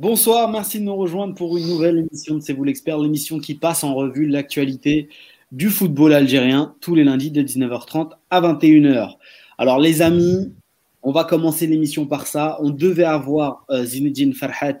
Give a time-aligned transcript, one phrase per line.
[0.00, 3.54] Bonsoir, merci de nous rejoindre pour une nouvelle émission de C'est vous l'expert, l'émission qui
[3.54, 5.10] passe en revue l'actualité
[5.52, 9.18] du football algérien tous les lundis de 19h30 à 21h.
[9.58, 10.54] Alors les amis,
[11.02, 12.56] on va commencer l'émission par ça.
[12.62, 14.78] On devait avoir euh, Zinedine Farhat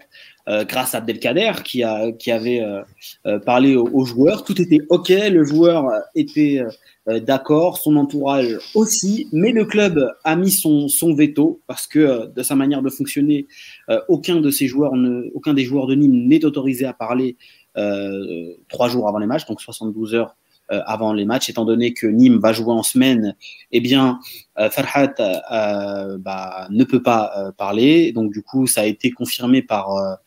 [0.50, 4.44] euh, grâce à Abdelkader qui, avait euh, parlé aux, joueurs.
[4.44, 6.60] Tout était OK, le joueur était
[7.06, 12.56] d'accord, son entourage aussi, mais le club a mis son, veto parce que de sa
[12.56, 13.46] manière de fonctionner,
[14.08, 14.42] aucun
[15.34, 17.36] aucun des joueurs de Nîmes n'est autorisé à parler
[18.68, 22.06] trois jours avant les matchs, donc 72 heures euh, avant les matchs, étant donné que
[22.06, 23.34] Nîmes va jouer en semaine,
[23.72, 24.20] eh bien,
[24.58, 28.12] euh, Farhat euh, bah, ne peut pas parler.
[28.12, 30.18] Donc, du coup, ça a été confirmé par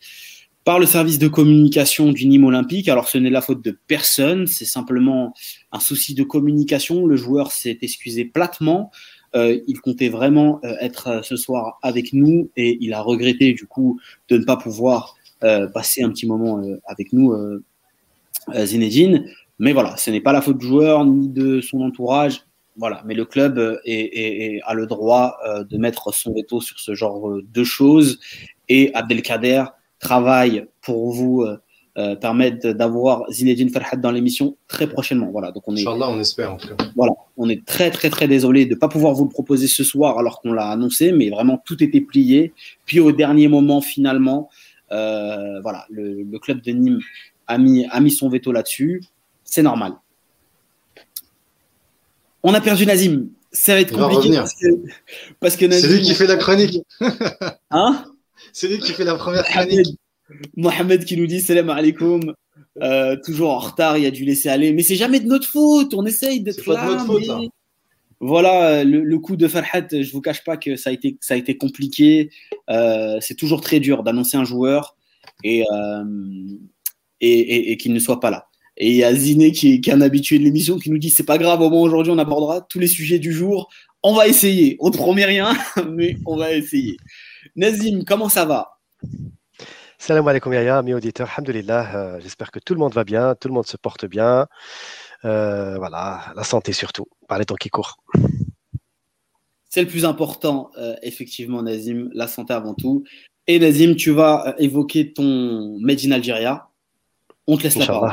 [0.64, 2.88] par le service de communication du Nîmes Olympique.
[2.88, 5.34] Alors ce n'est la faute de personne, c'est simplement
[5.72, 7.04] un souci de communication.
[7.04, 8.90] Le joueur s'est excusé platement.
[9.34, 14.38] il comptait vraiment être ce soir avec nous et il a regretté du coup de
[14.38, 15.16] ne pas pouvoir
[15.74, 17.34] passer un petit moment avec nous,
[18.54, 19.26] Zinedine.
[19.58, 22.42] Mais voilà, ce n'est pas la faute du joueur ni de son entourage.
[22.76, 26.94] Voilà, mais le club est, a le droit euh, de mettre son veto sur ce
[26.94, 28.18] genre de choses.
[28.68, 29.64] Et Abdelkader
[30.00, 31.56] travaille pour vous euh,
[31.98, 35.30] euh, permettre d'avoir Zinedine Farhad dans l'émission très prochainement.
[35.30, 35.82] Voilà, donc on est.
[35.82, 36.84] Inch'Allah, on espère en tout cas.
[36.96, 39.84] Voilà, on est très très très désolé de ne pas pouvoir vous le proposer ce
[39.84, 42.52] soir alors qu'on l'a annoncé, mais vraiment tout était plié.
[42.86, 44.50] Puis au dernier moment, finalement,
[44.90, 47.00] voilà, le, le, club de Nîmes
[47.48, 49.00] a mis, a mis son veto là-dessus
[49.44, 49.92] c'est normal.
[52.42, 53.28] On a perdu Nazim.
[53.52, 54.36] Ça va être compliqué
[55.40, 56.82] parce que, C'est lui qui fait la chronique.
[57.70, 58.04] hein
[58.52, 59.96] C'est lui qui fait la première chronique.
[60.56, 62.34] Mohamed qui nous dit salam alaikum.
[62.82, 64.72] Euh, toujours en retard, il a dû laisser aller.
[64.72, 65.94] Mais c'est jamais de notre faute.
[65.94, 66.74] On essaye d'être là.
[66.74, 67.50] Pas de notre faute,
[68.18, 71.36] Voilà, le, coup de Farhat, je vous cache pas que ça a été, ça a
[71.36, 72.30] été compliqué.
[72.70, 74.96] Euh, c'est toujours très dur d'annoncer un joueur
[75.44, 76.04] et, euh,
[77.20, 78.48] et qu'il ne soit pas là.
[78.76, 81.24] Et il y a Ziné qui est, un habitué de l'émission qui nous dit c'est
[81.24, 83.70] pas grave, au moins aujourd'hui on abordera tous les sujets du jour.
[84.02, 84.76] On va essayer.
[84.80, 85.56] On ne promet rien,
[85.90, 86.96] mais on va essayer.
[87.56, 88.70] Nazim, comment ça va?
[89.98, 93.48] Salam alaikum ya mes auditeurs, alhamdulillah, euh, j'espère que tout le monde va bien, tout
[93.48, 94.46] le monde se porte bien.
[95.24, 97.96] Euh, voilà, la santé surtout, par les temps qui courent.
[99.70, 103.04] C'est le plus important, euh, effectivement, Nazim, la santé avant tout.
[103.46, 106.68] Et Nazim, tu vas évoquer ton Made in Algeria.
[107.46, 108.12] On te laisse la parole.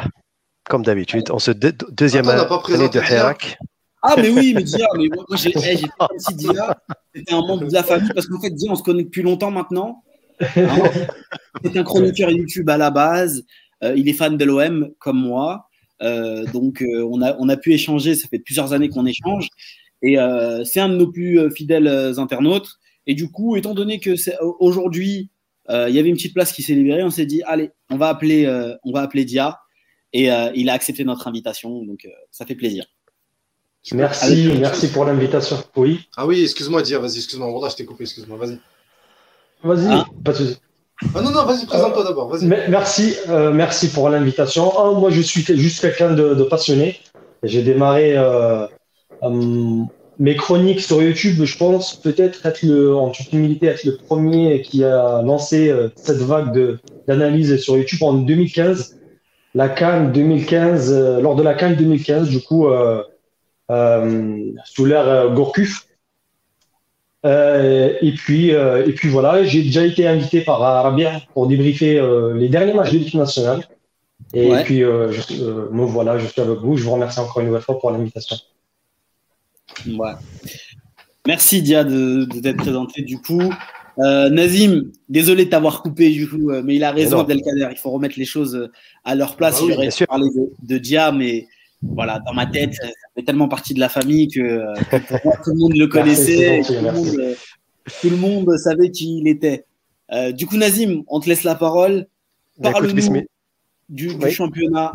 [0.72, 3.58] Comme d'habitude, on se deuxième année de Hirak.
[4.02, 5.86] Ah, mais oui, mais Dia, mais moi, j'ai hey,
[6.18, 6.78] si Dia,
[7.14, 9.52] c'était un membre de la famille, parce qu'en fait, Dia, on se connaît depuis longtemps
[9.52, 10.02] maintenant.
[10.40, 10.72] Hein
[11.66, 13.44] c'est un chroniqueur YouTube à la base.
[13.84, 15.68] Euh, il est fan de l'OM, comme moi.
[16.02, 18.16] Euh, donc, euh, on, a, on a pu échanger.
[18.16, 19.50] Ça fait plusieurs années qu'on échange.
[20.02, 20.16] Et
[20.64, 22.70] c'est un de nos plus fidèles internautes.
[23.08, 24.12] Et du coup, étant donné que
[24.62, 25.32] aujourd'hui,
[25.68, 28.08] il y avait une petite place qui s'est libérée, on s'est dit, allez, on va
[28.08, 28.48] appeler,
[28.86, 29.60] on va appeler Dia.
[30.14, 32.86] Et euh, il a accepté notre invitation, donc euh, ça fait plaisir.
[33.94, 35.58] Merci, merci pour l'invitation.
[35.76, 36.02] Oui.
[36.16, 38.60] Ah oui, excuse-moi, dire, vas-y, excuse-moi, voilà, je t'ai coupé, excuse-moi, vas-y.
[39.64, 40.06] Vas-y, ah.
[40.24, 40.58] pas de souci.
[41.16, 42.46] Ah non, non, vas-y, présente-toi d'abord, vas-y.
[42.46, 44.72] Merci, euh, merci pour l'invitation.
[44.78, 47.00] Ah, moi, je suis juste quelqu'un de, passionné.
[47.42, 48.16] J'ai démarré
[50.20, 54.62] mes chroniques sur YouTube, je pense peut-être être le, en toute humilité, être le premier
[54.62, 56.78] qui a lancé cette vague
[57.08, 59.01] d'analyse sur YouTube en 2015
[59.54, 63.04] la Cannes 2015, euh, lors de la Cannes 2015, du coup, euh,
[63.70, 65.88] euh, sous l'ère Gourcuff.
[67.24, 72.02] et puis, et puis voilà, j'ai déjà été invité par Arabia pour débriefer
[72.36, 73.68] les derniers matchs de l'équipe nationale.
[74.34, 76.78] Et puis, je, me voilà, je suis avec vous.
[76.78, 78.38] Je vous remercie encore une nouvelle fois pour l'invitation.
[79.88, 80.14] Ouais.
[81.28, 83.54] Merci Dia de, de t'être présenté du coup.
[84.00, 87.70] Euh, Nazim, désolé de t'avoir coupé du coup, euh, mais il a raison, Abdelkader.
[87.72, 88.72] Il faut remettre les choses euh,
[89.04, 89.60] à leur place.
[89.62, 90.30] Ah J'aurais parlé
[90.62, 91.48] de, Dia, mais
[91.82, 94.66] voilà, dans ma tête, ça fait tellement partie de la famille que,
[95.44, 99.66] tout le monde le connaissait, tout, le monde, savait qui il était.
[100.34, 102.08] du coup, Nazim, on te laisse la parole.
[102.62, 103.24] Parle-nous
[103.90, 104.94] du, du, championnat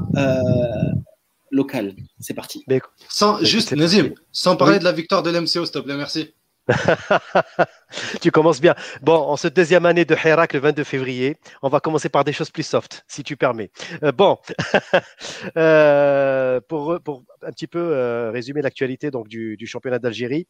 [1.50, 1.94] local.
[2.20, 2.64] C'est parti.
[3.08, 6.32] Sans, juste, Nazim, sans parler de la victoire de l'MCO, s'il te plaît, merci.
[8.20, 8.74] tu commences bien.
[9.02, 12.32] Bon, en cette deuxième année de Hirak, le 22 février, on va commencer par des
[12.32, 13.70] choses plus soft, si tu permets.
[14.02, 14.38] Euh, bon,
[15.56, 20.46] euh, pour, pour, un petit peu euh, résumer l'actualité donc du, du championnat d'Algérie,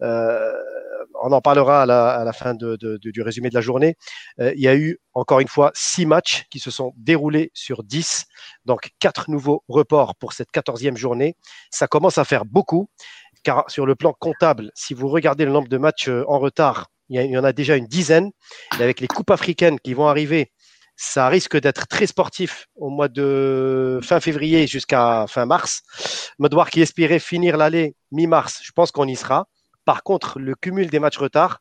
[0.00, 3.96] on en parlera à la, à la fin de, de, du résumé de la journée.
[4.38, 8.26] il y a eu encore une fois six matchs qui se sont déroulés sur dix,
[8.66, 11.34] donc quatre nouveaux reports pour cette quatorzième journée.
[11.70, 12.90] Ça commence à faire beaucoup
[13.46, 16.88] car sur le plan comptable, si vous regardez le nombre de matchs euh, en retard,
[17.08, 18.32] il y, en a déjà une dizaine.
[18.80, 20.50] Et avec les coupes africaines qui vont arriver
[20.96, 25.82] Ça risque d'être très sportif au mois de fin février jusqu'à fin mars.
[26.40, 29.46] Medouar qui espérait finir l'année mi-mars, je pense qu'on y sera.
[29.84, 31.60] Par contre, le cumul des matchs retard,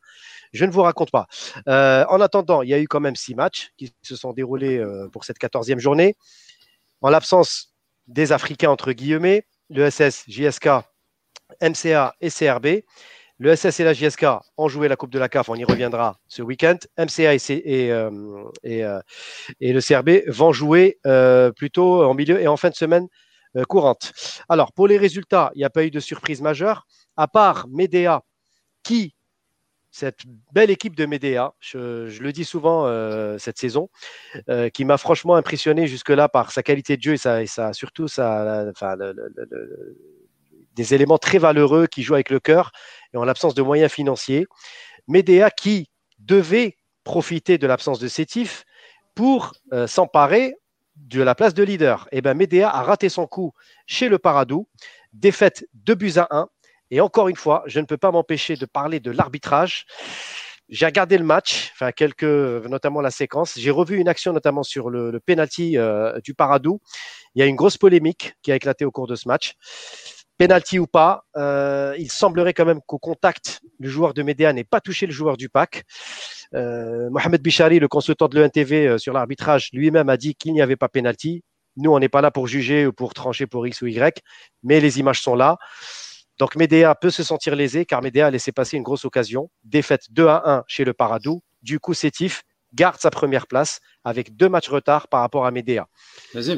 [0.54, 1.28] je ne vous raconte pas.
[1.68, 4.80] Euh, en attendant, il y a eu quand même six matchs qui se sont déroulés
[4.80, 6.16] euh, pour cette quatorzième journée.
[7.02, 7.76] En l'absence
[8.08, 10.70] des Africains, entre guillemets, le SS, JSK,
[11.62, 12.68] MCA et CRB.
[13.38, 14.26] Le SS et la JSK
[14.58, 16.78] ont joué la Coupe de la CAF, on y reviendra ce week-end.
[16.98, 21.00] MCA et, euh, et, le CRB vont jouer
[21.58, 23.08] plutôt en milieu et en fin de semaine
[23.68, 24.14] courante.
[24.48, 26.88] Alors, pour les résultats, il n'y a pas eu de surprise majeure,
[27.18, 28.22] à part Medea
[28.84, 29.16] qui
[29.96, 33.90] cette belle équipe de Médéa, je, le dis souvent euh, cette saison,
[34.50, 38.98] euh, qui m'a franchement impressionné jusque-là par sa qualité de jeu et, ça, surtout enfin,
[40.76, 42.72] des éléments très valeureux qui jouent avec le cœur
[43.14, 44.46] et en l'absence de moyens financiers.
[45.08, 45.90] Médéa qui
[46.20, 48.66] devait profiter de l'absence de Sétif
[49.14, 50.56] pour euh, s'emparer
[50.96, 52.08] de la place de leader.
[52.12, 53.54] Et eh bien Médéa a raté son coup
[53.86, 54.68] chez le Paradou,
[55.14, 56.48] défaite 2 buts à 1
[56.92, 59.86] et encore une fois, je ne peux pas m'empêcher de parler de l'arbitrage.
[60.70, 63.54] J'ai regardé le match, enfin quelques, notamment la séquence.
[63.58, 66.80] J'ai revu une action notamment sur le, le penalty euh, du Paradou.
[67.36, 69.54] Il y a une grosse polémique qui a éclaté au cours de ce match.
[70.38, 74.66] Penalty ou pas, euh, il semblerait quand même qu'au contact, le joueur de Médéa n'ait
[74.66, 75.84] pas touché le joueur du PAC.
[76.54, 80.62] Euh, Mohamed Bichari, le consultant de l'ENTV euh, sur l'arbitrage, lui-même a dit qu'il n'y
[80.62, 81.44] avait pas penalty.
[81.78, 84.22] Nous, on n'est pas là pour juger ou pour trancher pour X ou Y,
[84.64, 85.58] mais les images sont là.
[86.38, 89.50] Donc Médéa peut se sentir lésé car Médéa a laissé passer une grosse occasion.
[89.64, 91.42] Défaite 2 à 1 chez le Paradou.
[91.62, 92.44] Du coup, Sétif
[92.74, 95.88] garde sa première place avec deux matchs retard par rapport à Médéa.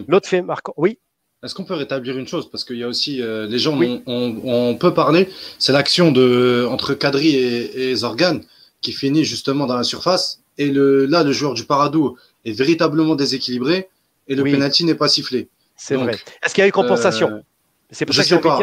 [0.07, 0.73] L'autre fait marquant.
[0.77, 1.00] Oui?
[1.44, 2.50] Est-ce qu'on peut rétablir une chose?
[2.50, 5.30] Parce qu'il y a aussi, euh, les gens, on, peut parler,
[5.60, 8.39] c'est l'action de entre Kadri et, Zorgan
[8.81, 10.39] qui finit justement dans la surface.
[10.57, 13.89] Et le, là, le joueur du Paradou est véritablement déséquilibré
[14.28, 15.48] et le penalty n'est pas sifflé.
[15.75, 16.18] C'est vrai.
[16.44, 17.30] Est-ce qu'il y a eu compensation?
[17.30, 17.42] euh,
[17.92, 18.60] C'est pour ça que je pas.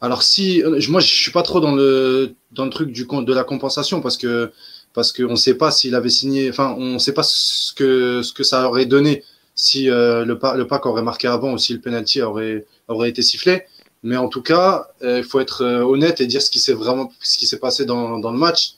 [0.00, 3.32] Alors si euh, moi je suis pas trop dans le dans le truc du de
[3.32, 4.52] la compensation parce que
[4.92, 8.20] parce qu'on ne sait pas s'il avait signé, enfin on ne sait pas ce que
[8.22, 9.22] ce que ça aurait donné
[9.56, 13.22] si euh, le le pack aurait marqué avant ou si le penalty aurait aurait été
[13.22, 13.64] sifflé.
[14.04, 17.12] Mais en tout cas, euh, il faut être honnête et dire ce qui s'est vraiment
[17.20, 18.74] ce qui s'est passé dans, dans le match.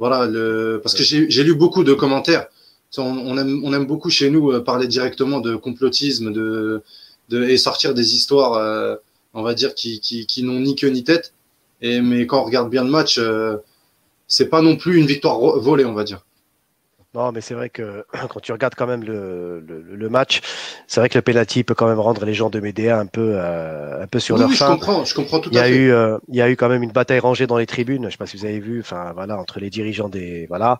[0.00, 2.46] Voilà le parce que j'ai lu beaucoup de commentaires.
[2.98, 6.82] On, on, aime on aime beaucoup chez nous parler directement de complotisme de
[7.28, 8.98] de et sortir des histoires
[9.34, 11.32] on va dire, qui, qui, n'ont ni queue ni tête.
[11.80, 13.56] Et, mais quand on regarde bien le match, euh,
[14.28, 16.24] c'est pas non plus une victoire volée, on va dire.
[17.14, 20.40] Non, mais c'est vrai que quand tu regardes quand même le, le, match,
[20.86, 23.34] c'est vrai que le penalty peut quand même rendre les gens de Médéa un peu,
[23.34, 25.92] euh, un peu sur leur oui, Je comprends, je comprends tout il y a Eu,
[25.92, 28.06] euh, il y a eu quand même une bataille rangée dans les tribunes.
[28.06, 30.78] Je sais pas si vous avez vu, enfin voilà, entre les dirigeants des, voilà.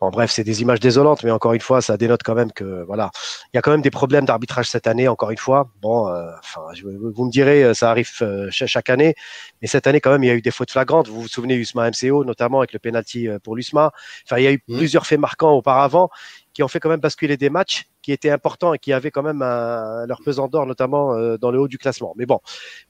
[0.00, 2.82] En bref, c'est des images désolantes, mais encore une fois, ça dénote quand même que,
[2.84, 3.10] voilà,
[3.52, 5.08] il y a quand même des problèmes d'arbitrage cette année.
[5.08, 8.10] Encore une fois, bon, euh, enfin, vous me direz, ça arrive
[8.50, 9.14] chaque année,
[9.60, 11.08] mais cette année quand même, il y a eu des fautes flagrantes.
[11.08, 13.92] Vous vous souvenez Usma MCO, notamment avec le penalty pour l'Usma.
[14.26, 14.76] Enfin, il y a eu mmh.
[14.78, 16.10] plusieurs faits marquants auparavant auparavant
[16.52, 19.22] qui ont fait quand même basculer des matchs qui étaient importants et qui avaient quand
[19.22, 22.14] même leur pesant d'or, notamment euh, dans le haut du classement.
[22.16, 22.40] Mais bon,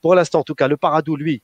[0.02, 1.42] pour l'instant, en tout cas, le Paradou, lui,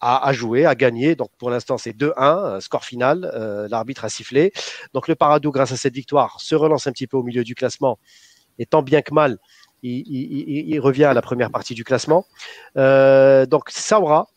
[0.00, 1.14] a, joué, a gagné.
[1.14, 3.30] Donc pour l'instant, c'est 2-1, euh, score final.
[3.34, 4.52] Euh, l'arbitre a sifflé.
[4.94, 7.54] Donc le Paradou, grâce à cette victoire, se relance un petit peu au milieu du
[7.54, 7.98] classement.
[8.58, 9.36] Et tant bien que mal,
[9.82, 12.24] il, revient à la première partie du classement.
[12.74, 14.28] donc Saura,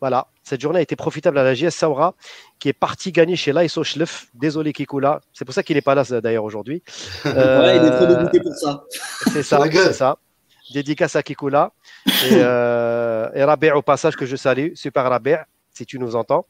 [0.00, 2.14] voilà, cette journée a été profitable à la JS Saura,
[2.58, 4.26] qui est parti gagner chez l'ASO Schleff.
[4.34, 6.82] Désolé Kikula, c'est pour ça qu'il n'est pas là d'ailleurs aujourd'hui.
[7.24, 8.84] Euh, il est trop dégoûté pour ça.
[9.32, 10.18] C'est ça, c'est ça.
[10.72, 11.72] Dédicace à Kikula.
[12.06, 14.74] Et, euh, et au passage que je salue.
[14.74, 15.38] Super Rabé,
[15.72, 16.46] si tu nous entends.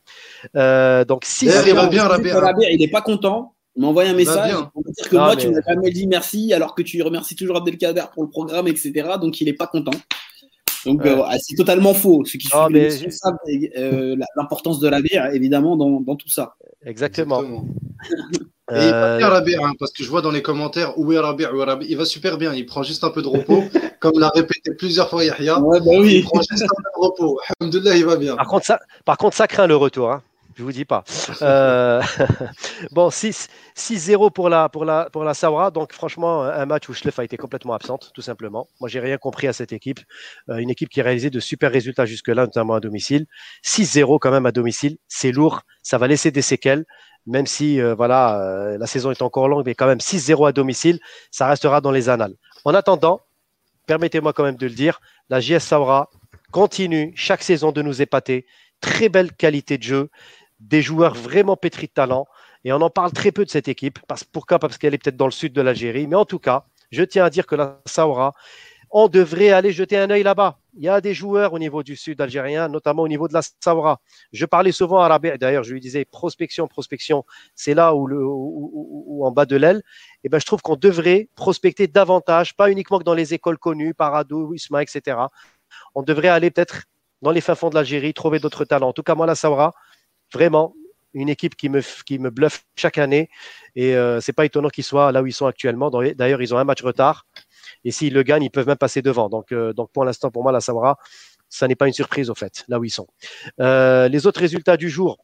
[0.56, 2.32] Euh, donc, si il va bien, Rabé.
[2.70, 3.54] il n'est pas content.
[3.76, 6.52] Il m'a envoyé un message pour dire que moi, tu ne m'as jamais dit merci
[6.52, 8.92] alors que tu remercies toujours Abdelkader pour le programme, etc.
[9.20, 9.92] Donc, il n'est pas content.
[10.86, 12.24] Donc euh, c'est totalement faux.
[12.24, 16.54] Ce qui fait euh, l'importance de la bière, évidemment, dans, dans tout ça.
[16.84, 17.42] Exactement.
[18.70, 21.18] Et il va bien Rabir, hein, parce que je vois dans les commentaires où est
[21.18, 21.86] Rabir, où est Rabir.
[21.90, 22.54] Il va super bien.
[22.54, 23.62] Il prend juste un peu de repos,
[24.00, 25.60] comme l'a répété plusieurs fois Yahya.
[25.60, 26.16] Ouais, bah oui.
[26.18, 27.40] Il prend juste un peu de repos.
[27.60, 28.36] Alhamdoulilah, il va bien.
[28.36, 30.10] Par contre, ça, par contre, ça craint le retour.
[30.10, 30.22] Hein.
[30.56, 31.04] Je vous dis pas.
[31.40, 32.02] Euh,
[32.90, 35.70] bon, 6-0 pour la, pour, la, pour la Saura.
[35.70, 38.68] Donc, franchement, un match où Schleff a été complètement absente, tout simplement.
[38.80, 40.00] Moi, j'ai rien compris à cette équipe.
[40.48, 43.26] Euh, une équipe qui a réalisé de super résultats jusque-là, notamment à domicile.
[43.64, 44.98] 6-0 quand même à domicile.
[45.08, 45.62] C'est lourd.
[45.82, 46.84] Ça va laisser des séquelles.
[47.26, 50.98] Même si, euh, voilà, la saison est encore longue, mais quand même 6-0 à domicile,
[51.30, 52.34] ça restera dans les annales.
[52.64, 53.20] En attendant,
[53.86, 56.10] permettez-moi quand même de le dire, la JS Saura
[56.50, 58.46] continue chaque saison de nous épater.
[58.80, 60.10] Très belle qualité de jeu
[60.68, 62.26] des joueurs vraiment pétris de talent.
[62.64, 63.98] Et on en parle très peu de cette équipe.
[64.06, 64.58] Parce, pourquoi?
[64.58, 66.06] Parce qu'elle est peut-être dans le sud de l'Algérie.
[66.06, 68.34] Mais en tout cas, je tiens à dire que la Saoura,
[68.90, 70.58] on devrait aller jeter un œil là-bas.
[70.74, 73.40] Il y a des joueurs au niveau du sud algérien, notamment au niveau de la
[73.60, 74.00] Saoura.
[74.32, 78.18] Je parlais souvent à Rabi, d'ailleurs, je lui disais prospection, prospection, c'est là où, le,
[78.22, 79.78] où, en bas de l'aile.
[79.78, 79.80] Et
[80.24, 83.94] eh ben, je trouve qu'on devrait prospecter davantage, pas uniquement que dans les écoles connues,
[83.94, 85.16] Paradou, Isma, etc.
[85.94, 86.82] On devrait aller peut-être
[87.22, 88.88] dans les fins fonds de l'Algérie, trouver d'autres talents.
[88.88, 89.72] En tout cas, moi, la Saoura,
[90.32, 90.74] vraiment,
[91.14, 93.28] une équipe qui me, bluffe chaque année.
[93.76, 95.90] Et euh, c'est pas étonnant qu'ils soient là où ils sont actuellement.
[95.90, 97.26] D'ailleurs, ils ont un match retard.
[97.84, 99.28] Et s'ils le gagnent, ils peuvent même passer devant.
[99.28, 100.98] Donc, euh, pour l'instant, pour moi, la Saoura,
[101.48, 103.08] ça n'est pas une surprise au fait, là où ils sont.
[103.60, 105.18] Euh, les autres résultats du jour,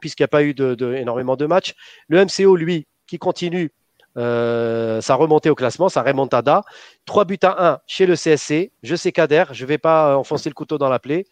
[0.00, 0.54] puisqu'il n'y a pas eu
[0.96, 1.74] énormément de matchs,
[2.08, 3.70] le MCO, lui, qui continue
[4.16, 6.62] euh, sa remontée au classement, sa remontada.
[7.06, 8.72] 3 buts à 1 chez le CSC.
[8.82, 11.24] Je sais Kader, je ne vais pas enfoncer le couteau dans la plaie.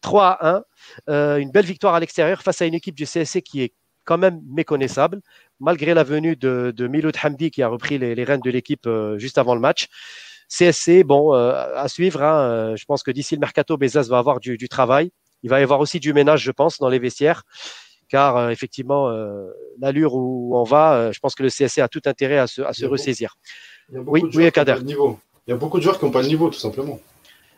[0.00, 0.62] 3 à
[1.08, 1.38] 1.
[1.38, 3.72] une belle victoire à l'extérieur face à une équipe du CSC qui est
[4.06, 5.20] quand même méconnaissable,
[5.60, 9.36] malgré la venue de, Miloud Hamdi qui a repris les, rênes de l'équipe euh, juste
[9.36, 9.88] avant le match.
[10.48, 12.22] CSC, bon, euh, à suivre.
[12.22, 15.10] Hein, euh, je pense que d'ici le mercato, Bezas va avoir du, travail.
[15.42, 17.42] Il va y avoir aussi du ménage, je pense, dans les vestiaires,
[18.08, 19.10] car effectivement,
[19.80, 22.72] l'allure où on va, je pense que le CSC a tout intérêt à se, à
[22.72, 23.36] se ressaisir.
[23.92, 24.76] Oui, oui, Kader.
[25.46, 26.98] Il y a beaucoup de joueurs qui n'ont pas le niveau, tout simplement.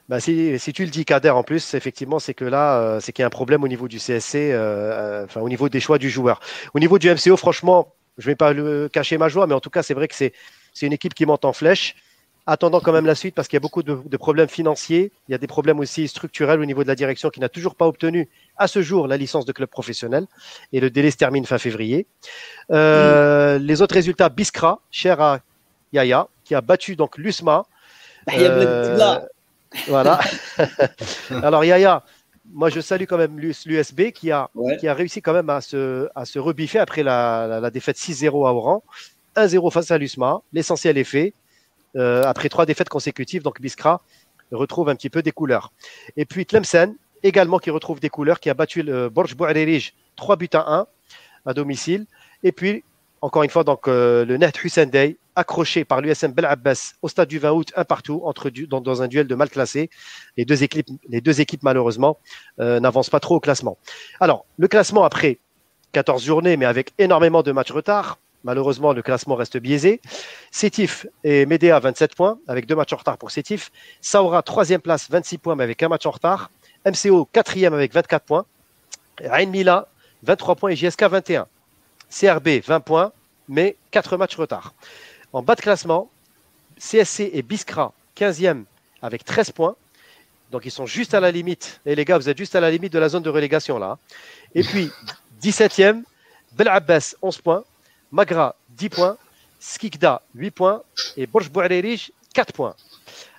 [0.08, 3.12] Bah, si, si, tu le dis, Kader, en plus, effectivement, c'est que là, euh, c'est
[3.12, 5.80] qu'il y a un problème au niveau du CSC, euh, euh, enfin, au niveau des
[5.80, 6.40] choix du joueur.
[6.74, 9.60] Au niveau du MCO, franchement, je ne vais pas le cacher ma joie, mais en
[9.60, 10.32] tout cas, c'est vrai que c'est
[10.80, 11.94] une équipe qui monte en flèche,
[12.48, 15.12] attendant quand même la suite parce qu'il y a beaucoup de, de, problèmes financiers.
[15.28, 17.74] Il y a des problèmes aussi structurels au niveau de la direction qui n'a toujours
[17.74, 20.26] pas obtenu à ce jour la licence de club professionnel
[20.72, 22.06] et le délai se termine fin février.
[22.72, 25.40] Euh, Les autres résultats, Biskra, cher à
[25.92, 27.66] Yaya, qui a battu donc l'USMA.
[28.26, 29.20] Bah, euh,
[29.86, 30.18] voilà.
[31.30, 32.02] Alors Yaya,
[32.50, 34.48] moi je salue quand même l'USB qui a,
[34.80, 38.26] qui a réussi quand même à se, à se rebiffer après la, la, défaite 6-0
[38.48, 38.82] à Oran.
[39.36, 40.40] 1-0 face à l'USMA.
[40.54, 41.34] L'essentiel est fait.
[41.96, 44.02] Euh, après trois défaites consécutives, donc Biskra
[44.52, 45.72] retrouve un petit peu des couleurs.
[46.16, 50.36] Et puis Tlemcen, également qui retrouve des couleurs, qui a battu le Borj Bouarerij 3
[50.36, 50.86] buts à 1
[51.46, 52.06] à domicile.
[52.42, 52.84] Et puis,
[53.20, 57.08] encore une fois, donc, euh, le Net Hussein Day accroché par l'USM Bel Abbas au
[57.08, 59.88] stade du 20 août, un partout, entre dans, un duel de mal classé.
[60.36, 62.18] Les deux équipes, malheureusement,
[62.60, 63.78] euh, n'avancent pas trop au classement.
[64.20, 65.38] Alors, le classement après
[65.92, 70.00] 14 journées, mais avec énormément de matchs retard, malheureusement, le classement reste biaisé.
[70.50, 73.70] Sétif et Médéa, 27 points, avec deux matchs en retard pour Sétif.
[74.00, 76.50] Saoura, troisième place, 26 points, mais avec un match en retard.
[76.86, 78.46] MCO, quatrième avec 24 points.
[79.24, 79.88] Rain Mila,
[80.22, 81.46] 23 points et JSK, 21.
[82.10, 83.12] CRB, 20 points,
[83.48, 84.74] mais 4 matchs retard.
[85.32, 86.08] En bas de classement,
[86.78, 88.64] CSC et Biskra, 15e
[89.02, 89.76] avec 13 points.
[90.50, 91.80] Donc ils sont juste à la limite.
[91.84, 93.98] Et les gars, vous êtes juste à la limite de la zone de relégation là.
[94.54, 94.90] Et puis
[95.42, 96.02] 17e,
[96.52, 97.64] Bel Abbas, 11 points.
[98.12, 99.16] Magra, 10 points.
[99.60, 100.82] Skikda, 8 points.
[101.16, 102.74] Et Borj Bouarerij, 4 points.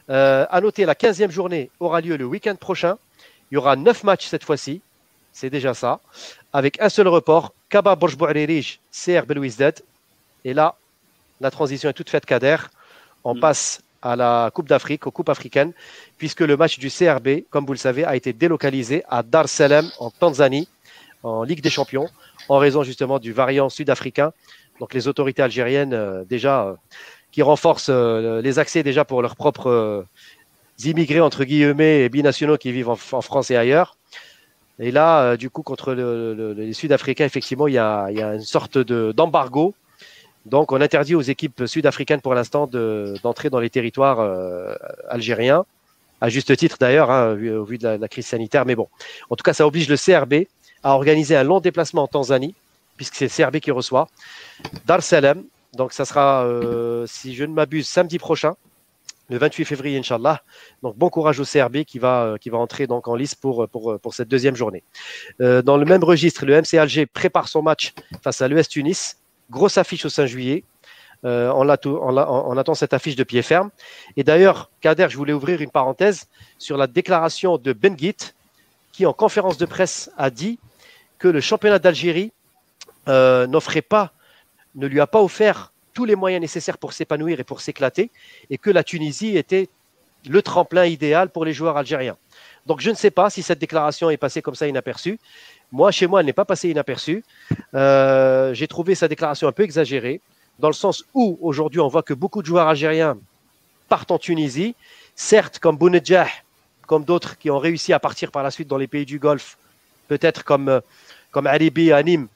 [0.09, 2.97] Euh, à noter, la 15e journée aura lieu le week-end prochain.
[3.51, 4.81] Il y aura 9 matchs cette fois-ci.
[5.33, 5.99] C'est déjà ça.
[6.53, 7.53] Avec un seul report.
[7.69, 9.81] Kaba Borj Bouarerij, CR Belouizdad.
[10.43, 10.75] Et là,
[11.39, 12.57] la transition est toute faite, Kader.
[13.23, 13.39] On mm.
[13.39, 15.73] passe à la Coupe d'Afrique, aux Coupes africaines,
[16.17, 19.47] puisque le match du CRB, comme vous le savez, a été délocalisé à Dar es
[19.47, 20.67] Salaam en Tanzanie,
[21.23, 22.09] en Ligue des Champions,
[22.47, 24.31] en raison justement du variant sud-africain.
[24.79, 26.73] Donc les autorités algériennes, euh, déjà, euh,
[27.31, 30.05] qui renforcent euh, les accès déjà pour leurs propres
[30.83, 33.97] immigrés, entre guillemets, et binationaux qui vivent en, France et ailleurs.
[34.79, 39.75] Et là, du coup, contre les Sud-Africains, effectivement, il y a, une sorte d'embargo
[40.45, 44.25] donc, on interdit aux équipes sud-africaines pour l'instant d'entrer dans les territoires
[45.09, 45.65] algériens,
[46.21, 48.65] à juste titre d'ailleurs, hein, au vu de la, crise sanitaire.
[48.65, 48.87] Mais bon,
[49.29, 50.47] en tout cas, ça oblige le CRB
[50.81, 52.55] à organiser un long déplacement en Tanzanie,
[52.99, 54.09] puisque c'est CRB qui reçoit,
[54.85, 55.45] Dar Salem.
[55.73, 58.57] Donc, ça sera, euh, si je ne m'abuse, samedi prochain,
[59.29, 60.43] le 28 février, Inch'Allah.
[60.83, 64.13] Donc, bon courage au CRB qui va, euh, qui entrer donc en lice pour, pour,
[64.13, 64.83] cette deuxième journée.
[65.39, 69.15] dans le même registre, le MC Alger prépare son match face à l'US Tunis.
[69.49, 70.65] Grosse affiche au 5 juillet.
[71.23, 73.69] Euh, on, on, attend cette affiche de pied ferme.
[74.17, 76.27] Et d'ailleurs, Kader, je voulais ouvrir une parenthèse
[76.57, 78.33] sur la déclaration de Ben Git,
[78.91, 80.59] qui en conférence de presse a dit
[81.17, 82.33] que le championnat d'Algérie
[83.07, 84.11] euh, n'offrait pas,
[84.75, 88.11] ne lui a pas offert tous les moyens nécessaires pour s'épanouir et pour s'éclater,
[88.49, 89.69] et que la Tunisie était
[90.27, 92.17] le tremplin idéal pour les joueurs algériens.
[92.65, 95.19] Donc je ne sais pas si cette déclaration est passée comme ça inaperçue,
[95.71, 97.23] moi, chez moi, elle n'est pas passée inaperçue.
[97.75, 100.19] Euh, j'ai trouvé sa déclaration un peu exagérée,
[100.57, 103.17] dans le sens où aujourd'hui, on voit que beaucoup de joueurs algériens
[103.87, 104.75] partent en Tunisie.
[105.15, 106.27] Certes, comme Bounedjah,
[106.87, 109.57] comme d'autres qui ont réussi à partir par la suite dans les pays du Golfe,
[110.07, 110.79] peut-être comme, euh,
[111.31, 112.27] comme Alibi à Nîmes,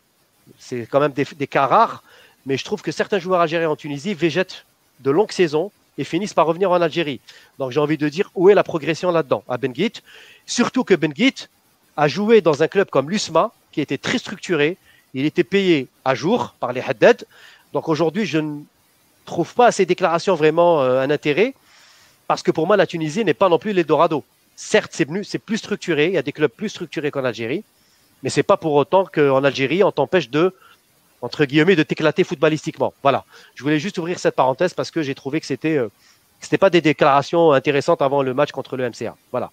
[0.59, 2.03] c'est quand même des, cas rares,
[2.45, 4.65] mais je trouve que certains joueurs algériens en Tunisie végètent
[4.99, 7.19] de longues saisons et finissent par revenir en Algérie.
[7.59, 9.43] Donc j'ai envie de dire où est la progression là-dedans?
[9.47, 9.73] À Ben
[10.45, 11.13] Surtout que Ben
[11.95, 14.77] a joué dans un club comme l'USMA, qui était très structuré.
[15.13, 17.25] Il était payé à jour par les Haddad.
[17.73, 18.61] Donc aujourd'hui, je ne
[19.25, 21.53] trouve pas à ces déclarations vraiment euh, un intérêt,
[22.27, 24.23] parce que pour moi, la Tunisie n'est pas non plus l'Eldorado.
[24.55, 27.63] Certes, c'est plus structuré, il y a des clubs plus structurés qu'en Algérie,
[28.23, 30.53] mais c'est pas pour autant qu'en Algérie, on t'empêche de,
[31.21, 32.93] entre guillemets, de t'éclater footballistiquement.
[33.03, 33.25] Voilà.
[33.55, 35.89] Je voulais juste ouvrir cette parenthèse parce que j'ai trouvé que c'était euh,
[36.43, 39.15] c'était pas des déclarations intéressantes avant le match contre le MCA.
[39.31, 39.51] Voilà.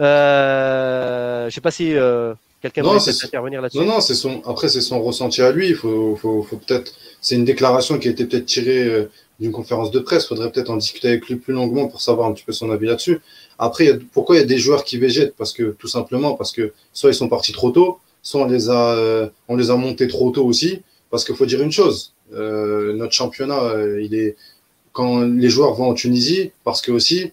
[0.00, 3.78] Euh, je sais pas si euh, quelqu'un veut intervenir là-dessus.
[3.78, 4.42] Non, non, c'est son.
[4.46, 5.68] Après, c'est son ressenti à lui.
[5.68, 6.92] Il faut, faut, faut peut-être.
[7.20, 10.24] C'est une déclaration qui a été peut-être tirée euh, d'une conférence de presse.
[10.24, 12.70] Il faudrait peut-être en discuter avec lui plus longuement pour savoir un petit peu son
[12.70, 13.20] avis là-dessus.
[13.58, 15.36] Après, pourquoi il y a des joueurs qui végètent?
[15.36, 18.68] Parce que tout simplement parce que soit ils sont partis trop tôt, soit on les
[18.68, 20.82] a, euh, on les a montés trop tôt aussi.
[21.10, 24.36] Parce qu'il faut dire une chose, euh, notre championnat, euh, il est
[24.92, 27.32] quand les joueurs vont en Tunisie, parce que aussi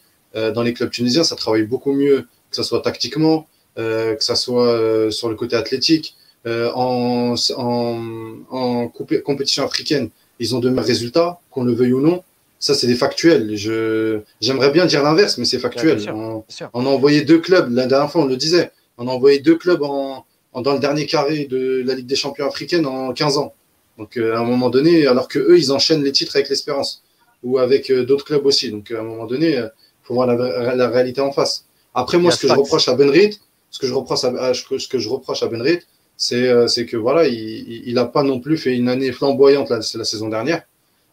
[0.53, 5.11] dans les clubs tunisiens, ça travaille beaucoup mieux, que ce soit tactiquement, que ça soit
[5.11, 6.15] sur le côté athlétique.
[6.45, 8.03] en, en,
[8.51, 8.87] en
[9.25, 12.23] compétition africaine, ils ont de meilleurs résultats, qu'on le veuille ou non.
[12.59, 13.55] Ça, c'est des factuels.
[13.55, 15.99] Je, j'aimerais bien dire l'inverse, mais c'est factuel.
[16.13, 19.39] on, on, a envoyé deux clubs, la dernière fois, on le disait, on a envoyé
[19.39, 20.25] deux clubs en,
[20.61, 23.53] dans le dernier carré de la Ligue des champions africaine en 15 ans.
[23.97, 27.03] Donc euh, à un moment donné, alors que eux, ils enchaînent les titres avec l'Espérance
[27.43, 28.71] ou avec euh, d'autres clubs aussi.
[28.71, 29.67] Donc à un moment donné, il euh,
[30.03, 31.65] faut voir la, réalité en face.
[31.93, 33.39] Après moi, ce que je reproche à Benrit,
[33.71, 35.79] ce que je reproche à, ce que je reproche à Benrit,
[36.15, 40.03] c'est c'est que voilà, il n'a pas non plus fait une année flamboyante la, la
[40.03, 40.63] saison dernière.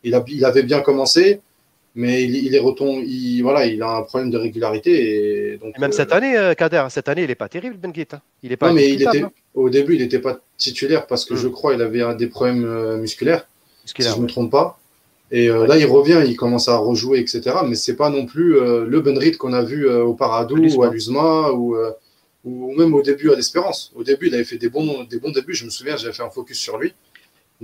[0.02, 1.40] Il, a, il avait bien commencé,
[1.94, 5.52] mais il, est retombé, il, voilà, il a un problème de régularité.
[5.52, 7.92] Et, donc, même cette euh, année, euh, Kader, cette année, il n'est pas terrible, Ben
[7.96, 8.20] Hein.
[8.42, 9.24] Il est pas non, mais il était,
[9.54, 11.52] au début, il n'était pas titulaire parce que je hmm.
[11.52, 13.46] crois il avait des problèmes euh, musculaires,
[13.84, 14.78] si je ne me trompe pas.
[15.30, 17.56] Et là, il revient, il commence à rejouer, etc.
[17.66, 21.50] Mais c'est pas non plus le Benrit qu'on a vu au Paradou ou à l'Uzma
[21.50, 21.76] ou,
[22.44, 23.90] ou même au début à l'Espérance.
[23.96, 25.54] Au début, il avait fait des bons, des bons débuts.
[25.54, 26.92] Je me souviens, j'avais fait un focus sur lui.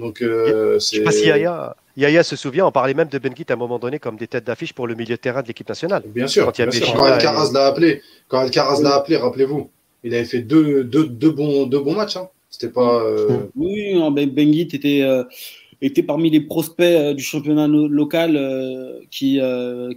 [0.00, 3.32] Donc, euh, je sais pas si Yaya, Yaya, se souvient, on parlait même de Ben
[3.32, 5.68] à un moment donné comme des têtes d'affiche pour le milieu de terrain de l'équipe
[5.68, 6.02] nationale.
[6.06, 6.94] Bien sûr, quand, bien sûr.
[6.94, 9.70] quand Alcaraz l'a appelé, quand Alcaraz l'a appelé, rappelez-vous,
[10.02, 12.16] il avait fait deux, deux, deux, bons, deux bons matchs.
[12.16, 12.28] Hein.
[12.50, 13.02] C'était pas.
[13.02, 13.46] Euh...
[13.54, 15.24] Oui, Ben, ben était, euh,
[15.80, 19.40] était parmi les prospects euh, du championnat local euh, qui,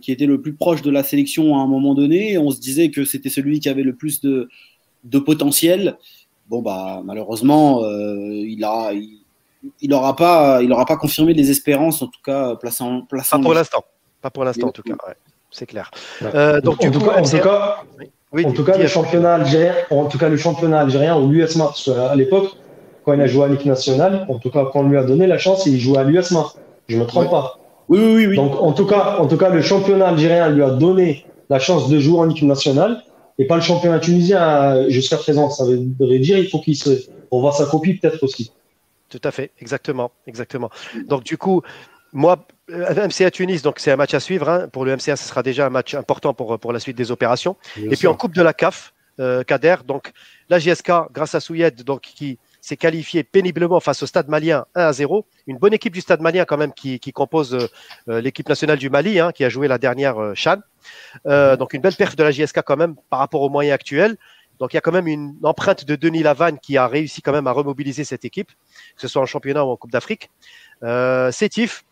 [0.01, 2.37] qui était le plus proche de la sélection à un moment donné.
[2.37, 4.49] On se disait que c'était celui qui avait le plus de,
[5.03, 5.97] de potentiel.
[6.49, 8.91] Bon, bah, malheureusement, il a.
[8.93, 9.22] Il,
[9.81, 13.01] il n'aura pas, il aura pas confirmé les espérances, en tout cas, plaçant.
[13.01, 13.83] plaçant pas pour l'instant.
[14.21, 14.95] Pas pour l'instant, en tout cas.
[15.51, 15.91] c'est clair.
[16.21, 20.37] Euh, donc, en, tout cas, en, tout cas, le championnat algérien, en tout cas, le
[20.37, 21.71] championnat algérien ou l'USMA,
[22.09, 22.51] à l'époque,
[23.03, 25.27] quand il a joué à l'équipe nationale, en tout cas, quand on lui a donné
[25.27, 26.45] la chance, il jouait à l'USMA.
[26.87, 27.59] Je ne me trompe pas.
[27.89, 28.35] Oui, oui, oui.
[28.35, 31.89] Donc, en tout, cas, en tout cas, le championnat algérien lui a donné la chance
[31.89, 33.03] de jouer en équipe nationale
[33.37, 35.49] et pas le championnat tunisien euh, jusqu'à présent.
[35.49, 35.77] Ça veut
[36.19, 36.89] dire qu'il faut qu'il se
[37.31, 38.51] revoie sa copie peut-être aussi.
[39.13, 40.71] Tout à fait, exactement, exactement.
[41.05, 41.61] Donc du coup,
[42.13, 44.49] moi, euh, MCA Tunis, donc c'est un match à suivre.
[44.49, 44.67] Hein.
[44.69, 47.55] Pour le MCA, ce sera déjà un match important pour, pour la suite des opérations.
[47.77, 50.13] et puis en Coupe de la CAF, euh, Kader, donc
[50.49, 54.81] la GSK, grâce à Souyed, donc qui s'est qualifié péniblement face au Stade Malien 1
[54.81, 55.27] à 0.
[55.45, 57.69] Une bonne équipe du Stade Malien quand même qui, qui compose
[58.09, 60.57] euh, l'équipe nationale du Mali, hein, qui a joué la dernière Chan.
[61.23, 61.57] Mhm.
[61.57, 64.17] donc une belle perf de la GSK quand même par rapport aux moyens actuels.
[64.59, 67.31] Donc il y a quand même une empreinte de Denis Lavanne qui a réussi quand
[67.31, 68.51] même à remobiliser cette équipe,
[68.95, 70.29] que ce soit en championnat ou en Coupe d'Afrique.
[70.83, 71.83] Euh, Sétif,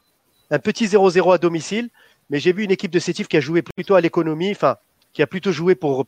[0.50, 1.90] un petit 0-0 à domicile,
[2.30, 4.78] mais j'ai vu une équipe de Sétif qui a joué plutôt à l'économie, enfin
[5.14, 6.06] qui a plutôt joué pour,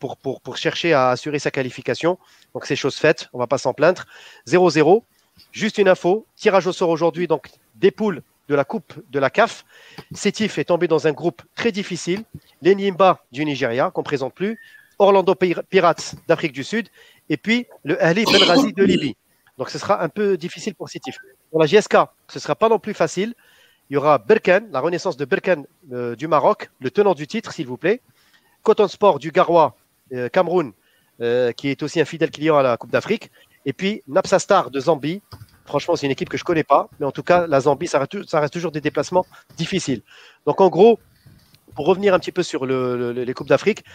[0.56, 2.18] chercher à assurer sa qualification.
[2.54, 4.06] Donc c'est chose faite, on va pas s'en plaindre.
[4.48, 5.04] 0-0.
[5.52, 9.30] Juste une info, tirage au sort aujourd'hui, donc des poules de la Coupe de la
[9.30, 9.66] CAF.
[10.14, 12.24] Sétif est tombé dans un groupe très difficile.
[12.62, 14.60] Les Nimba du Nigeria, qu'on présente plus.
[15.04, 16.90] Orlando Pirates d'Afrique du Sud,
[17.30, 19.16] et puis le Ali Benrazi de Libye.
[19.58, 21.18] Donc ce sera un peu difficile pour Sétif.
[21.52, 23.36] Pour la GSK, ce ne sera pas non plus facile.
[23.90, 27.52] Il y aura Berken, la renaissance de Berken euh, du Maroc, le tenant du titre,
[27.52, 28.02] s'il vous plaît.
[28.64, 29.76] Coton Sport du Garoua,
[30.14, 30.72] euh, Cameroun,
[31.22, 33.30] euh, qui est aussi un fidèle client à la Coupe d'Afrique.
[33.66, 35.22] Et puis Napsa Star de Zambie.
[35.66, 37.88] Franchement, c'est une équipe que je ne connais pas, mais en tout cas, la Zambie,
[37.88, 40.02] ça reste, toujours des déplacements difficiles.
[40.46, 41.00] Donc en gros,
[41.76, 43.86] pour revenir un petit peu sur les Coupes d'Afrique,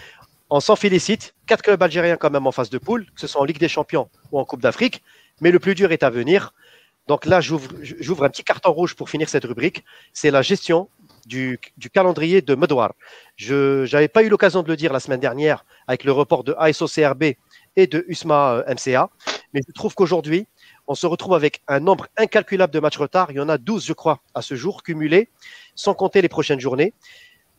[0.50, 1.34] on s'en félicite.
[1.46, 3.68] Quatre clubs algériens quand même en phase de poule, que ce soit en Ligue des
[3.68, 5.02] Champions ou en Coupe d'Afrique.
[5.40, 6.54] Mais le plus dur est à venir.
[7.06, 9.84] Donc là, j'ouvre un petit carton rouge pour finir cette rubrique.
[10.12, 10.88] C'est la gestion
[11.26, 11.58] du,
[11.92, 12.94] calendrier de Medouar.
[13.36, 16.54] Je n'avais pas eu l'occasion de le dire la semaine dernière avec le report de
[16.58, 17.34] ASO CRB
[17.76, 19.08] et de USMA euh, MCA.
[19.54, 20.46] Mais je trouve qu'aujourd'hui,
[20.86, 23.30] on se retrouve avec un nombre incalculable de matchs retard.
[23.30, 25.28] Il y en a 12, je crois, à ce jour, cumulés,
[25.74, 26.92] sans compter les prochaines journées.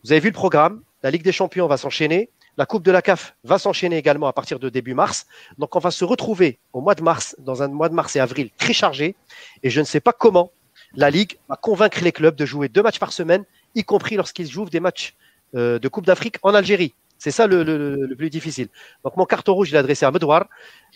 [0.04, 0.82] Vous avez vu le programme.
[1.02, 2.30] La Ligue des Champions va s'enchaîner.
[2.60, 5.26] La Coupe de la CAF va s'enchaîner également à partir de début mars.
[5.56, 8.20] Donc, on va se retrouver au mois de mars, dans un mois de mars et
[8.20, 9.16] avril très chargé.
[9.62, 10.52] Et je ne sais pas comment
[10.92, 14.46] la Ligue va convaincre les clubs de jouer deux matchs par semaine, y compris lorsqu'ils
[14.46, 15.14] jouent des matchs
[15.54, 16.92] euh, de Coupe d'Afrique en Algérie.
[17.16, 18.68] C'est ça le, plus difficile.
[19.04, 20.44] Donc mon carton rouge, il est adressé à Medouar.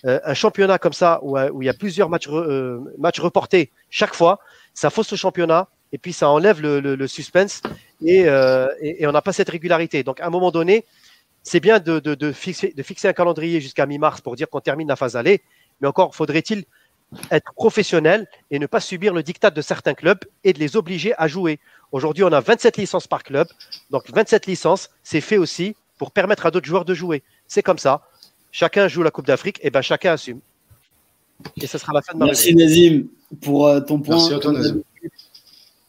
[0.05, 4.15] Euh, un championnat comme ça, où, il y a plusieurs matchs, euh, matchs reportés chaque
[4.15, 4.39] fois,
[4.75, 7.63] ça fausse le championnat et puis ça enlève le, suspense
[8.05, 8.27] et,
[8.83, 10.03] et, on n'a pas cette régularité.
[10.03, 10.85] Donc à un moment donné,
[11.45, 14.61] c'est bien de, de, de, fixer, de fixer un calendrier jusqu'à mi-mars pour dire qu'on
[14.61, 15.43] termine la phase aller,
[15.81, 16.65] mais encore faudrait-il
[17.31, 21.15] être professionnel et ne pas subir le diktat de certains clubs et de les obliger
[21.19, 21.61] à jouer.
[21.93, 23.47] Aujourd'hui, on a 27 licences par club.
[23.91, 27.23] Donc 27 licences, c'est fait aussi pour permettre à d'autres joueurs de jouer.
[27.47, 28.03] C'est comme ça.
[28.51, 30.41] Chacun joue la Coupe d'Afrique, et ben chacun assume.
[31.61, 33.07] Et ce sera la fin de ma Merci Nazim
[33.43, 34.19] pour euh, ton point.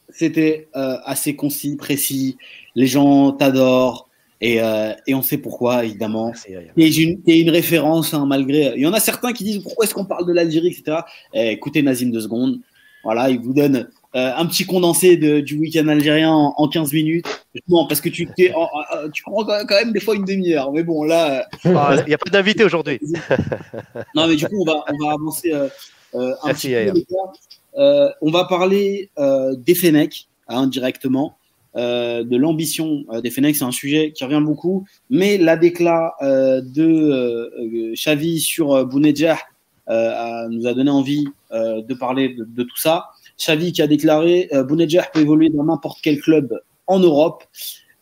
[0.10, 2.38] C'était euh, assez concis, précis.
[2.74, 4.10] Les gens t'adorent.
[4.42, 6.34] Et, euh, et, on sait pourquoi, évidemment.
[6.78, 8.74] Et une, une référence, hein, malgré.
[8.76, 11.00] Il y en a certains qui disent pourquoi est-ce qu'on parle de l'Algérie, etc.
[11.34, 12.60] Eh, écoutez Nazim deux secondes.
[13.04, 17.28] Voilà, il vous donne euh, un petit condensé de, du week-end algérien en, 15 minutes.
[17.68, 20.72] Bon, parce que tu, tu prends quand même des fois une demi-heure.
[20.72, 21.48] Mais bon, là.
[21.64, 23.00] Ah, il n'y a pas d'invité aujourd'hui.
[24.16, 28.10] non, mais du coup, on va, on va avancer euh, un petit peu.
[28.22, 29.10] on va parler
[29.58, 31.38] des Fenech, hein, directement.
[31.78, 36.14] Euh, de l'ambition euh, des Fenech, c'est un sujet qui revient beaucoup, mais la déclat
[36.22, 39.38] euh, de Xavi sur Bounedjah
[39.88, 43.10] nous a donné envie de parler de, tout ça.
[43.38, 47.44] Xavi qui a déclaré Bounedjah peut évoluer dans n'importe quel club en Europe.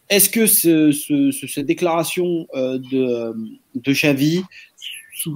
[0.08, 3.36] Est-ce que cette déclaration de,
[3.76, 4.44] de Xavi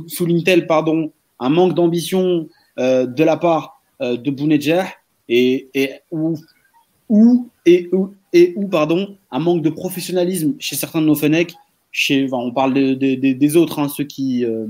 [0.07, 2.47] souligne-t-elle pardon, un manque d'ambition
[2.77, 4.87] de la part de Bounedjah
[5.27, 5.69] et,
[6.11, 7.89] ou, et,
[8.37, 11.53] et ou pardon, un manque de professionnalisme chez certains de nos Fenech.
[11.91, 14.67] Chez, on parle des autres, hein, ceux qui, euh,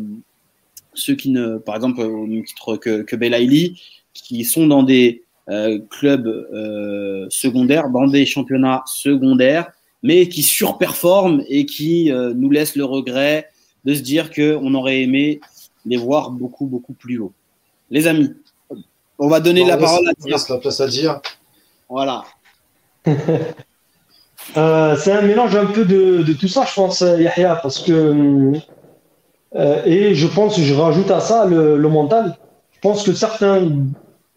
[0.94, 3.82] ceux qui ne, par exemple, au même titre que, que Belaïli,
[4.14, 9.72] qui sont dans des euh, clubs euh, secondaires, dans des championnats secondaires,
[10.04, 13.50] mais qui surperforment et qui nous laissent le regret
[13.84, 15.42] de se dire qu'on aurait aimé
[15.86, 17.34] les voir beaucoup, beaucoup plus haut.
[17.90, 18.32] Les amis,
[19.20, 20.38] on va donner la parole à dire.
[20.50, 21.20] la place à dire.
[21.90, 22.24] Voilà.
[24.56, 28.54] Euh, c'est un mélange un peu de, tout ça, je pense, Yahya, parce que.
[29.56, 32.38] Euh, et je pense, je rajoute à ça le, mental.
[32.72, 33.62] Je pense que certains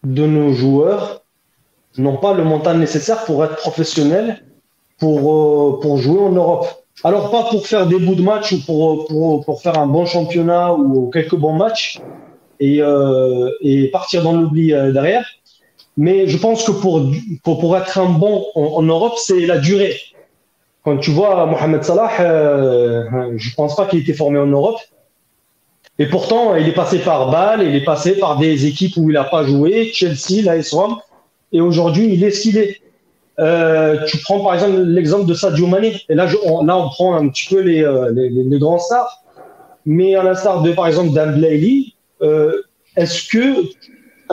[0.03, 1.23] de nos joueurs
[1.97, 4.43] n'ont pas le mental nécessaire pour être professionnels,
[4.99, 6.67] pour, euh, pour jouer en Europe.
[7.03, 10.05] Alors, pas pour faire des bouts de match ou pour, pour, pour faire un bon
[10.05, 11.99] championnat ou quelques bons matchs
[12.59, 12.81] et,
[13.61, 15.25] et partir dans l'oubli derrière,
[16.01, 17.11] mais je pense que pour,
[17.43, 19.95] pour, être un bon en, Europe, c'est la durée.
[20.83, 24.79] Quand tu vois Mohamed Salah, euh, je pense pas qu'il était formé en Europe.
[25.99, 29.13] Et pourtant, il est passé par Bâle, il est passé par des équipes où il
[29.13, 30.97] n'a pas joué, Chelsea, l'AS Rome.
[31.51, 32.81] Et aujourd'hui, il est ce qu'il est.
[33.37, 36.01] Euh, tu prends par exemple l'exemple de Sadio Mané.
[36.09, 39.21] Et là, on, là, on prend un petit peu les, euh, les, les, grands stars.
[39.85, 41.11] Mais à l'instar de, par exemple,
[42.23, 42.63] euh,
[42.97, 43.69] est-ce que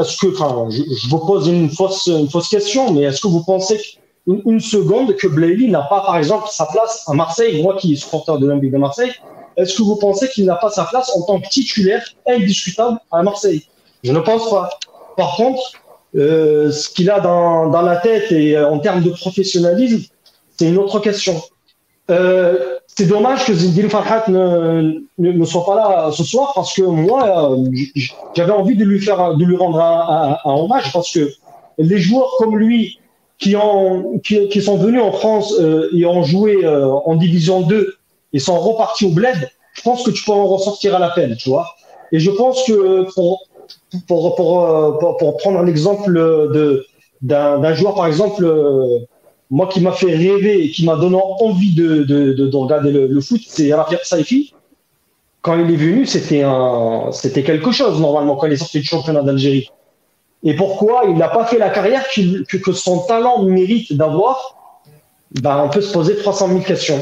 [0.01, 2.09] est-ce que, enfin, je, vous pose une fausse,
[2.51, 3.81] question, mais est-ce que vous pensez
[4.27, 7.97] une, seconde que Blayley n'a pas, par exemple, sa place à Marseille, moi qui suis
[7.99, 9.13] supporter de l'Olympique de Marseille,
[9.57, 13.23] est-ce que vous pensez qu'il n'a pas sa place en tant que titulaire indiscutable à
[13.23, 13.67] Marseille?
[14.05, 14.71] Je ne pense pas.
[15.17, 15.73] Par contre,
[16.15, 20.03] euh, ce qu'il a dans, dans, la tête et euh, en termes de professionnalisme,
[20.57, 21.43] c'est une autre question.
[22.11, 26.83] Euh, c'est dommage que Zinedine Farhat ne, ne, soit pas là ce soir parce que
[26.83, 27.57] moi,
[28.35, 31.31] j'avais envie de lui faire, de lui rendre un, hommage parce que
[31.77, 32.99] les joueurs comme lui
[33.39, 37.95] qui, ont, qui, sont venus en France euh, et ont joué euh, en division 2
[38.33, 41.37] et sont repartis au bled, je pense que tu peux en ressortir à la peine,
[41.37, 41.69] tu vois.
[42.11, 43.47] Et je pense que pour,
[44.09, 46.11] pour, pour, euh, pour, prendre l'exemple
[47.23, 48.45] d'un, joueur, par exemple,
[49.51, 53.21] moi qui m'a fait rêver et qui m'a donné envie de, de, de, regarder le,
[53.21, 54.53] foot, c'est Rafir Saifi.
[55.41, 59.71] Quand il est venu, c'était quelque chose normalement quand il est sorti du championnat d'Algérie.
[60.45, 62.05] Et pourquoi il n'a pas fait la carrière
[62.49, 64.81] que, son talent mérite d'avoir?
[65.41, 67.01] Ben, On peut se poser 300 000 questions.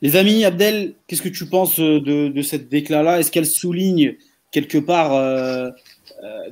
[0.00, 4.16] Les amis, Abdel, qu'est-ce que tu penses de, cette déclat-là Est-ce qu'elle souligne
[4.50, 5.70] quelque part euh,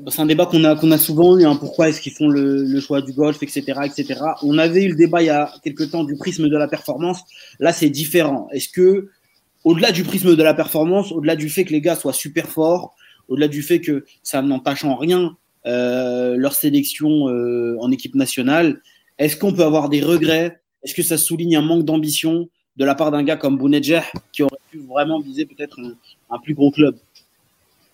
[0.09, 1.45] c'est un débat qu'on a, souvent eu.
[1.59, 4.21] Pourquoi est-ce qu'ils font le, choix du golf, etc., etc.
[4.43, 7.21] On avait eu le débat il y a quelques temps du prisme de la performance.
[7.59, 8.49] Là, c'est différent.
[8.53, 9.09] Est-ce que,
[9.65, 12.95] au-delà du prisme de la performance, au-delà du fait que les gars soient super forts,
[13.29, 17.25] au-delà du fait que ça n'entache en rien leur sélection
[17.81, 18.81] en équipe nationale,
[19.21, 20.61] est-ce qu'on peut avoir des regrets?
[20.83, 24.43] Est-ce que ça souligne un manque d'ambition de la part d'un gars comme Bounedjah qui
[24.43, 25.79] aurait pu vraiment viser peut-être
[26.31, 26.97] un, plus gros club?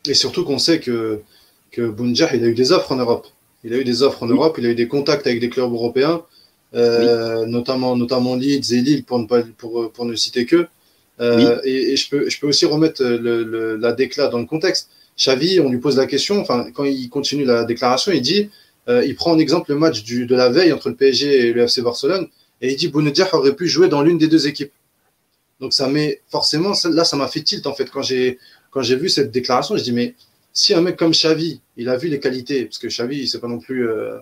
[0.08, 1.20] Et surtout qu'on sait que,
[1.76, 3.26] que il a eu des offres en Europe.
[3.62, 5.70] Il a eu des offres en Europe, il a eu des contacts avec des clubs
[5.72, 6.22] européens,
[6.74, 10.66] euh, notamment, notamment Leeds et Lille pour ne, pas, pour, pour ne citer que.
[11.20, 14.88] Euh, et, je, peux, je peux aussi remettre le, la déclat dans le contexte.
[15.18, 18.50] Xavi, on lui pose la question, enfin, quand il continue la déclaration, il dit
[18.88, 21.52] euh, il prend en exemple le match du, de la veille entre le PSG et
[21.52, 22.28] le FC Barcelone
[22.60, 24.72] et il dit Bounedjah aurait pu jouer dans l'une des deux équipes.
[25.60, 28.38] Donc ça met forcément là ça m'a fait tilt en fait quand j'ai
[28.70, 30.14] quand j'ai vu cette déclaration, je dis mais
[30.56, 33.48] si un mec comme Xavi, il a vu les qualités parce que Xavi c'est pas
[33.48, 34.16] non plus euh,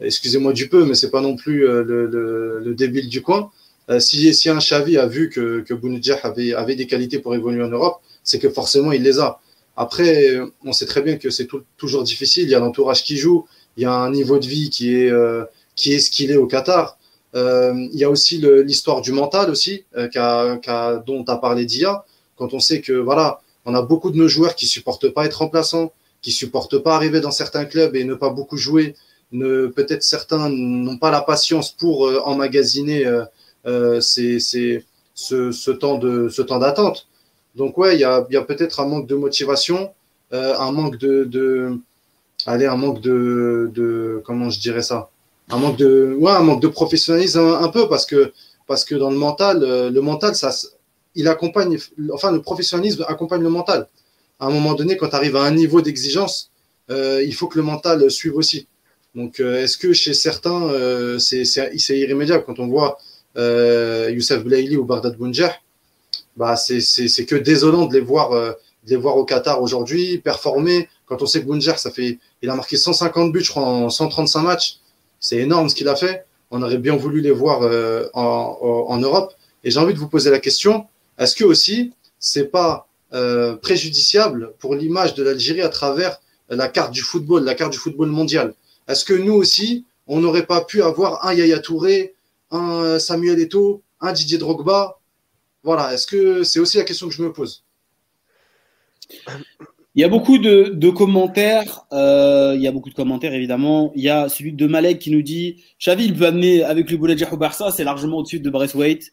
[0.00, 3.50] excusez-moi du peu mais c'est pas non plus euh, le, le, débile du coin.
[3.98, 7.62] si, si un Xavi a vu que, que Bounedjah avait, avait des qualités pour évoluer
[7.62, 9.40] en Europe, c'est que forcément il les a.
[9.76, 12.44] Après, on sait très bien que c'est toujours difficile.
[12.44, 15.10] Il y a l'entourage qui joue, il y a un niveau de vie qui est,
[15.10, 16.98] euh, qui est ce qu'il est au Qatar.
[17.34, 20.08] Euh, il y a aussi l'histoire du mental aussi, euh,
[21.06, 22.04] dont a parlé Dia.
[22.36, 25.38] Quand on sait que voilà, on a beaucoup de nos joueurs qui supportent pas être
[25.38, 25.92] remplaçants,
[26.22, 28.94] qui supportent pas arriver dans certains clubs et ne pas beaucoup jouer.
[29.32, 33.04] Peut-être certains n'ont pas la patience pour emmagasiner
[34.00, 37.06] ces, ces, ce, temps de ce temps d'attente.
[37.54, 39.92] Donc ouais, il y a, peut-être un manque de motivation,
[40.32, 41.78] un manque de, de
[42.46, 45.10] allez, un manque de, de, comment je dirais ça?
[45.50, 48.32] Un manque de ouais, un manque de professionnalisme un, peu parce que
[48.66, 50.52] parce que dans le mental euh, le mental ça
[51.14, 51.78] il accompagne
[52.12, 53.88] enfin le professionnalisme accompagne le mental
[54.38, 56.50] à un moment donné quand tu arrives à un niveau d'exigence
[56.90, 58.68] euh, il faut que le mental suive aussi
[59.14, 62.98] donc euh, est-ce que chez certains euh, c'est irrémédiable quand on voit
[63.36, 65.54] Youssef Blaili ou Bardad Bounjah
[66.36, 71.22] bah c'est que désolant de les voir de les voir au Qatar aujourd'hui performer quand
[71.22, 74.40] on sait que Bounjah ça fait il a marqué 150 buts, je crois, en 135
[74.40, 74.78] matchs.
[75.20, 76.24] C'est énorme ce qu'il a fait.
[76.50, 77.60] On aurait bien voulu les voir
[78.14, 79.34] en, Europe.
[79.62, 80.86] Et j'ai envie de vous poser la question
[81.20, 86.92] est-ce que aussi c'est pas euh, préjudiciable pour l'image de l'Algérie à travers la carte
[86.92, 88.54] du football, la carte du football mondial?
[88.88, 92.14] Est-ce que nous aussi, on n'aurait pas pu avoir un Yaya Touré,
[92.50, 94.98] un Samuel Eto'o, un Didier Drogba?
[95.62, 95.94] Voilà.
[95.94, 97.62] Est-ce que c'est aussi la question que je me pose?
[99.94, 101.82] Il y a beaucoup de, commentaires.
[101.92, 103.92] Euh, il y a beaucoup de commentaires, évidemment.
[103.94, 106.96] Il y a celui de Malek qui nous dit Xavi, il peut amener avec le
[106.96, 109.12] Bouladjah au Barça, c'est largement au-dessus de Braithwaite.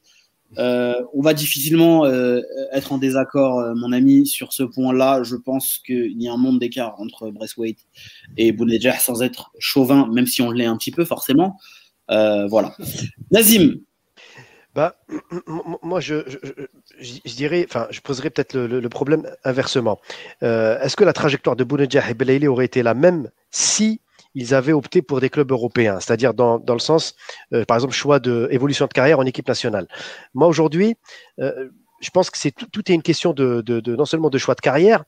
[0.58, 5.24] Euh, on va difficilement euh, être en désaccord, euh, mon ami, sur ce point-là.
[5.24, 7.80] Je pense qu'il y a un monde d'écart entre Braithwaite
[8.38, 11.58] et Bounedjah, sans être chauvin, même si on l'est un petit peu, forcément.
[12.10, 12.76] voilà.
[13.32, 13.80] Nazim,
[14.74, 14.96] bah,
[15.82, 16.24] moi, je,
[17.00, 20.00] je, dirais, enfin, je poserais peut-être le, problème inversement.
[20.42, 24.02] Est-ce que la trajectoire de Bounedjah et Belaïli aurait été la même si
[24.38, 27.16] ils avaient opté pour des clubs européens, c'est-à-dire dans, dans, le sens,
[27.54, 29.88] euh, par exemple, choix de évolution de carrière en équipe nationale.
[30.36, 30.96] Moi, aujourd'hui,
[31.40, 31.70] euh,
[32.02, 34.62] je pense que c'est tout, est une question de, de, non seulement de choix de
[34.62, 35.06] carrière,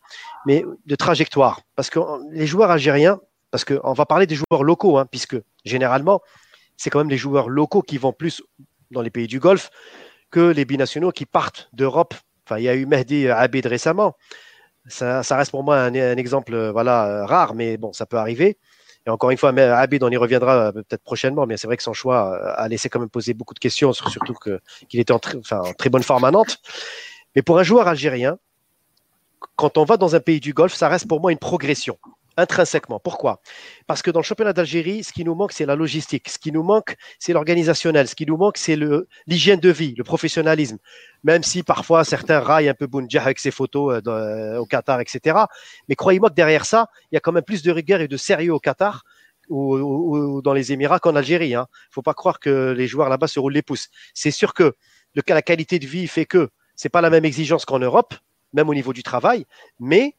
[0.48, 1.62] mais de trajectoire.
[1.76, 2.00] Parce que
[2.32, 3.20] les joueurs algériens,
[3.52, 6.22] parce qu'on va parler des joueurs locaux, hein, puisque généralement,
[6.76, 8.42] c'est quand même les joueurs locaux qui vont plus
[8.90, 9.70] dans les pays du Golfe
[10.32, 12.16] que les binationaux qui partent d'Europe.
[12.48, 14.16] Enfin, il y a eu Mehdi Abid récemment.
[14.88, 18.58] Ça, reste pour moi un, exemple voilà, rare, mais bon, ça peut arriver.
[19.10, 21.84] Et encore une fois, Abid, on y reviendra euh, peut-être prochainement, mais c'est vrai que
[21.84, 24.36] son choix euh, a laissé quand même poser beaucoup de questions, surtout
[24.88, 26.60] qu'il était en très bonne forme à Nantes.
[27.36, 28.38] Mais pour un joueur algérien,
[29.56, 31.98] quand on va dans un pays du Golfe, ça reste pour moi une progression
[32.38, 33.00] intrinsèquement.
[33.00, 33.42] Pourquoi?
[33.88, 36.30] Parce que dans le championnat d'Algérie, ce qui nous manque, c'est la logistique.
[36.30, 38.08] Ce qui nous manque, c'est l'organisationnel.
[38.08, 38.78] Ce qui nous manque, c'est
[39.28, 40.78] l'hygiène de vie, le professionnalisme.
[41.24, 45.02] Même si parfois certains raillent un peu Bounjah avec ses photos euh, euh, au Qatar,
[45.02, 45.38] etc.
[45.88, 48.18] Mais croyez-moi que derrière ça, il y a quand même plus de rigueur et de
[48.18, 49.04] sérieux au Qatar
[49.50, 51.50] ou, dans les Émirats qu'en Algérie.
[51.50, 51.68] Il hein.
[51.70, 53.90] ne faut pas croire que les joueurs là-bas se roulent les pouces.
[54.14, 54.76] C'est sûr que
[55.16, 58.14] le, la qualité de vie fait que c'est pas la même exigence qu'en Europe,
[58.54, 59.46] même au niveau du travail,
[59.80, 60.16] mais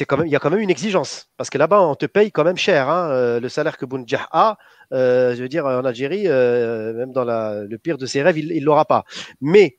[0.00, 1.30] il y a quand même une exigence.
[1.36, 2.88] Parce que là-bas, on te paye quand même cher.
[2.88, 4.58] Hein, euh, le salaire que Bounjah a,
[4.90, 8.84] je veux dire, en Algérie, même dans le pire de ses rêves, il ne l'aura
[8.84, 9.04] pas.
[9.40, 9.76] Mais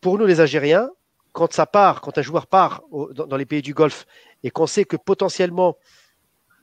[0.00, 0.90] pour nous, les Algériens,
[1.32, 4.06] quand ça part, quand un joueur part dans, les pays du Golfe
[4.42, 5.76] et qu'on sait que potentiellement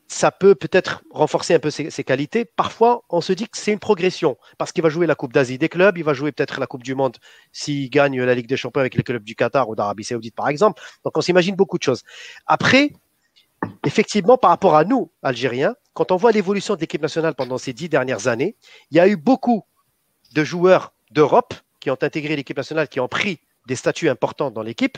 [0.07, 2.45] ça peut peut-être renforcer un peu ses, qualités.
[2.45, 5.57] Parfois, on se dit que c'est une progression parce qu'il va jouer la Coupe d'Asie
[5.57, 7.17] des clubs, il va jouer peut-être la Coupe du Monde
[7.51, 10.47] s'il gagne la Ligue des Champions avec les clubs du Qatar ou d'Arabie Saoudite, par
[10.47, 10.81] exemple.
[11.03, 12.03] Donc, on s'imagine beaucoup de choses.
[12.45, 12.93] Après,
[13.83, 17.73] effectivement, par rapport à nous, Algériens, quand on voit l'évolution de l'équipe nationale pendant ces
[17.73, 18.55] dix dernières années,
[18.91, 19.65] il y a eu beaucoup
[20.33, 24.63] de joueurs d'Europe qui ont intégré l'équipe nationale, qui ont pris des statuts importants dans
[24.63, 24.97] l'équipe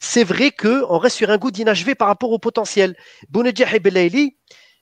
[0.00, 2.96] c'est vrai qu'on reste sur un goût d'inachevé par rapport au potentiel.
[3.30, 4.36] Bounedjah et Belaïli,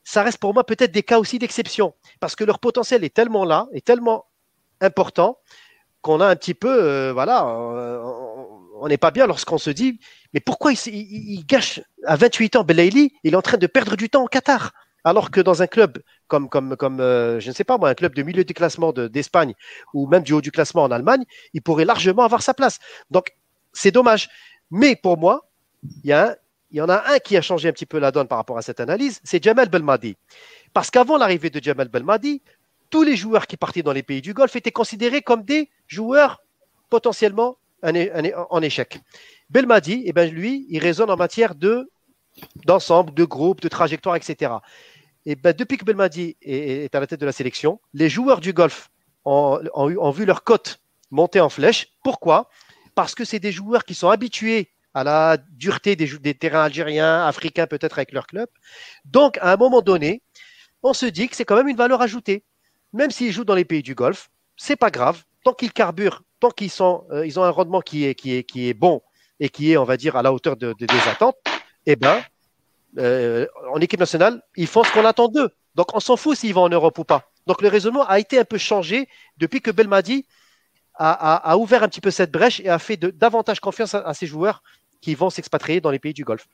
[0.05, 3.44] ça reste pour moi peut-être des cas aussi d'exception, parce que leur potentiel est tellement
[3.44, 4.24] là, est tellement
[4.81, 5.38] important,
[6.00, 10.00] qu'on a un petit peu, euh, voilà, on n'est pas bien lorsqu'on se dit,
[10.35, 14.11] mais pourquoi il, gâche à 28 ans Belaïli, il est en train de perdre du
[14.11, 14.72] temps au Qatar?
[15.05, 16.49] Alors que dans un club comme,
[17.01, 19.55] euh, je ne sais pas moi, un club de milieu du classement d'Espagne
[19.93, 22.79] ou même du haut du classement en Allemagne, il pourrait largement avoir sa place.
[23.11, 23.35] Donc,
[23.73, 24.31] c'est dommage.
[24.71, 25.49] Mais pour moi,
[26.05, 26.37] il
[26.71, 28.62] y, en a un qui a changé un petit peu la donne par rapport à
[28.62, 30.17] cette analyse, c'est Jamal Belmadi.
[30.73, 32.41] Parce qu'avant l'arrivée de Jamal Belmadi,
[32.88, 36.43] tous les joueurs qui partaient dans les pays du Golfe étaient considérés comme des joueurs
[36.88, 39.01] potentiellement en échec.
[39.51, 41.91] Belmadi, eh ben, lui, il raisonne en matière de
[42.65, 44.53] d'ensemble, de groupe, de trajectoire, etc.
[45.27, 48.53] Et ben, depuis que Belmadi est, à la tête de la sélection, les joueurs du
[48.53, 48.91] golf
[49.25, 50.81] ont, vu leur cote
[51.11, 51.89] monter en flèche.
[52.03, 52.49] Pourquoi?
[52.95, 57.25] Parce que c'est des joueurs qui sont habitués à la dureté des, des terrains algériens,
[57.27, 58.49] africains peut-être avec leur club.
[59.05, 60.23] Donc, à un moment donné,
[60.83, 62.45] on se dit que c'est quand même une valeur ajoutée.
[62.93, 65.23] Même s'ils jouent dans les pays du Golfe, c'est pas grave.
[65.45, 68.45] Tant qu'ils carburent, tant qu'ils sont, euh, ils ont un rendement qui est, qui est,
[68.45, 69.03] qui est bon
[69.41, 71.37] et qui est, on va dire, à la hauteur de, des attentes,
[71.87, 72.23] eh ben,
[72.98, 75.50] euh, en équipe nationale, ils font ce qu'on attend d'eux.
[75.74, 77.31] Donc on s'en fout s'ils vont en Europe ou pas.
[77.46, 80.26] Donc le raisonnement a été un peu changé depuis que Belmadi
[80.94, 84.62] a, ouvert un petit peu cette brèche et a fait davantage confiance à, ses joueurs
[85.00, 86.46] qui vont s'expatrier dans les pays du Golfe.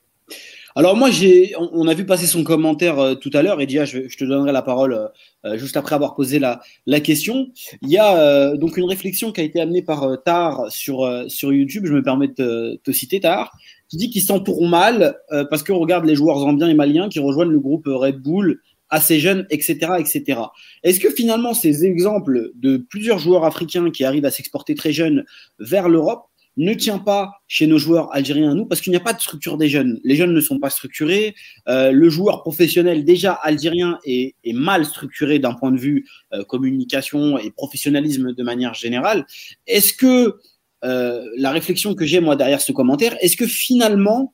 [0.75, 1.09] Alors moi,
[1.57, 4.51] on, a vu passer son commentaire euh, tout à l'heure, et déjà, je, te donnerai
[4.51, 5.09] la parole
[5.43, 6.61] euh, juste après avoir posé la,
[7.01, 7.51] question.
[7.81, 11.85] Il y a donc une réflexion qui a été amenée par Tar sur, sur YouTube,
[11.85, 13.51] je me permets de te, te citer Tar,
[13.89, 17.19] qui dit qu'ils s'entourent mal euh, parce qu'on regarde les joueurs zambiens et maliens qui
[17.19, 20.41] rejoignent le groupe Red Bull assez jeunes, etc., etc.
[20.83, 25.25] Est-ce que finalement ces exemples de plusieurs joueurs africains qui arrivent à s'exporter très jeunes
[25.59, 26.25] vers l'Europe
[26.57, 28.65] ne tient pas chez nos joueurs algériens nous?
[28.65, 29.99] Parce qu'il n'y a pas de structure des jeunes.
[30.03, 31.35] Les jeunes ne sont pas structurés.
[31.67, 36.43] Euh, le joueur professionnel déjà algérien est, est mal structuré d'un point de vue euh,
[36.43, 39.25] communication et professionnalisme de manière générale.
[39.67, 40.39] Est-ce que
[40.85, 44.33] euh, la réflexion que j'ai moi derrière ce commentaire, est-ce que finalement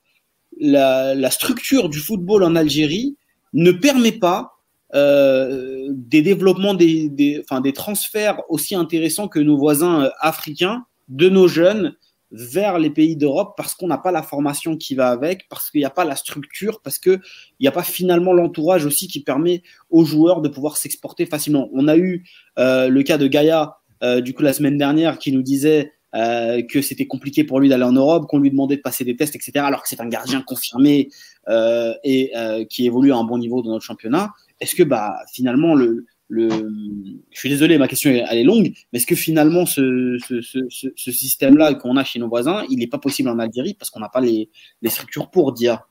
[0.60, 3.18] la, structure du football en Algérie
[3.54, 4.52] ne permet pas
[4.94, 11.96] euh, des développements, des, transferts aussi intéressants que nos voisins euh, africains de nos jeunes
[12.32, 15.80] vers les pays d'Europe parce qu'on n'a pas la formation qui va avec, parce qu'il
[15.80, 17.22] n'y a pas la structure, parce qu'il
[17.60, 21.70] n'y a pas finalement l'entourage aussi qui permet aux joueurs de pouvoir s'exporter facilement.
[21.74, 22.26] On a eu
[22.58, 23.78] le cas de Gaïa,
[24.22, 27.84] du coup, la semaine dernière, qui nous disait euh, que c'était compliqué pour lui d'aller
[27.84, 29.52] en Europe, qu'on lui demandait de passer des tests, etc.
[29.58, 31.10] Alors que c'est un gardien confirmé
[31.50, 34.32] euh, et euh, qui évolue à un bon niveau dans notre championnat.
[34.62, 39.06] Est-ce que bah finalement le, je suis désolé, ma question elle est longue, mais est-ce
[39.06, 42.98] que finalement ce, ce, ce, ce système-là qu'on a chez nos voisins, il n'est pas
[42.98, 44.50] possible en Algérie parce qu'on n'a pas les,
[44.86, 45.82] structures pour dire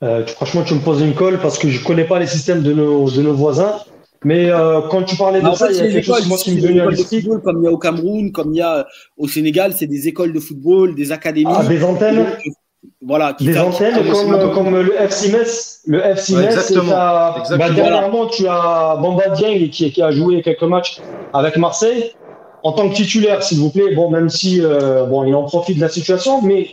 [0.00, 2.72] Franchement, tu me poses une colle parce que je ne connais pas les systèmes de
[2.72, 3.76] nos, de nos voisins.
[4.24, 6.80] Mais euh, quand tu parlais de ça, il y a quelque chose qui me venu
[6.80, 7.26] à l'esprit.
[7.44, 10.32] Comme il y a au Cameroun, comme il y a au Sénégal, c'est des écoles
[10.32, 11.52] de football, des académies.
[11.54, 12.26] Ah, des antennes
[13.02, 15.80] voilà, des antennes comme, comme, le FC Metz.
[15.86, 21.00] Le FC Metz, bah, dernièrement, tu as Bamba Dieng qui, qui, a joué quelques matchs
[21.32, 22.12] avec Marseille
[22.62, 23.94] en tant que titulaire, s'il vous plaît.
[23.94, 26.70] Bon, même si euh, bon, il en profite de la situation, mais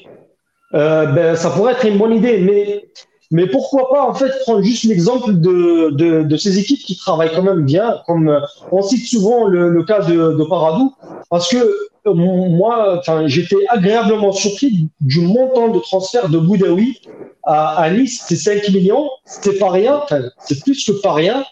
[0.74, 2.40] euh, ben, ça pourrait être une bonne idée.
[2.40, 2.86] Mais
[3.34, 7.34] mais pourquoi pas en fait prendre juste l'exemple de, de, de, ces équipes qui travaillent
[7.34, 8.40] quand même bien, comme euh,
[8.72, 10.94] on cite souvent le, le cas de, de, Paradou,
[11.32, 17.02] parce que euh, moi, j'étais agréablement surpris du montant de transfert de Boudaoui
[17.44, 20.04] à, à Nice, c'est 5 millions, c'est pas rien,
[20.38, 21.44] c'est plus que pas rien,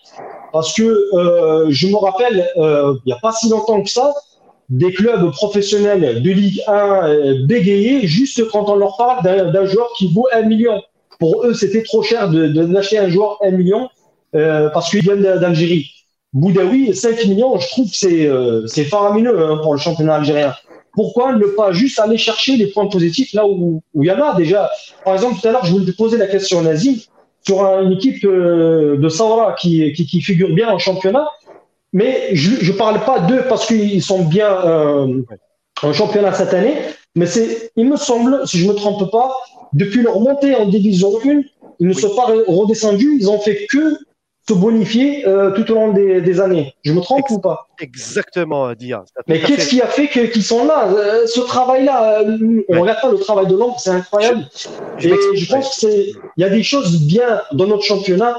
[0.53, 4.13] parce que euh, je me rappelle, euh, il n'y a pas si longtemps que ça,
[4.69, 10.13] des clubs professionnels de Ligue 1 bégayés juste quand on leur parle d'un joueur qui
[10.13, 10.79] vaut 1 million.
[11.21, 13.89] Pour eux, c'était trop cher de, d'acheter un joueur 1 million
[14.33, 15.91] euh, parce qu'il vient d'Algérie.
[16.33, 20.55] Boudaoui, 5 millions, je trouve que c'est, euh, c'est faramineux hein, pour le championnat algérien.
[20.93, 24.33] Pourquoi ne pas juste aller chercher les points positifs là où il y en a
[24.33, 24.71] déjà?
[25.05, 26.95] Par exemple, tout à l'heure, je voulais te poser la question, Nazim,
[27.45, 31.27] sur une équipe euh, de Saoura qui, qui, qui, figure bien en championnat,
[31.93, 35.21] mais je ne parle pas d'eux parce qu'ils sont bien euh,
[35.83, 36.77] en championnat cette année,
[37.15, 39.35] mais c'est, il me semble, si je ne me trompe pas,
[39.73, 41.41] depuis leur montée en division 1,
[41.79, 43.97] ils ne sont pas redescendus, ils ont fait que
[44.47, 46.73] se bonifier euh, tout au long des, années.
[46.83, 47.67] Je me trompe ou pas?
[47.79, 49.03] Exactement, Dia.
[49.27, 50.87] Mais qu'est-ce qui a fait qu'ils sont là?
[50.87, 54.47] Euh, Ce travail-là, euh, on ne regarde pas le travail de l'ombre, c'est incroyable.
[54.97, 58.37] Je, Et je pense qu'il y a des choses bien dans notre championnat,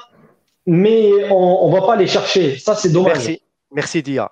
[0.67, 2.59] mais on ne va pas les chercher.
[2.59, 3.15] Ça, c'est dommage.
[3.15, 3.43] Merci.
[3.75, 4.31] Merci Dia.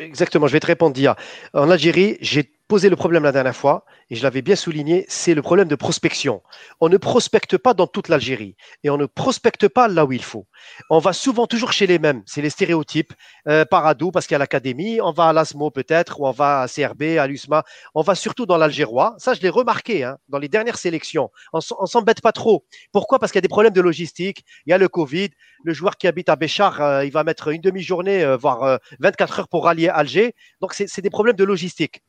[0.00, 1.14] exactement, je vais te répondre Dia.
[1.54, 5.34] En Algérie, j'ai posé le problème la dernière fois, et je l'avais bien souligné, c'est
[5.34, 6.42] le problème de prospection.
[6.80, 10.22] On ne prospecte pas dans toute l'Algérie et on ne prospecte pas là où il
[10.22, 10.46] faut.
[10.90, 13.12] On va souvent toujours chez les mêmes, c'est les stéréotypes.
[13.48, 16.68] Euh, parce qu'il y a l'académie, on va à l'ASMO peut-être, ou on va à
[16.68, 17.64] CRB, à l'USMA.
[17.94, 19.14] On va surtout dans l'Algérois.
[19.18, 21.30] Ça, je l'ai remarqué hein, dans les dernières sélections.
[21.52, 22.64] On, on s'embête pas trop.
[22.92, 23.18] Pourquoi?
[23.18, 25.30] Parce qu'il y a des problèmes de logistique, il y a le Covid.
[25.64, 29.40] Le joueur qui habite à Béchar, euh, il va mettre une demi-journée, euh, voire 24
[29.40, 30.34] heures pour rallier Alger.
[30.60, 32.02] Donc, c'est des problèmes de logistique.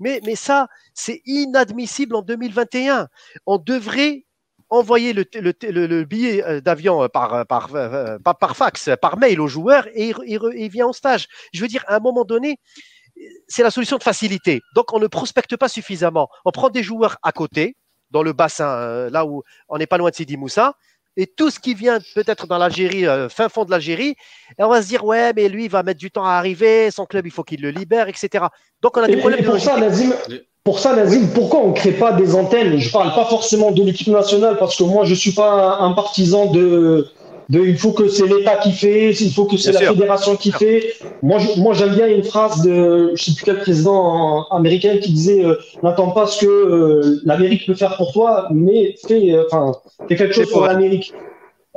[0.00, 3.08] Mais, ça, c'est inadmissible en 2021.
[3.46, 4.24] On devrait
[4.70, 7.44] envoyer le, le, le, billet euh, d'avion euh, par, euh,
[8.18, 11.26] par, fax, mail au joueur et il, il, vient en stage.
[11.54, 12.60] Je veux dire, à un moment donné,
[13.48, 14.60] c'est la solution de facilité.
[14.74, 16.28] Donc, on ne prospecte pas suffisamment.
[16.44, 17.76] On prend des joueurs à côté,
[18.10, 20.74] dans le bassin, là où on n'est pas loin de Sidi Moussa,
[21.16, 24.14] et tout ce qui vient peut-être dans l'Algérie, fin fond de l'Algérie,
[24.58, 26.90] et on va se dire ouais, mais lui il va mettre du temps à arriver,
[26.90, 28.46] son club il faut qu'il le libère, etc.
[28.82, 29.44] Donc on a des problèmes.
[29.44, 30.12] pour ça, Nazim,
[30.62, 32.78] pour ça, Nazim, pourquoi on ne crée pas des antennes?
[32.78, 35.78] Je ne parle pas forcément de l'équipe nationale parce que moi je ne suis pas
[35.80, 37.08] un partisan de
[37.50, 40.92] il faut que c'est l'État qui fait, il faut que c'est la fédération qui fait.
[41.22, 45.44] Moi, moi j'aime bien une phrase de, je sais plus quel président américain qui disait,
[45.44, 49.72] euh, n'attends pas ce que euh, l'Amérique peut faire pour toi, mais fais, euh, enfin,
[50.08, 51.14] fais quelque chose pour l'Amérique.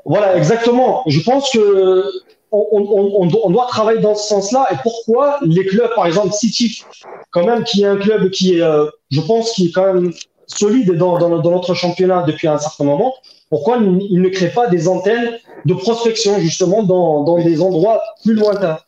[0.04, 1.04] Voilà, exactement.
[1.08, 2.04] Je pense que
[2.52, 4.68] on, on, on, doit travailler dans ce sens-là.
[4.74, 6.84] Et pourquoi les clubs, par exemple City,
[7.30, 8.64] quand même, qui est un club qui est,
[9.10, 10.12] je pense, qui est quand même
[10.48, 13.14] solide dans, dans, dans notre championnat depuis un certain moment,
[13.52, 18.34] pourquoi il ne crée pas des antennes de prospection justement dans, dans des endroits plus
[18.34, 18.80] lointains?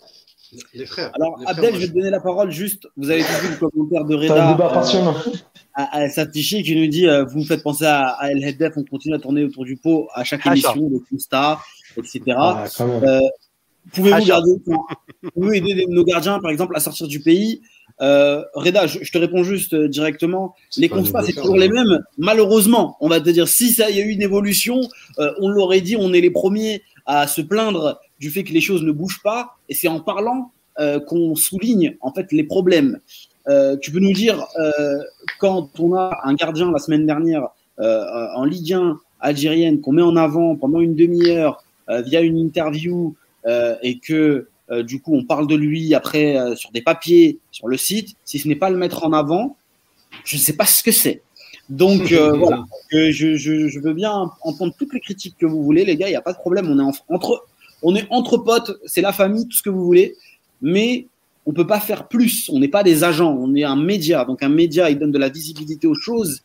[0.74, 1.11] Les frères.
[1.16, 2.88] Alors, Abdel, je vais te donner la parole juste.
[2.95, 5.16] Vous avez vu le commentaire de Reda un débat passionnant.
[5.28, 5.32] Euh,
[5.74, 8.74] à, à Satichi qui nous dit euh, Vous me faites penser à, à El Hedef,
[8.78, 11.59] on continue à tourner autour du pot à chaque émission, de constat,
[11.97, 12.22] etc.
[12.30, 13.20] Ah, euh,
[13.91, 14.51] Pouvez-vous garder,
[15.57, 17.61] aider nos gardiens, par exemple, à sortir du pays?
[18.02, 20.56] Euh, Reda, je, te réponds juste euh, directement.
[20.78, 22.04] Les constats, c'est toujours les mêmes.
[22.18, 24.82] Malheureusement, on va te dire, si ça y a eu une évolution,
[25.20, 28.62] euh, on l'aurait dit, on est les premiers à se plaindre du fait que les
[28.62, 29.58] choses ne bougent pas.
[29.70, 30.52] Et c'est en parlant
[31.08, 33.00] qu'on souligne en fait les problèmes.
[33.82, 34.44] tu peux nous dire,
[35.40, 40.16] quand on a un gardien la semaine dernière en Ligue 1 algérienne qu'on met en
[40.16, 43.16] avant pendant une demi-heure via une interview
[43.46, 47.67] et que euh, du coup, on parle de lui après euh, sur des papiers, sur
[47.67, 48.15] le site.
[48.26, 49.55] Si ce n'est pas le mettre en avant,
[50.26, 51.21] je ne sais pas ce que c'est.
[51.69, 56.07] Donc euh, voilà, je, veux bien entendre toutes les critiques que vous voulez, les gars.
[56.07, 56.69] Il n'y a pas de problème.
[56.69, 57.45] On est entre,
[57.82, 60.15] on est entre potes, c'est la famille, tout ce que vous voulez.
[60.61, 61.07] Mais
[61.45, 62.49] on peut pas faire plus.
[62.51, 63.36] On n'est pas des agents.
[63.38, 64.26] On est un média.
[64.26, 66.41] Donc un média, il donne de la visibilité aux choses.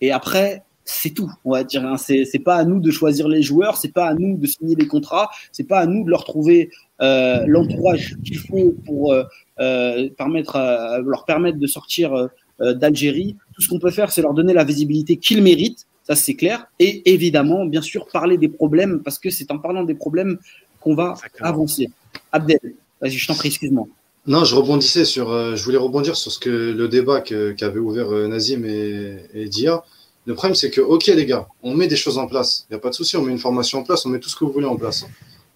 [0.00, 1.84] Et après, c'est tout, on va dire.
[1.86, 1.96] Hein.
[1.96, 4.74] C'est, c'est pas à nous de choisir les joueurs, c'est pas à nous de signer
[4.74, 6.70] les contrats, c'est pas à nous de leur trouver
[7.00, 9.24] euh, l'entourage qu'il faut pour euh,
[9.58, 10.58] euh, permettre,
[11.04, 12.28] leur permettre de sortir
[12.60, 13.36] d'Algérie.
[13.54, 16.66] Tout ce qu'on peut faire, c'est leur donner la visibilité qu'ils méritent, ça c'est clair.
[16.78, 20.38] Et évidemment, bien sûr, parler des problèmes, parce que c'est en parlant des problèmes
[20.80, 21.88] qu'on va avancer.
[22.32, 22.60] Abdel,
[23.00, 23.86] vas-y, je t'en prie, excuse-moi.
[24.26, 28.64] Non, je rebondissais sur, je voulais rebondir sur ce que le débat qu'avait ouvert Nazim
[28.66, 29.82] et, et Dia.
[30.26, 32.66] Le problème, c'est que, ok, les gars, on met des choses en place.
[32.68, 34.28] Il n'y a pas de souci, on met une formation en place, on met tout
[34.28, 35.06] ce que vous voulez en place.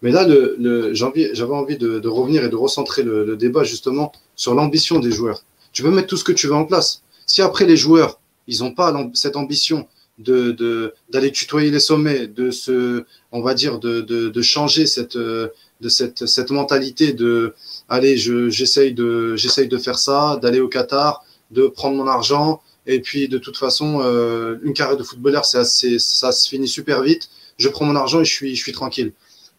[0.03, 4.99] Mais là, le, j'avais envie de, revenir et de recentrer le, débat justement sur l'ambition
[4.99, 5.43] des joueurs.
[5.73, 7.03] Tu peux mettre tout ce que tu veux en place.
[7.27, 9.89] Si après les joueurs, ils n'ont pas cette ambition
[10.19, 15.89] de d'aller tutoyer les sommets, de se, on va dire, de, de, changer cette de
[15.89, 17.55] cette, cette mentalité de
[17.89, 22.61] allez, je, j'essaye de j'essaye de faire ça, d'aller au Qatar, de prendre mon argent
[22.87, 25.65] et puis de toute façon, euh, une carrière de footballeur, c'est
[25.99, 27.31] ça se finit super vite.
[27.57, 29.13] Je prends mon argent et je suis je suis tranquille.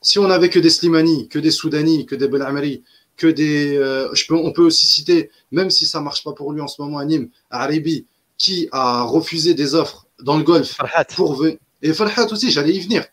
[0.05, 2.83] Si on n'avait que des Slimani, que des Soudani, que des Belamari,
[3.17, 3.75] que des.
[3.75, 6.67] Euh, je peux, on peut aussi citer, même si ça marche pas pour lui en
[6.67, 8.05] ce moment à Nîmes, Aribi,
[8.37, 10.77] qui a refusé des offres dans le golf
[11.15, 11.57] pour venir.
[11.81, 13.03] Et Farhat aussi, j'allais y venir.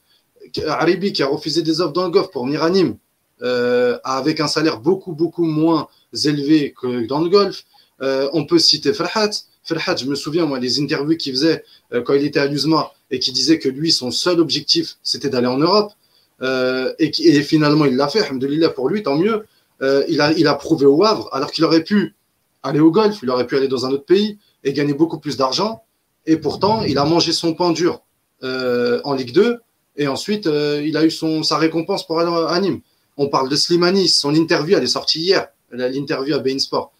[0.66, 2.98] Aribi qui a refusé des offres dans le golf pour venir à Nîmes
[3.40, 5.88] euh, avec un salaire beaucoup, beaucoup moins
[6.24, 7.64] élevé que dans le golf.
[8.02, 9.30] Euh, on peut citer Farhat.
[9.64, 11.64] Farhat, je me souviens, moi, les interviews qu'il faisait
[12.04, 15.46] quand il était à l'USMA et qui disait que lui, son seul objectif, c'était d'aller
[15.46, 15.94] en Europe.
[16.42, 19.44] Euh, et, et, finalement il l'a fait, alhamdoulilah pour lui, tant mieux.
[19.80, 22.14] Euh, il, a, il a prouvé au Havre, alors qu'il aurait pu
[22.62, 25.36] aller au golf, il aurait pu aller dans un autre pays et gagner beaucoup plus
[25.36, 25.82] d'argent.
[26.26, 28.02] Et pourtant, il a mangé son pain dur
[28.44, 29.60] euh, en Ligue 2
[29.96, 32.80] et ensuite il a eu son, sa récompense pour aller à Nîmes.
[33.16, 36.92] On parle de Slimani, son interview, elle est sortie hier, l'interview à Bein Sport.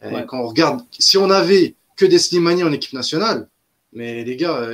[0.00, 3.48] Quand on regarde, si on avait que des Slimani en équipe nationale,
[3.92, 4.70] mais les gars,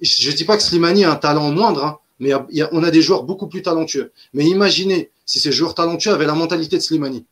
[0.00, 2.32] je ne dis pas que Slimani a un talent moindre, hein, mais
[2.72, 4.12] on a des joueurs beaucoup plus talentueux.
[4.32, 7.24] Mais imaginez si ces joueurs talentueux avaient la mentalité de Slimani.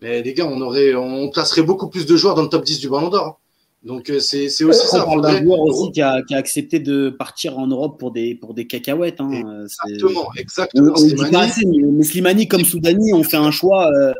[0.00, 2.80] Mais les gars, on aurait, on placerait beaucoup plus de joueurs dans le top 10
[2.80, 3.40] du Ballon d'Or.
[3.84, 5.04] Donc euh, c'est aussi ça.
[5.06, 8.10] On parle d'un joueur aussi qui a, qui a, accepté de partir en Europe pour
[8.10, 9.20] des, pour des cacahuètes.
[9.20, 9.30] Hein.
[9.62, 10.94] Exactement, exactement.
[11.92, 13.90] mais Slimani comme Soudani ont fait un choix.
[13.92, 14.12] Euh,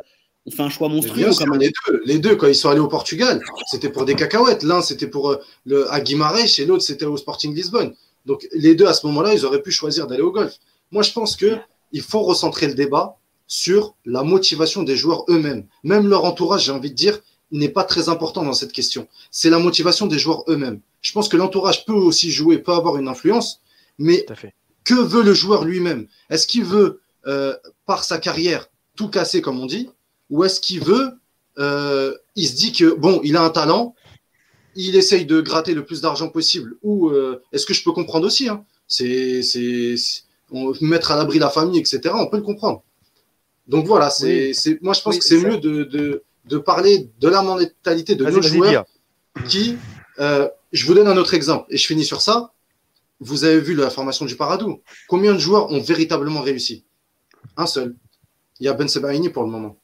[0.46, 1.30] on fait un choix monstrueux.
[1.58, 4.62] les, deux, les deux, quand ils sont allés au Portugal, c'était pour des cacahuètes.
[4.62, 5.36] L'un, c'était pour euh,
[5.66, 7.92] le, à Guimarães et l'autre, c'était au Sporting Lisbonne.
[8.28, 10.54] Donc, les deux, à ce moment-là, ils auraient pu choisir d'aller au golf.
[10.92, 13.16] Moi, je pense qu'il faut recentrer le débat
[13.46, 15.66] sur la motivation des joueurs eux-mêmes.
[15.82, 17.18] Même leur entourage, j'ai envie de dire,
[17.50, 19.08] n'est pas très important dans cette question.
[19.30, 20.80] C'est la motivation des joueurs eux-mêmes.
[21.00, 23.62] Je pense que l'entourage peut aussi jouer, peut avoir une influence,
[23.98, 24.26] mais
[24.84, 26.06] que veut le joueur lui-même?
[26.28, 27.56] Est-ce qu'il veut, euh,
[27.86, 29.88] par sa carrière, tout casser, comme on dit,
[30.28, 31.12] ou est-ce qu'il veut,
[31.58, 33.94] euh, il se dit que, bon, il a un talent,
[34.78, 38.26] il essaye de gratter le plus d'argent possible, ou euh, est-ce que je peux comprendre
[38.26, 39.42] aussi hein C'est
[40.80, 42.14] mettre à l'abri la famille, etc.
[42.14, 42.82] On peut le comprendre.
[43.66, 47.42] Donc voilà, c'est moi je pense que c'est mieux de, de, de, parler de la
[47.42, 48.84] mentalité de nos joueurs
[49.48, 49.76] qui,
[50.20, 52.52] euh, je vous donne un autre exemple et je finis sur ça.
[53.20, 54.80] Vous avez vu la formation du Paradou.
[55.08, 56.84] Combien de joueurs ont véritablement réussi?
[57.56, 57.96] Un seul.
[58.60, 59.76] Il y a Ben Sebaini pour le moment.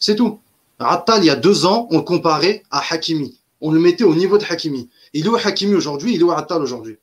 [0.00, 0.40] C'est tout.
[0.80, 3.35] Attal, il y a deux ans, on le comparait à Hakimi.
[3.60, 4.90] On le mettait au niveau de Hakimi.
[5.12, 6.14] Il est où Hakimi aujourd'hui?
[6.14, 6.98] Il est où Attal aujourd'hui?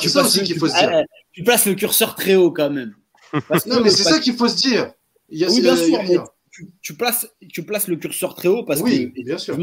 [0.00, 1.04] Tu, places le, faut se dire.
[1.32, 2.94] tu places le curseur très haut quand même.
[3.66, 4.92] non, mais c'est ça qu'il faut se dire.
[5.28, 6.16] Il oui, bien sûr, mais
[6.80, 9.58] tu, places, tu places le curseur très haut parce oui, que, bien sûr.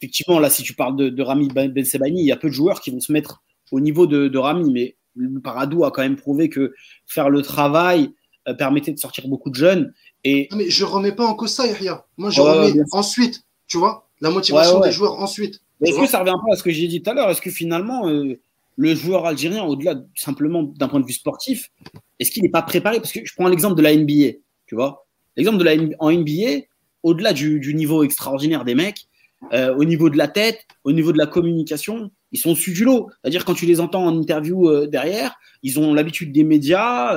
[0.00, 2.80] effectivement, là, si tu parles de, Rami Ben Sebani, il y a peu de joueurs
[2.80, 6.48] qui vont se mettre au niveau de, Rami, mais le Paradou a quand même prouvé
[6.48, 6.74] que
[7.06, 8.10] faire le travail
[8.48, 9.92] euh, permettait de sortir beaucoup de jeunes.
[10.24, 10.48] Et...
[10.52, 12.06] mais je remets pas en cause ça, Yahya.
[12.16, 15.60] Moi, je remets ensuite, tu vois, la motivation des joueurs ensuite.
[15.80, 17.30] Est-ce que ça revient pas à ce que j'ai dit tout à l'heure?
[17.30, 18.38] Est-ce que finalement, euh,
[18.76, 21.70] le joueur algérien, au-delà simplement d'un point de vue sportif,
[22.18, 22.98] est-ce qu'il n'est pas préparé?
[22.98, 25.06] Parce que je prends l'exemple de la NBA, tu vois?
[25.36, 26.64] L'exemple de la en NBA,
[27.04, 29.06] au-delà du, niveau extraordinaire des mecs,
[29.52, 32.84] euh, au niveau de la tête, au niveau de la communication, ils sont au-dessus du
[32.84, 33.08] lot.
[33.22, 37.16] C'est-à-dire quand tu les entends en interview euh, derrière, ils ont l'habitude des médias,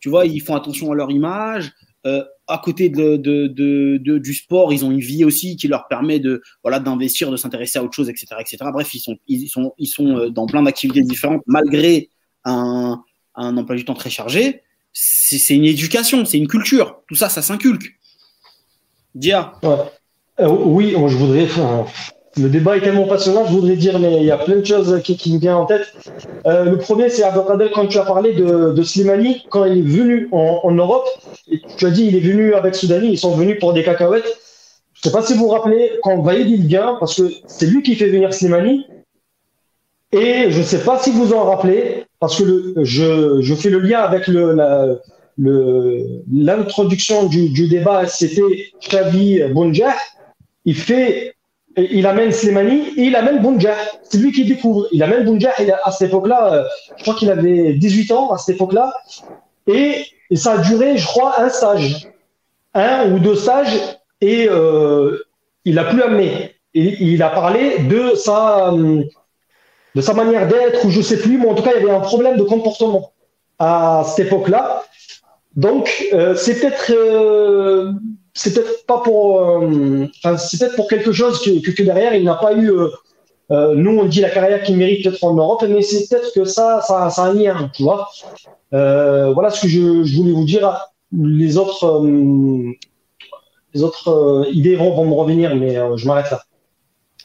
[0.00, 1.72] tu vois, ils font attention à leur image,
[2.50, 7.30] à côté du sport, ils ont une vie aussi qui leur permet de voilà d'investir,
[7.30, 8.58] de s'intéresser à autre chose, etc., etc.
[8.72, 12.10] Bref, ils sont ils sont ils euh, dans plein d'activités différentes malgré
[12.44, 13.02] un,
[13.34, 14.62] un emploi du temps très chargé.
[14.92, 17.02] C'est une éducation, c'est une culture.
[17.08, 17.96] Tout ça, ça s'inculque.
[19.14, 19.52] Dia.
[19.62, 19.76] Ouais.
[20.40, 21.48] Euh, oui, je voudrais.
[22.36, 25.02] Le débat est tellement passionnant, je voudrais dire, mais il y a plein de choses
[25.02, 25.92] qui, me viennent en tête.
[26.46, 30.28] Euh, le premier, c'est Abdelkader, quand tu as parlé de, Slimani, quand il est venu
[30.30, 31.08] en, Europe,
[31.76, 34.38] tu as dit il est venu avec Soudani, ils sont venus pour des cacahuètes.
[34.92, 37.66] Je ne sais pas si vous vous rappelez, quand Vaïd il vient, parce que c'est
[37.66, 38.86] lui qui fait venir Slimani,
[40.12, 44.00] et je ne sais pas si vous en rappelez, parce que je, fais le lien
[44.00, 44.28] avec
[45.38, 49.94] l'introduction du, débat, c'était Xavi Bonja.
[50.64, 51.34] Il fait
[51.76, 53.74] il amène Slimani et il amène Bounja.
[54.02, 54.86] C'est lui qui découvre.
[54.92, 55.52] Il amène Bounja
[55.84, 56.64] à cette époque-là, euh,
[56.96, 58.92] je crois qu'il avait 18 ans à cette époque-là.
[59.66, 60.04] Et,
[60.34, 62.08] ça a duré, je crois, un stage.
[62.74, 63.76] Un ou deux stages.
[64.20, 65.18] Et euh,
[65.64, 66.54] il n'a plus amené.
[66.74, 69.02] Il a parlé de sa, euh,
[69.94, 71.96] de sa manière d'être, ou je sais plus, mais en tout cas, il y avait
[71.96, 73.12] un problème de comportement
[73.58, 74.84] à cette époque-là.
[75.56, 75.90] Donc,
[76.36, 76.92] c'est peut-être
[78.34, 80.06] c'est peut-être pas pour, euh,
[80.38, 82.70] c'est peut-être pour quelque chose que, derrière il n'a pas eu.
[82.70, 82.88] Euh,
[83.50, 86.44] euh, nous, on dit la carrière qu'il mérite peut-être en Europe, mais c'est peut-être que
[86.44, 88.08] ça, ça, a un lien, tu vois.
[88.70, 90.78] voilà ce que je, voulais vous dire.
[91.12, 92.06] Les autres,
[93.74, 96.44] les autres idées vont, me revenir, mais je m'arrête là.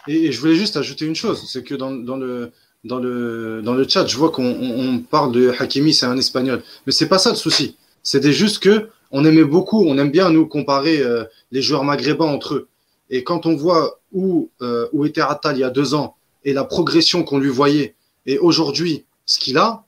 [0.07, 2.51] Et, je voulais juste ajouter une chose, c'est que dans, le
[2.83, 6.63] dans le dans le chat, je vois qu'on on parle de Hakimi, c'est un Espagnol,
[6.87, 7.77] mais c'est pas ça le souci.
[8.01, 12.25] C'était juste que on aimait beaucoup, on aime bien nous comparer euh, les joueurs maghrébins
[12.25, 12.67] entre eux.
[13.09, 16.53] Et quand on voit où, euh, où était Attal il y a deux ans et
[16.53, 17.95] la progression qu'on lui voyait,
[18.25, 19.83] et aujourd'hui ce qu'il a,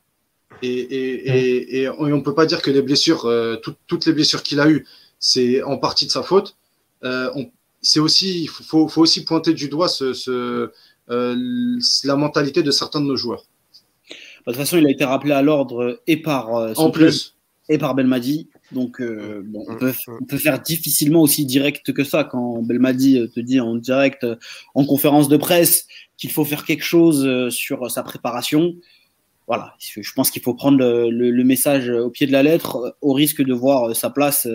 [0.64, 3.58] et, on ne peut pas dire que les blessures, euh,
[3.88, 4.88] toutes les blessures qu'il a eues,
[5.20, 6.56] c'est en partie de sa faute.
[7.82, 10.72] c'est aussi, il faut, aussi pointer du doigt ce,
[11.08, 13.46] la mentalité de certains de nos joueurs.
[14.10, 16.50] De toute façon, il a été rappelé à l'ordre et par
[16.80, 17.36] en plus
[17.70, 18.48] et par Belmadi.
[18.72, 23.18] Donc, euh, bon, on, peut, on, peut, faire difficilement aussi direct que ça quand Belmadi
[23.18, 24.36] euh, te dit en direct, euh,
[24.76, 25.88] en conférence de presse,
[26.18, 28.76] qu'il faut faire quelque chose sur sa préparation.
[29.46, 33.14] Voilà, je pense qu'il faut prendre le, le, message au pied de la lettre, au
[33.14, 34.48] risque de voir sa place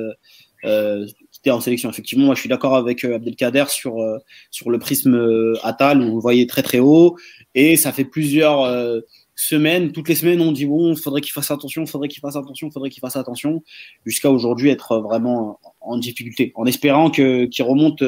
[0.65, 1.89] euh, quitter en sélection.
[1.89, 3.97] Effectivement, moi, je suis d'accord avec Abdelkader sur
[4.51, 7.17] sur le prisme Atal, où vous voyez très très haut,
[7.55, 8.65] et ça fait plusieurs
[9.43, 12.21] semaines, toutes les semaines, on dit bon, il faudrait qu'il fasse attention, il faudrait qu'il
[12.21, 13.63] fasse attention, il faudrait qu'il fasse attention,
[14.07, 18.03] jusqu'à aujourd'hui être vraiment en difficulté, en espérant que qu'il remonte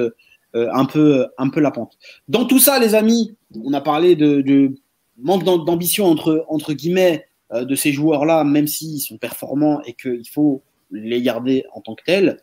[0.55, 1.99] un peu un peu la pente.
[2.29, 4.75] Dans tout ça, les amis, on a parlé de,
[5.19, 10.63] manque d'ambition entre entre guillemets de ces joueurs-là, même s'ils sont performants et qu'il faut
[10.91, 12.39] les garder en tant que tels.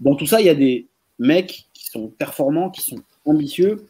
[0.00, 0.88] Dans tout ça, il y a des
[1.18, 3.86] mecs qui sont performants, qui sont ambitieux.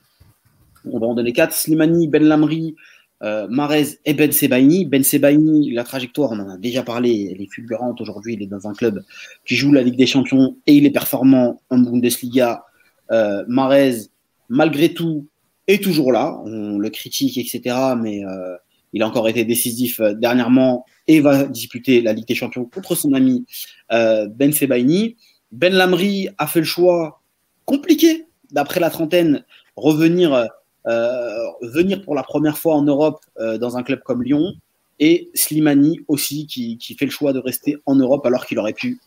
[0.85, 2.77] On va en donner quatre Slimani, Ben Lamri,
[3.23, 4.85] euh, Marez et Ben Sebaini.
[4.85, 8.35] Ben Sebaini, la trajectoire, on en a déjà parlé, elle est fulgurante aujourd'hui.
[8.35, 9.03] Il est dans un club
[9.47, 12.65] qui joue la Ligue des Champions et il est performant en Bundesliga.
[13.13, 14.09] Euh, Marez,
[14.49, 15.29] malgré tout,
[15.69, 16.41] est toujours là.
[16.45, 17.77] On le critique, etc.
[18.01, 18.57] Mais euh,
[18.93, 23.13] il a encore été décisif dernièrement et va disputer la Ligue des Champions contre son
[23.13, 23.47] ami
[23.89, 25.17] Ben Sebaini.
[25.53, 27.23] Ben Lamri a fait le choix
[27.67, 29.45] compliqué d'après la trentaine
[29.77, 30.49] revenir
[30.87, 34.55] venir pour la première fois en Europe euh, dans un club comme Lyon,
[34.99, 38.73] et Slimani aussi qui, qui, fait le choix de rester en Europe alors qu'il aurait
[38.73, 39.01] pu.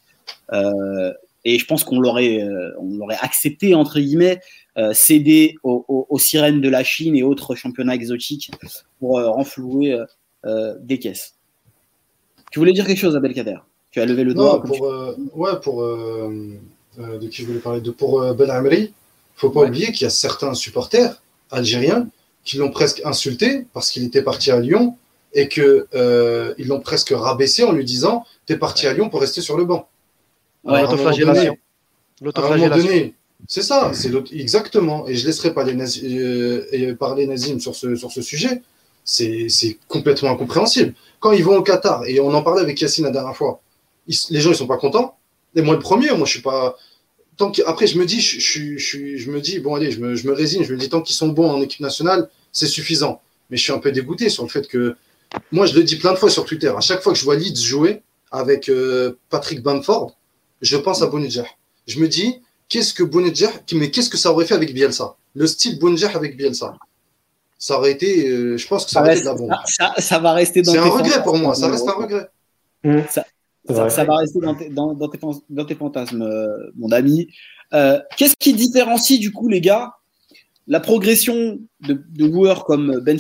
[0.52, 1.14] Euh,
[1.46, 2.44] et je pense qu'on l'aurait,
[2.80, 4.40] on l'aurait accepté entre guillemets,
[4.94, 8.50] céder aux, aux, sirènes de la Chine et autres championnats exotiques
[9.00, 9.96] pour renflouer
[10.80, 11.36] des caisses.
[12.52, 13.58] Tu voulais dire quelque chose, Abdelkader
[13.92, 14.64] Tu as levé le doigt.
[14.64, 14.82] pour,
[15.36, 17.80] ouais, pour de qui je voulais parler?
[17.80, 18.92] De pour Ben Amri.
[19.36, 21.22] Faut pas oublier qu'il y a certains supporters
[21.52, 22.08] algériens
[22.44, 24.98] qui l'ont presque insulté parce qu'il était parti à Lyon
[25.34, 29.42] et qu'ils euh, l'ont presque rabaissé en lui disant T'es parti à Lyon pour rester
[29.42, 29.88] sur le banc.
[30.66, 31.58] L'autoflagellation.
[33.48, 35.08] C'est ça, c'est exactement.
[35.08, 35.76] Et je ne laisserai pas les
[36.06, 38.62] euh, parler Nazim sur ce, sur ce sujet.
[39.04, 40.94] C'est complètement incompréhensible.
[41.20, 43.62] Quand ils vont au Qatar, et on en parlait avec Yacine la dernière fois,
[44.08, 45.18] les gens ils sont pas contents.
[45.56, 46.76] Et moi le premier, moi je suis pas
[47.66, 48.40] après, je me dis, je,
[48.78, 50.64] je, je, me dis, bon, allez, je me, je me, résigne.
[50.64, 53.22] Je me dis, tant qu'ils sont bons en équipe nationale, c'est suffisant.
[53.50, 54.96] Mais je suis un peu dégoûté sur le fait que,
[55.52, 56.72] moi, je le dis plein de fois sur Twitter.
[56.76, 60.16] À chaque fois que je vois Leeds jouer avec euh, Patrick Bamford,
[60.62, 61.46] je pense à Bonidjer.
[61.88, 65.16] Je me dis, qu'est-ce que Bonidjer, mais qu'est-ce que ça aurait fait avec Bielsa?
[65.36, 66.76] Le style Bonidjer avec Bielsa.
[67.58, 69.52] Ça aurait été, euh, je pense que ça, aurait été de la bombe.
[69.66, 72.30] Ça, ça, va rester dans C'est un regret pour moi, ça reste un regret.
[72.84, 73.00] Mmh.
[73.68, 77.28] Ça, ça, va rester dans tes, dans, dans tes, dans tes fantasmes, euh, mon ami.
[77.74, 79.94] Euh, Qu'est-ce qui différencie, du coup, les gars,
[80.68, 83.18] la progression de, de joueurs comme Ben,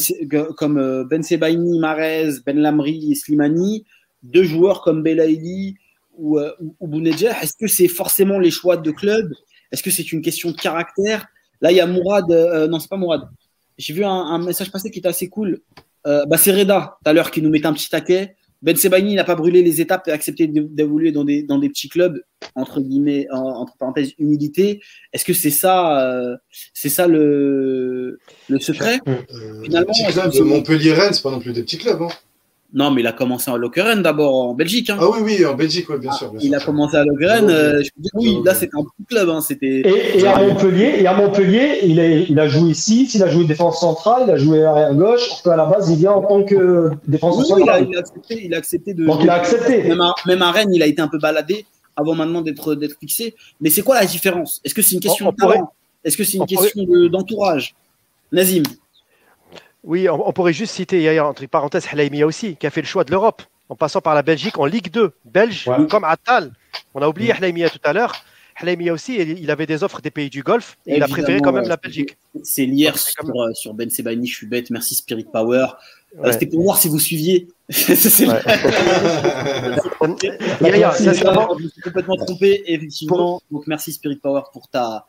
[0.56, 3.86] comme euh, ben Sebaini, Marez, Ben Lamri et Slimani,
[4.24, 5.76] de joueurs comme Belaïli
[6.18, 9.32] ou, euh, ou, Est-ce que c'est forcément les choix de club?
[9.72, 11.28] Est-ce que c'est une question de caractère?
[11.62, 12.30] Là, il y a Mourad.
[12.70, 13.28] Non, c'est pas Mourad.
[13.78, 15.60] J'ai vu un, un, message passé qui était assez cool.
[16.04, 18.36] Bah, c'est Reda, tout à l'heure, qui nous met un petit taquet.
[18.66, 21.88] Ben Sebaini n'a pas brûlé les étapes et accepté d'évoluer dans des, dans des petits
[21.88, 22.20] clubs,
[22.55, 24.82] entre guillemets, entre parenthèses, humilité.
[25.13, 26.36] Est-ce que c'est ça, euh,
[26.74, 28.18] c'est ça le,
[28.49, 28.99] le secret?
[29.07, 29.93] Euh, Finalement,
[30.43, 32.01] Montpellier-Rennes, c'est pas non plus des petits clubs.
[32.01, 32.07] Hein.
[32.74, 34.89] Non, mais il a commencé à Lokeren d'abord en Belgique.
[34.89, 34.97] Hein.
[34.99, 37.49] Ah oui, oui, en Belgique, bien, sûr, Il a commencé à Lokeren.
[37.49, 39.30] Euh, je dis, oui, là, c'était un petit club.
[39.30, 39.82] Hein, c'était...
[40.18, 43.45] Et, à Montpellier, et à Montpellier il, a, il a joué ici, il a joué
[43.45, 45.45] défense centrale, il a joué arrière gauche.
[45.45, 47.88] À la base, il vient en tant que défense centrale.
[47.89, 49.05] il, a, accepté, il a accepté de.
[49.05, 49.84] Donc, il a accepté.
[49.84, 52.97] Même à, même à Rennes, il a été un peu baladé avant maintenant d'être, d'être
[52.99, 53.36] fixé.
[53.61, 54.59] Mais c'est quoi la différence?
[54.66, 55.72] Est-ce que c'est une question de talent?
[56.03, 57.74] Est-ce que c'est une question d'entourage?
[58.32, 58.63] Nazim
[59.86, 63.11] oui, on, pourrait juste citer, entre parenthèses, Halaimia aussi, qui a fait le choix de
[63.11, 65.13] l'Europe, en passant par la Belgique en Ligue 2.
[65.25, 66.51] Belge, comme Attal.
[66.93, 68.15] On a oublié Halaimia tout à l'heure.
[68.55, 71.51] Halaimia aussi, il avait des offres des pays du Golfe et il a préféré quand
[71.51, 72.17] même la Belgique.
[72.43, 75.67] C'est l'hier sur, euh, sur, Ben Sebaini, je suis bête, merci Spirit Power.
[76.23, 77.49] Euh, c'était pour voir si vous suiviez.
[77.69, 78.41] c'est ouais.
[80.01, 81.09] je
[81.59, 83.41] me suis complètement trompé, effectivement.
[83.51, 85.05] Donc merci Spirit Power pour ta,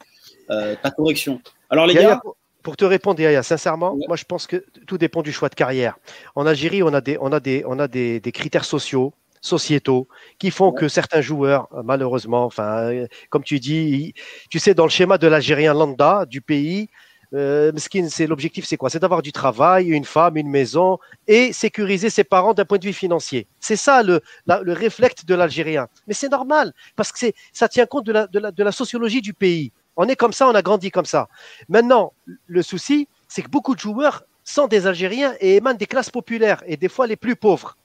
[0.51, 1.41] euh, ta correction.
[1.71, 2.21] Alors les gars.
[2.23, 2.37] Pour
[2.75, 5.99] te répondre, Yaya, sincèrement, moi je pense que tout dépend du choix de carrière.
[6.35, 10.09] En Algérie, on a des, on a des, on a des, des critères sociaux, sociétaux,
[10.41, 14.15] qui font que certains joueurs, malheureusement, enfin, euh, comme tu dis,
[14.51, 16.89] tu sais, dans le schéma de l'Algérien lambda, du pays,
[17.35, 17.73] euh,
[18.09, 18.89] c'est l'objectif, c'est quoi?
[18.89, 22.87] C'est d'avoir du travail, une femme, une maison et sécuriser ses parents d'un point de
[22.87, 23.47] vue financier.
[23.61, 25.89] C'est ça le, le réflexe de l'Algérien.
[26.07, 29.23] Mais c'est normal parce que ça tient compte de la, de, la, de la sociologie
[29.23, 29.73] du pays.
[29.97, 31.29] On est comme ça, on a grandi comme ça.
[31.69, 32.13] Maintenant,
[32.47, 36.63] le souci, c'est que beaucoup de joueurs sont des Algériens et émanent des classes populaires
[36.67, 37.77] et des fois les plus pauvres.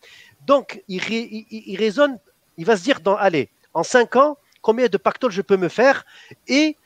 [0.45, 2.19] Donc, il, il, raisonne,
[2.57, 5.69] il va se dire, dans, allez, en cinq ans, combien de pactoles je peux me
[5.69, 6.05] faire
[6.47, 6.77] et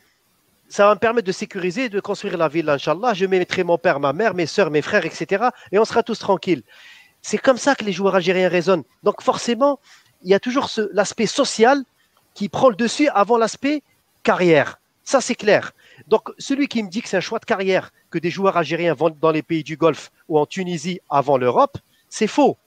[0.68, 3.14] ça va me permettre de sécuriser, de construire la ville, Inch'Allah.
[3.14, 5.46] Je mettrai mon père, ma mère, mes soeurs, mes frères, etc.
[5.72, 6.64] Et on sera tous tranquilles.
[7.22, 8.84] C'est comme ça que les joueurs algériens raisonnent.
[9.04, 9.80] Donc forcément,
[10.24, 11.84] il y a toujours l'aspect social
[12.34, 13.84] qui prend le dessus avant l'aspect
[14.24, 14.80] carrière.
[15.06, 15.74] Ça, c'est clair.
[16.08, 18.96] Donc, celui qui me dit que c'est un choix de carrière que des joueurs algériens
[18.96, 21.78] vont dans les pays du Golfe ou en Tunisie avant l'Europe,
[22.10, 22.58] c'est faux.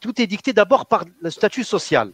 [0.00, 2.10] Tout est dicté d'abord par le statut social.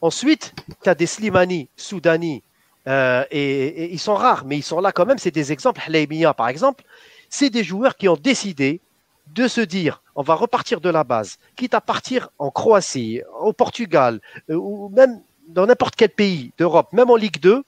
[0.00, 2.42] Ensuite, tu as des Slimani, Soudani,
[2.86, 5.18] euh, et, ils sont rares, mais ils sont là quand même.
[5.18, 5.82] C'est des exemples.
[5.86, 6.84] Hleimia, par exemple,
[7.28, 8.80] c'est des joueurs qui ont décidé
[9.34, 13.52] de se dire on va repartir de la base, quitte à partir en Croatie, au
[13.52, 17.64] Portugal, euh, ou même dans n'importe quel pays d'Europe, même en Ligue 2.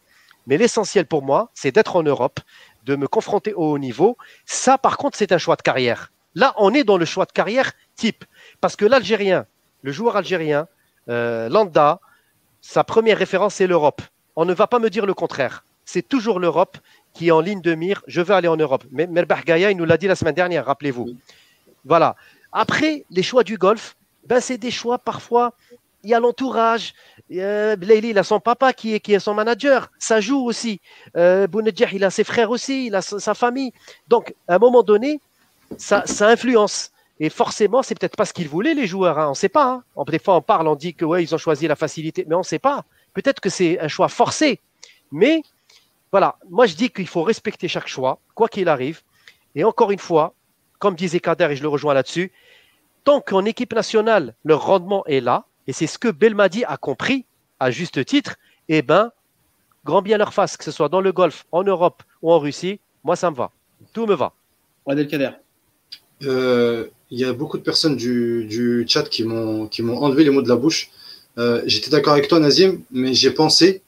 [0.46, 2.40] Mais l'essentiel pour moi, c'est d'être en Europe,
[2.84, 4.16] de me confronter au haut niveau.
[4.44, 6.12] Ça, par contre, c'est un choix de carrière.
[6.34, 8.24] Là, on est dans le choix de carrière type.
[8.60, 9.46] Parce que l'Algérien,
[9.82, 10.68] le joueur algérien,
[11.08, 12.00] euh, Landa,
[12.60, 14.02] sa première référence, c'est l'Europe.
[14.36, 15.64] On ne va pas me dire le contraire.
[15.84, 16.78] C'est toujours l'Europe
[17.14, 18.02] qui est en ligne de mire.
[18.06, 18.84] Je veux aller en Europe.
[18.90, 21.08] Mais Merbah Gaïa, il nous l'a dit la semaine dernière, rappelez-vous.
[21.84, 22.16] Voilà.
[22.52, 25.54] Après, les choix du golf, ben, c'est des choix parfois.
[26.06, 26.94] Il y a l'entourage.
[27.32, 29.90] Euh, il a son papa qui est, son manager.
[29.98, 30.80] Ça joue aussi.
[31.16, 31.48] Euh,
[31.92, 32.86] il a ses frères aussi.
[32.86, 33.72] Il a sa, famille.
[34.06, 35.20] Donc, à un moment donné,
[35.76, 36.92] ça, influence.
[37.18, 39.18] Et forcément, c'est peut-être pas ce qu'ils voulaient, les joueurs.
[39.18, 39.26] Hein.
[39.26, 39.82] On ne sait pas.
[39.96, 40.04] Hein.
[40.06, 42.40] Des fois, on parle, on dit que ouais, ils ont choisi la facilité, mais on
[42.40, 42.84] ne sait pas.
[43.12, 44.60] Peut-être que c'est un choix forcé,
[45.10, 45.42] mais
[46.12, 49.00] voilà, moi je dis qu'il faut respecter chaque choix, quoi qu'il arrive.
[49.54, 50.34] Et encore une fois,
[50.78, 52.30] comme disait Kader, et je le rejoins là-dessus,
[53.04, 57.24] tant qu'en équipe nationale, le rendement est là, et c'est ce que Belmadi a compris,
[57.58, 58.36] à juste titre,
[58.68, 59.10] eh bien,
[59.84, 62.80] grand bien leur face, que ce soit dans le golf, en Europe ou en Russie,
[63.04, 63.50] moi ça me va.
[63.92, 64.32] Tout me va.
[64.86, 65.30] Adel Kader.
[66.24, 70.42] Euh, il y a beaucoup de personnes du, du chat qui m'ont enlevé les mots
[70.42, 70.90] de la bouche.
[71.38, 73.82] Euh, j'étais d'accord avec toi, Nazim, mais j'ai pensé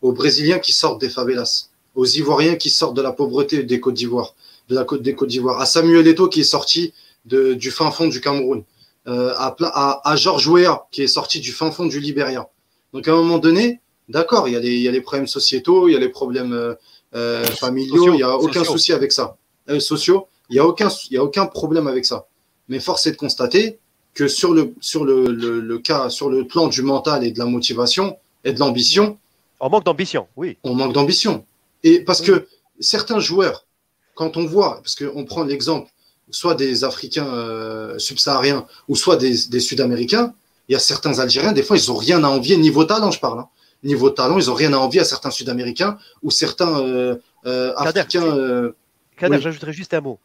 [0.00, 3.94] aux Brésiliens qui sortent des favelas, aux Ivoiriens qui sortent de la pauvreté des Côtes
[3.94, 4.34] d'Ivoire,
[4.68, 6.92] de la côte des Côtes d'Ivoire, à Samuel Eto'o qui est sorti
[7.24, 8.62] de, du fin fond du Cameroun,
[9.08, 12.48] euh, à, à, à, Georges Weah qui est sorti du fin fond du Libéria.
[12.92, 15.26] Donc à un moment donné, d'accord, il y, a les, il y a les problèmes
[15.26, 16.74] sociétaux, il y a les problèmes euh,
[17.14, 19.36] euh familiaux, il n'y a aucun souci avec ça.
[19.68, 22.26] Euh, sociaux, il n'y a, aucun, il y a aucun problème avec ça.
[22.68, 23.78] Mais force est de constater
[24.14, 27.46] que sur le, sur le, le, cas, sur le plan du mental et de la
[27.46, 29.18] motivation et de l'ambition.
[29.58, 30.58] On manque d'ambition, oui.
[30.62, 31.44] On manque d'ambition.
[31.82, 32.46] Et parce que
[32.78, 33.66] certains joueurs,
[34.14, 35.90] quand on voit, parce qu'on prend l'exemple
[36.30, 40.34] soit des Africains euh, subsahariens ou soit des, des Sud-Américains,
[40.68, 43.20] il y a certains Algériens, des fois, ils n'ont rien à envier, niveau talent, je
[43.20, 43.40] parle.
[43.40, 43.48] Hein.
[43.82, 47.16] Niveau talent, ils n'ont rien à envier à certains Sud-Américains ou certains euh,
[47.46, 48.72] euh, Africains.
[49.16, 50.18] Kader, j'ajouterais juste un mot.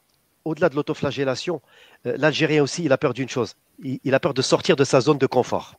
[0.46, 1.62] Au-delà de l'autoflagellation,
[2.06, 3.56] l'Algérien aussi, il a peur d'une chose.
[3.84, 5.76] Il, a peur de sortir de sa zone de confort.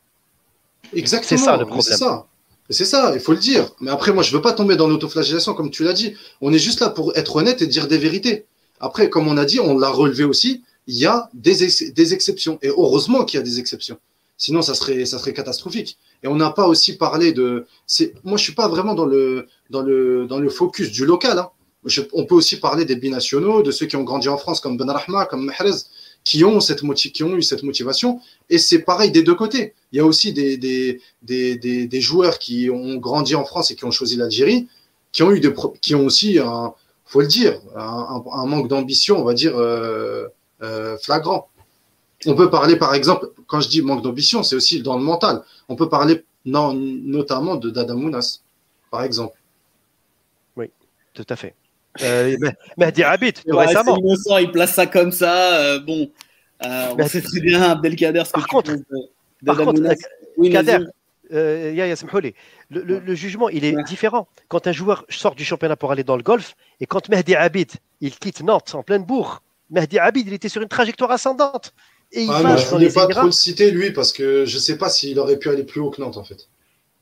[0.93, 1.27] Exactement.
[1.27, 1.81] C'est ça le problème.
[1.81, 2.27] C'est ça.
[2.69, 3.71] C'est ça, il faut le dire.
[3.79, 6.15] Mais après, moi, je veux pas tomber dans l'autoflagellation, comme tu l'as dit.
[6.39, 8.45] On est juste là pour être honnête et dire des vérités.
[8.79, 11.63] Après, comme on a dit, on l'a relevé aussi, il y a des,
[12.13, 12.57] exceptions.
[12.61, 13.99] Et heureusement qu'il y a des exceptions.
[14.37, 15.97] Sinon, ça serait, catastrophique.
[16.23, 17.67] Et on n'a pas aussi parlé de.
[18.23, 21.37] Moi, je suis pas vraiment dans le, dans le, dans le focus du local.
[21.37, 21.51] Hein.
[22.13, 24.89] on peut aussi parler des binationaux, de ceux qui ont grandi en France, comme Ben
[24.89, 25.83] Rahma, comme Mahrez
[26.23, 28.19] qui ont, cette qui ont eu cette motivation.
[28.49, 29.73] Et c'est pareil des deux côtés.
[29.91, 33.75] Il y a aussi des, des, des, des, joueurs qui ont grandi en France et
[33.75, 34.67] qui ont choisi l'Algérie,
[35.11, 35.33] qui ont
[35.81, 36.73] qui ont aussi, un,
[37.09, 40.27] faut le dire, un, un manque d'ambition, on va dire, euh,
[40.61, 41.49] euh, flagrant.
[42.27, 45.41] On peut parler, par exemple, quand je dis manque d'ambition, c'est aussi dans le mental.
[45.69, 48.41] On peut parler non, notamment de Dadamounas,
[48.91, 49.35] par exemple.
[50.55, 50.69] Oui,
[51.15, 51.55] tout à fait.
[52.03, 52.37] Euh,
[52.77, 53.97] Mehdi Habit, tout récemment.
[53.97, 55.55] Innocent, il place ça comme ça.
[55.55, 56.11] Euh, bon,
[56.63, 59.81] euh, on sait très bien, Abdelkader, ce par que contre, tu de, par contre,
[60.37, 60.85] oui, Kader,
[61.31, 61.71] euh,
[62.69, 63.83] le, le, le, jugement, il est ouais.
[63.83, 64.27] différent.
[64.47, 67.71] Quand un joueur sort du championnat pour aller dans le golf, et quand Mehdi Habid,
[68.01, 71.73] il quitte Nantes en pleine bourg, Mehdi Habid, il était sur une trajectoire ascendante.
[72.11, 74.61] Et il ah, je ne voulais pas trop le citer, lui, parce que je ne
[74.61, 76.47] sais pas s'il aurait pu aller plus haut que Nantes, en fait.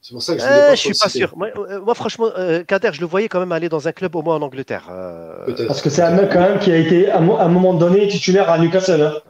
[0.01, 1.33] C'est pour ça que je ne euh, suis pas sûr.
[1.35, 4.15] Moi, euh, moi franchement, euh, Kader, je le voyais quand même aller dans un club
[4.15, 4.87] au moins en Angleterre.
[4.89, 5.67] Euh...
[5.67, 8.49] Parce que c'est un mec quand même qui a été à un moment donné titulaire
[8.49, 9.01] à Newcastle.
[9.01, 9.21] Hein.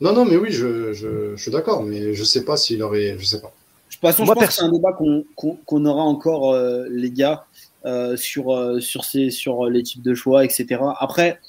[0.00, 2.82] Non, non, mais oui, je, je, je suis d'accord, mais je ne sais pas s'il
[2.82, 3.16] aurait.
[3.18, 3.52] Je sais pas.
[4.04, 6.52] De toute façon, moi, je pense que c'est un débat qu'on qu qu aura encore,
[6.52, 7.46] euh, les gars,
[7.84, 10.80] euh, sur, sur, ces, sur les types de choix, etc.
[10.98, 11.40] Après,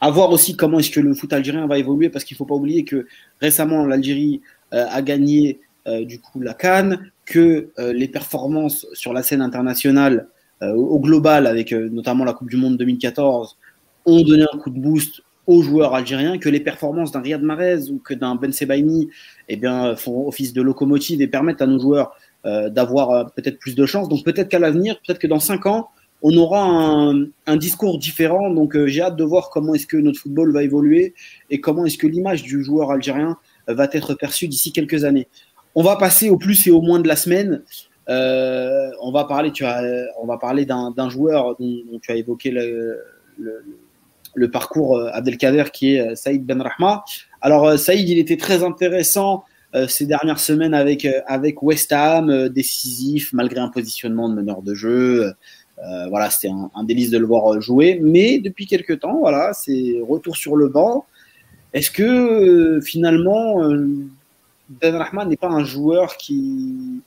[0.00, 2.46] à voir aussi comment est-ce que le foot algérien va évoluer, parce qu'il ne faut
[2.46, 3.06] pas oublier que
[3.40, 4.40] récemment, l'Algérie
[4.72, 10.26] a gagné du coup la Cannes, que euh, les performances sur la scène internationale
[10.62, 13.56] euh, au global, avec euh, notamment la Coupe du Monde 2014,
[14.04, 17.90] ont donné un coup de boost aux joueurs algériens, que les performances d'un Riyad Mahrez
[17.90, 19.08] ou que d'un Ben Sebaini
[19.48, 23.84] eh bien, font office de locomotive et permettent à nos joueurs d'avoir peut-être plus de
[23.84, 24.08] chance.
[24.08, 25.90] Donc peut-être qu'à l'avenir, peut-être que dans cinq ans,
[26.22, 26.64] on aura
[27.46, 28.50] un, discours différent.
[28.50, 31.14] Donc j'ai hâte de voir comment est-ce que notre football va évoluer
[31.50, 33.36] et comment est-ce que l'image du joueur algérien
[33.66, 35.28] va être perçue d'ici quelques années.
[35.74, 37.62] On va passer au plus et au moins de la semaine.
[38.08, 39.82] Euh, on va parler, tu as,
[40.20, 42.98] on va parler d'un joueur dont, tu as évoqué le,
[44.34, 47.04] le parcours euh, Abdelkader qui est euh, Saïd Ben Rahma.
[47.40, 49.44] Alors euh, Saïd, il était très intéressant
[49.86, 55.32] ces dernières semaines avec, avec West Ham, décisif, malgré un positionnement de meneur de jeu.
[56.08, 58.00] voilà, c'était un, délice de le voir jouer.
[58.02, 61.06] Mais depuis quelques temps, voilà, c'est retour sur le banc.
[61.72, 63.62] Est-ce que finalement,
[64.70, 67.00] Ben Rahman n'est pas un joueur qui,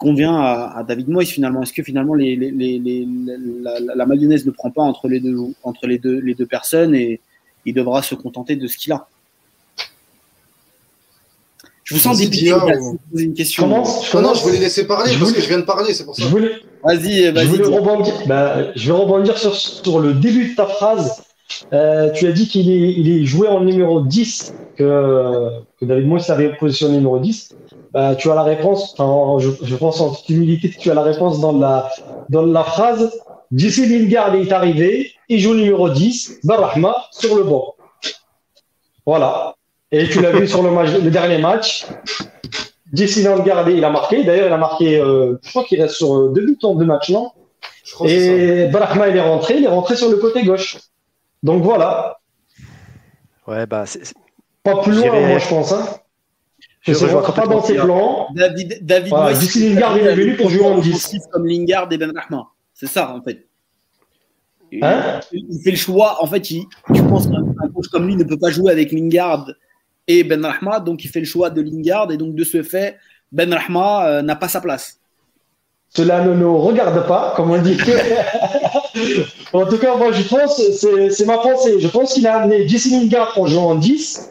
[0.00, 2.34] convient à, David Moyes finalement Est-ce que finalement les,
[3.94, 7.20] la, mayonnaise ne prend pas entre les deux, entre les deux, les deux personnes et
[7.66, 9.06] il devra se contenter de ce qu'il a?
[11.84, 12.98] Je vous sens dépité ou...
[13.10, 13.64] poser une question.
[13.64, 13.82] Comment
[14.22, 16.24] non, je voulais laisser parler parce que je viens de parler, c'est pour ça.
[16.24, 17.56] Vas-y, vas-y.
[17.56, 18.14] Je, rebondir...
[18.26, 21.22] bah, je vais rebondir sur, sur, le début de ta phrase.
[21.72, 26.06] Euh, tu as dit qu'il est, il est joué en numéro 10, que, que David
[26.06, 27.54] Moyes avait positionné numéro 10
[27.92, 31.40] bah, tu as la réponse, je, je, pense en toute humilité tu as la réponse
[31.40, 31.90] dans la,
[32.28, 33.10] dans la phrase.
[33.52, 37.74] Jesse Lingard est arrivé, il joue numéro 10, Barahma sur le banc.
[39.04, 39.56] Voilà.
[39.90, 41.84] Et tu l'as vu sur le, match, le dernier match.
[42.92, 44.22] Jesse Lingard, il a marqué.
[44.22, 46.84] D'ailleurs, il a marqué, euh, je crois qu'il reste sur euh, deux buts en deux
[46.84, 47.32] matchs, non?
[48.04, 50.78] Et Barahma, il est rentré, il est rentré sur le côté gauche.
[51.42, 52.18] Donc voilà.
[53.46, 53.84] Ouais, bah,
[54.62, 55.72] Pas plus loin, moi, je pense.
[55.72, 55.86] Hein.
[56.82, 58.28] Je ne rentre pas dans ses plans.
[58.34, 61.18] David, David voilà, Lingard, il est venu pour jouer en 10.
[61.30, 62.48] Comme Lingard et Ben Rahma.
[62.74, 63.46] C'est ça, en fait.
[64.82, 66.22] Hein il fait le choix.
[66.22, 66.64] En fait, il,
[66.94, 69.46] tu penses qu'un coach comme lui ne peut pas jouer avec Lingard
[70.06, 72.96] et Ben Rahma, donc il fait le choix de Lingard, et donc de ce fait,
[73.30, 74.98] Ben Rahma euh, n'a pas sa place.
[75.88, 77.76] Cela ne nous regarde pas, comme on dit.
[79.52, 80.60] en tout cas, moi, je pense,
[81.10, 81.80] c'est ma pensée.
[81.80, 84.30] Je pense qu'il a amené Jesse Lingard pour jouer en 10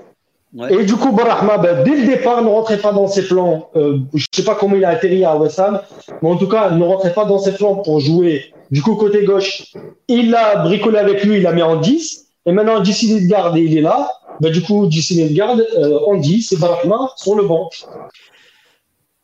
[0.71, 3.69] et du coup, Barahma, ben, dès le départ, ne rentrait pas dans ses plans.
[3.75, 5.81] Euh, je ne sais pas comment il a atterri à West Ham,
[6.21, 8.51] mais en tout cas, ne rentrait pas dans ses plans pour jouer.
[8.71, 9.73] Du coup, côté gauche,
[10.07, 12.27] il l'a bricolé avec lui, il l'a mis en 10.
[12.47, 14.11] Et maintenant, JC garde il est là.
[14.39, 17.69] Ben, du coup, JC garde euh, en 10 et Barahma sur le banc.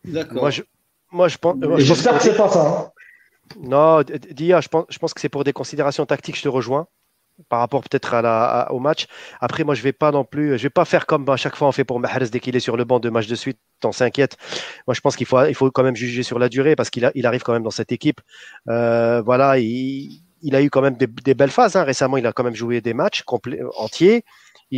[0.04, 0.42] D'accord.
[0.42, 0.62] Moi, je,
[1.12, 1.56] moi, je pense.
[1.78, 2.68] J'espère que c'est pas ça.
[2.68, 2.92] Hein.
[3.60, 6.88] Non, Dia, je pense, que c'est pour des considérations tactiques, je te rejoins
[7.50, 8.16] par rapport peut-être
[8.72, 9.08] au match.
[9.42, 11.68] Après, moi, je vais pas non plus, je vais pas faire comme à chaque fois
[11.68, 13.92] on fait pour Mahrez dès qu'il est sur le banc deux matchs de suite, on
[13.92, 14.38] s'inquiète.
[14.88, 17.44] Moi, je pense qu'il faut, quand même juger sur la durée parce qu'il il arrive
[17.44, 18.22] quand même dans cette équipe.
[18.70, 20.22] Euh, voilà, il,
[20.54, 21.76] a eu quand même des, belles phases.
[21.76, 21.84] Hein.
[21.84, 23.24] Récemment, il a quand même joué des matchs
[23.78, 24.24] entiers.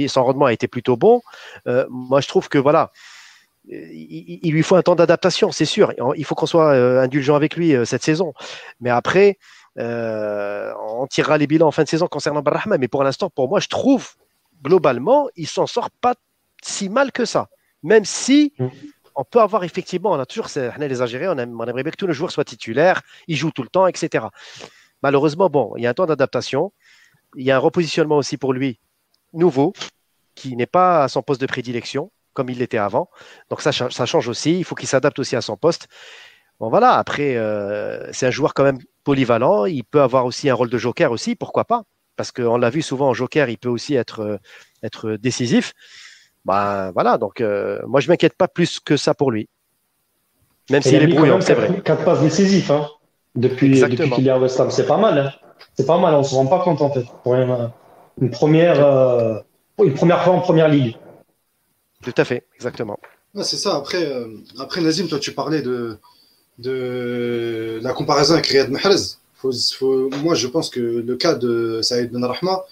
[0.08, 1.22] Son rendement a été plutôt bon.
[1.68, 2.92] Euh, moi, je trouve que voilà,
[3.70, 5.94] il, lui faut un temps d'adaptation, c'est sûr.
[6.16, 8.34] Il faut qu'on soit euh, indulgent avec lui cette saison.
[8.80, 9.38] Mais après,
[9.80, 13.48] euh, on tirera les bilans en fin de saison concernant Barrahma, mais pour l'instant, pour
[13.50, 14.16] moi, je trouve
[14.64, 16.16] globalement, il s'en sort pas
[16.64, 17.50] si mal que ça.
[17.84, 18.54] Même si
[19.16, 22.14] on peut avoir effectivement, on a toujours, les Algériens, on, aimerait bien que tous nos
[22.14, 24.26] joueurs soient titulaires, ils jouent tout le temps, etc.
[25.04, 26.74] Malheureusement, bon, il y a un temps d'adaptation,
[27.36, 28.80] il y a un repositionnement aussi pour lui
[29.34, 29.74] nouveau,
[30.34, 33.10] qui n'est pas à son poste de prédilection, comme il l'était avant.
[33.50, 35.88] Donc ça, ça change aussi, il faut qu'il s'adapte aussi à son poste.
[36.60, 39.66] Bon voilà, après, euh, c'est un joueur quand même polyvalent.
[39.66, 41.82] Il peut avoir aussi un rôle de joker aussi, pourquoi pas?
[42.16, 44.38] Parce qu'on l'a vu souvent en joker, il peut aussi être, euh,
[44.84, 45.74] être décisif.
[46.46, 49.50] Ben voilà, donc euh, moi je m'inquiète pas plus que ça pour lui.
[50.70, 51.82] Même s'il est brouillant, c'est vrai.
[51.84, 52.88] Quatre passes décisives hein,
[53.36, 55.18] depuis, depuis qu'il est à West Ham, c'est pas mal.
[55.18, 55.32] Hein.
[55.76, 57.06] C'est pas mal, on se rend pas compte en fait.
[57.24, 59.44] Pour une, première,
[59.84, 60.96] une première fois en première ligue.
[62.08, 62.98] Tout à fait, exactement.
[63.44, 63.76] c'est ça.
[63.76, 64.10] Après,
[64.60, 65.98] après Nazim, toi tu parlais de,
[66.58, 69.18] de la comparaison avec Riyad Mahrez.
[70.24, 72.64] moi, je pense que le cas de Saïd Ben Rahma,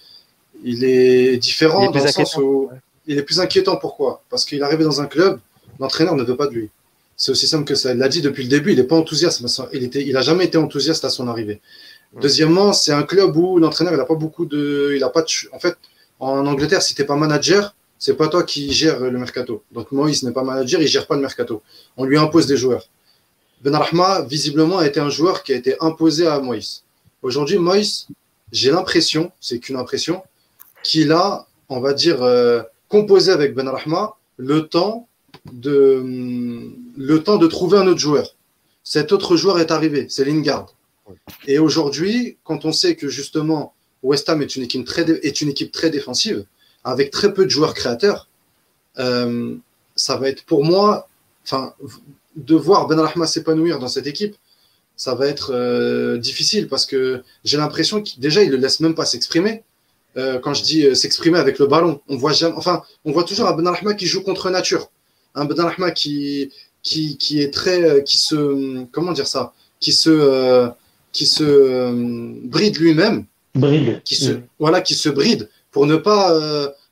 [0.64, 2.70] il est différent dans le sens où
[3.06, 3.76] il est plus inquiétant.
[3.76, 4.22] Pourquoi?
[4.30, 5.38] Parce qu'il est arrivé dans un club,
[5.80, 6.70] l'entraîneur ne veut pas de lui.
[7.18, 7.92] C'est aussi simple que ça.
[7.92, 9.44] Il l'a dit depuis le début, il n'est pas enthousiaste.
[9.74, 11.60] Il n'a il jamais été enthousiaste à son arrivée.
[12.22, 14.94] Deuxièmement, c'est un club où l'entraîneur, n'a pas beaucoup de.
[14.96, 15.76] Il a pas en fait,
[16.20, 19.62] en Angleterre, si tu n'es pas manager, c'est pas toi qui gères le mercato.
[19.72, 21.62] Donc Moïse n'est pas manager, il gère pas le mercato.
[21.96, 22.88] On lui impose des joueurs.
[23.62, 26.82] Benrahma, visiblement, a été un joueur qui a été imposé à Moïse.
[27.22, 28.06] Aujourd'hui, Moïse,
[28.52, 30.22] j'ai l'impression, c'est qu'une impression,
[30.82, 35.08] qu'il a, on va dire, euh, composé avec Benrahma le temps
[35.52, 36.02] de
[36.96, 38.36] le temps de trouver un autre joueur.
[38.84, 40.74] Cet autre joueur est arrivé, c'est Lingard.
[41.46, 45.48] Et aujourd'hui, quand on sait que justement West Ham est une équipe très, est une
[45.48, 46.44] équipe très défensive,
[46.86, 48.28] avec très peu de joueurs créateurs,
[48.98, 49.56] euh,
[49.96, 51.08] ça va être pour moi,
[51.44, 51.74] enfin,
[52.36, 54.36] de voir Ben Rahma s'épanouir dans cette équipe,
[54.96, 58.94] ça va être euh, difficile parce que j'ai l'impression qu'il déjà il le laisse même
[58.94, 59.64] pas s'exprimer.
[60.16, 63.48] Euh, quand je dis s'exprimer avec le ballon, on voit jamais, enfin, on voit toujours
[63.48, 64.88] un Ben Rahma qui joue contre nature,
[65.34, 66.52] un Ben Rahma qui,
[66.84, 70.70] qui, qui est très, qui se, comment dire ça, qui se,
[71.10, 73.26] qui se bride lui-même,
[73.56, 76.32] bride, qui se, voilà, qui se bride pour ne pas,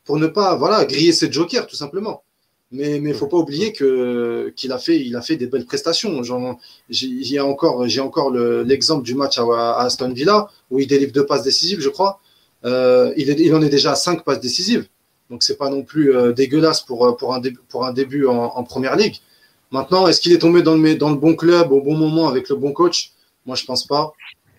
[0.05, 2.23] pour ne pas, voilà, griller ses jokers tout simplement.
[2.71, 6.23] Mais il ne faut pas oublier qu'il a, fait, il a fait des belles prestations.
[6.91, 11.81] J'ai encore, encore l'exemple du match à, Aston Villa où il délivre deux passes décisives,
[11.81, 12.21] je crois.
[12.67, 14.87] Euh, il, en est déjà à cinq passes décisives.
[15.31, 18.65] Donc, ce n'est pas non plus euh, dégueulasse pour, pour, un, pour un début en,
[18.65, 19.17] première ligue.
[19.71, 22.51] Maintenant, est-ce qu'il est tombé dans le, dans le bon club au bon moment avec
[22.51, 23.13] le bon coach?
[23.47, 24.13] Moi, je pense pas.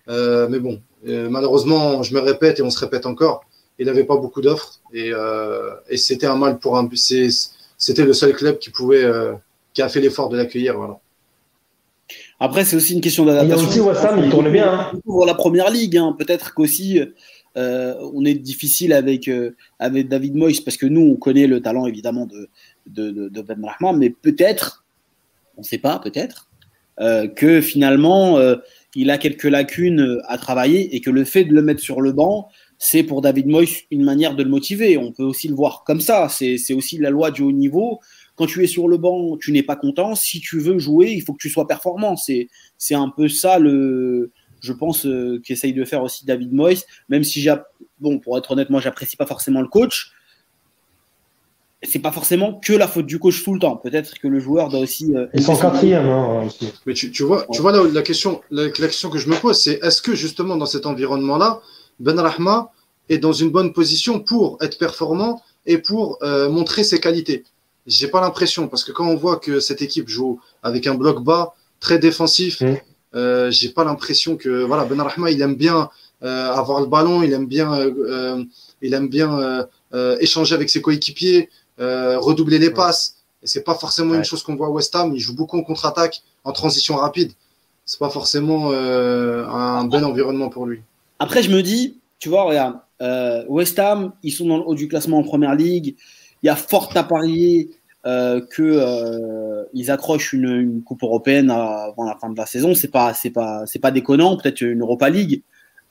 [0.08, 3.44] Euh, mais bon, malheureusement, je me répète et on se répète encore,
[3.78, 5.12] il n'avait pas beaucoup d'offres et,
[5.88, 6.86] et c'était un mal pour un
[7.78, 9.34] c'était le seul club qui pouvait, euh,
[9.74, 10.76] qui a fait l'effort de l'accueillir.
[10.76, 10.98] Voilà.
[12.40, 13.56] Après, c'est aussi une question d'adaptation.
[13.56, 14.72] Il y a aussi Wassam, il tourne bien.
[14.72, 15.00] Hein.
[15.04, 16.14] Pour la première ligue, hein.
[16.18, 17.00] peut-être qu'aussi
[17.56, 21.60] euh, on est difficile avec, euh, avec David Moyes parce que nous, on connaît le
[21.60, 22.48] talent évidemment de,
[22.86, 24.84] de, de, Ben Rahman, mais peut-être,
[25.56, 26.50] on ne sait pas, peut-être,
[27.34, 28.38] que finalement,
[28.94, 32.12] il a quelques lacunes à travailler et que le fait de le mettre sur le
[32.12, 32.48] banc,
[32.78, 34.98] c'est pour David Moyes une manière de le motiver.
[34.98, 36.28] On peut aussi le voir comme ça.
[36.28, 38.00] C'est aussi la loi du haut niveau.
[38.36, 40.14] Quand tu es sur le banc, tu n'es pas content.
[40.14, 42.16] Si tu veux jouer, il faut que tu sois performant.
[42.16, 42.48] C'est
[42.94, 46.84] un peu ça le, je pense, euh, qu'essaye de faire aussi David Moyes.
[47.08, 47.48] Même si,
[47.98, 50.12] bon, pour être honnête, moi, j'apprécie pas forcément le coach.
[51.82, 53.76] C'est pas forcément que la faute du coach tout le temps.
[53.76, 55.14] Peut-être que le joueur doit aussi.
[55.14, 56.06] Euh, Ils sont quatrième.
[56.06, 56.48] Hein,
[56.84, 60.02] Mais tu, vois, tu vois la, question, la question que je me pose, c'est est-ce
[60.02, 61.60] que justement dans cet environnement-là,
[62.00, 62.72] ben Rahma
[63.08, 67.44] est dans une bonne position pour être performant et pour euh, montrer ses qualités.
[67.86, 71.22] J'ai pas l'impression parce que quand on voit que cette équipe joue avec un bloc
[71.22, 72.74] bas, très défensif, mmh.
[73.14, 75.88] euh, j'ai pas l'impression que voilà Ben Rahma il aime bien
[76.22, 77.78] euh, avoir le ballon, il aime bien
[78.82, 79.66] il aime bien
[80.20, 83.16] échanger avec ses coéquipiers, redoubler les passes.
[83.42, 85.12] Et c'est pas forcément une chose qu'on voit à West Ham.
[85.14, 87.32] Il joue beaucoup en contre-attaque, en transition rapide.
[87.84, 90.82] C'est pas forcément un bel environnement pour lui.
[91.18, 94.74] Après, je me dis, tu vois, regarde, euh, West Ham, ils sont dans le haut
[94.74, 95.96] du classement en première ligue.
[96.42, 97.70] Il y a fort à parier
[98.06, 102.74] euh, qu'ils euh, accrochent une, coupe européenne avant la fin de la saison.
[102.74, 104.36] C'est pas, pas, pas déconnant.
[104.36, 105.42] Peut-être une Europa League.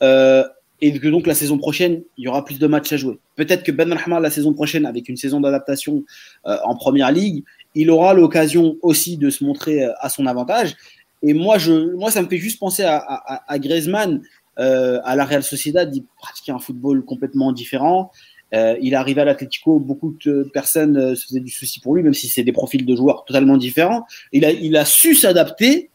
[0.01, 3.17] et que donc la saison prochaine, il y aura plus de matchs à jouer.
[3.35, 6.03] Peut-être que Ben Rahma la saison prochaine, avec une saison d'adaptation
[6.43, 7.43] en première ligue,
[7.75, 10.75] il aura l'occasion aussi de se montrer à son avantage.
[11.21, 14.21] Et moi, je, moi, ça me fait juste penser à, à, à Griezmann
[14.59, 18.11] euh, à la Real Sociedad, il pratiquait un football complètement différent.
[18.53, 21.95] Euh, il est arrivé à l'Atlético, beaucoup de personnes euh, se faisaient du souci pour
[21.95, 24.05] lui, même si c'est des profils de joueurs totalement différents.
[24.31, 25.89] Il a, il a su s'adapter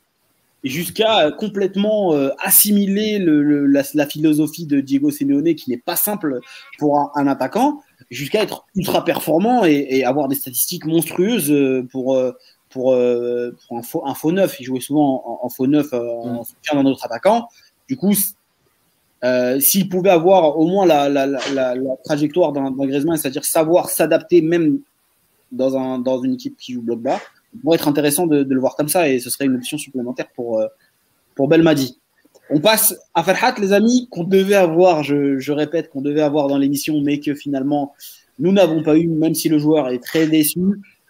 [0.63, 6.41] jusqu'à complètement assimiler le, la, la, philosophie de Diego Simeone, qui n'est pas simple
[6.79, 7.81] pour un, attaquant,
[8.11, 11.51] jusqu'à être ultra performant et, et, avoir des statistiques monstrueuses
[11.91, 12.23] pour,
[12.69, 14.61] pour, pour un, faux, un, faux, neuf.
[14.61, 16.45] Il jouait souvent en, en faux neuf en mm.
[16.45, 17.49] soutien d'un autre attaquant.
[17.89, 18.13] Du coup,
[19.23, 23.91] euh, s'il pouvait avoir au moins la, la, la, la trajectoire d'un Griezmann, c'est-à-dire savoir
[23.91, 24.81] s'adapter même
[25.53, 27.21] dans, un, dans une équipe qui joue bloc bas,
[27.63, 30.29] pourrait être intéressant de, de, le voir comme ça et ce serait une option supplémentaire
[30.35, 30.67] pour, euh,
[31.35, 31.99] pour Belmadi.
[32.49, 36.49] On passe à Farhat, les amis, qu'on devait avoir, je, je répète, qu'on devait avoir
[36.49, 37.95] dans l'émission, mais que finalement
[38.39, 40.61] nous n'avons pas eu, même si le joueur est très déçu.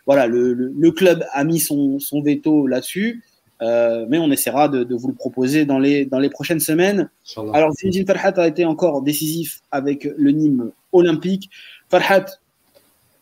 [0.05, 3.23] Voilà, le, le, le club a mis son, son veto là-dessus.
[3.63, 7.11] Euh, mais on essaiera de, de, vous le proposer dans les, dans les prochaines semaines.
[7.53, 11.51] Alors, Zinedine Farhat a été encore décisif avec le Nîmes olympique.
[11.91, 12.27] Farhat,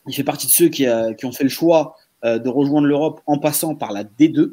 [0.07, 2.87] il fait partie de ceux qui, a, qui ont fait le choix euh, de rejoindre
[2.87, 4.53] l'Europe en passant par la D2,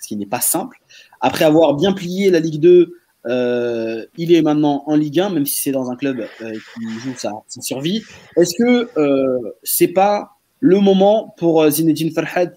[0.00, 0.80] ce qui n'est pas simple.
[1.20, 5.46] Après avoir bien plié la Ligue 2, euh, il est maintenant en Ligue 1, même
[5.46, 8.02] si c'est dans un club euh, qui joue sa, sa survie.
[8.36, 12.50] Est-ce que euh, c'est pas le moment pour Zinedine Farhat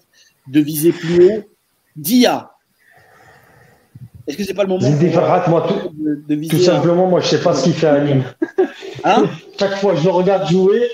[0.48, 1.42] de viser plus haut?
[1.96, 2.50] Dia,
[4.26, 4.88] est-ce que c'est pas le moment
[5.48, 5.90] moi, tout,
[6.28, 8.24] de, tout simplement, moi, je sais pas ce qu'il fait à Nîmes.
[9.06, 9.24] Hein
[9.58, 10.88] chaque fois que je le regarde jouer,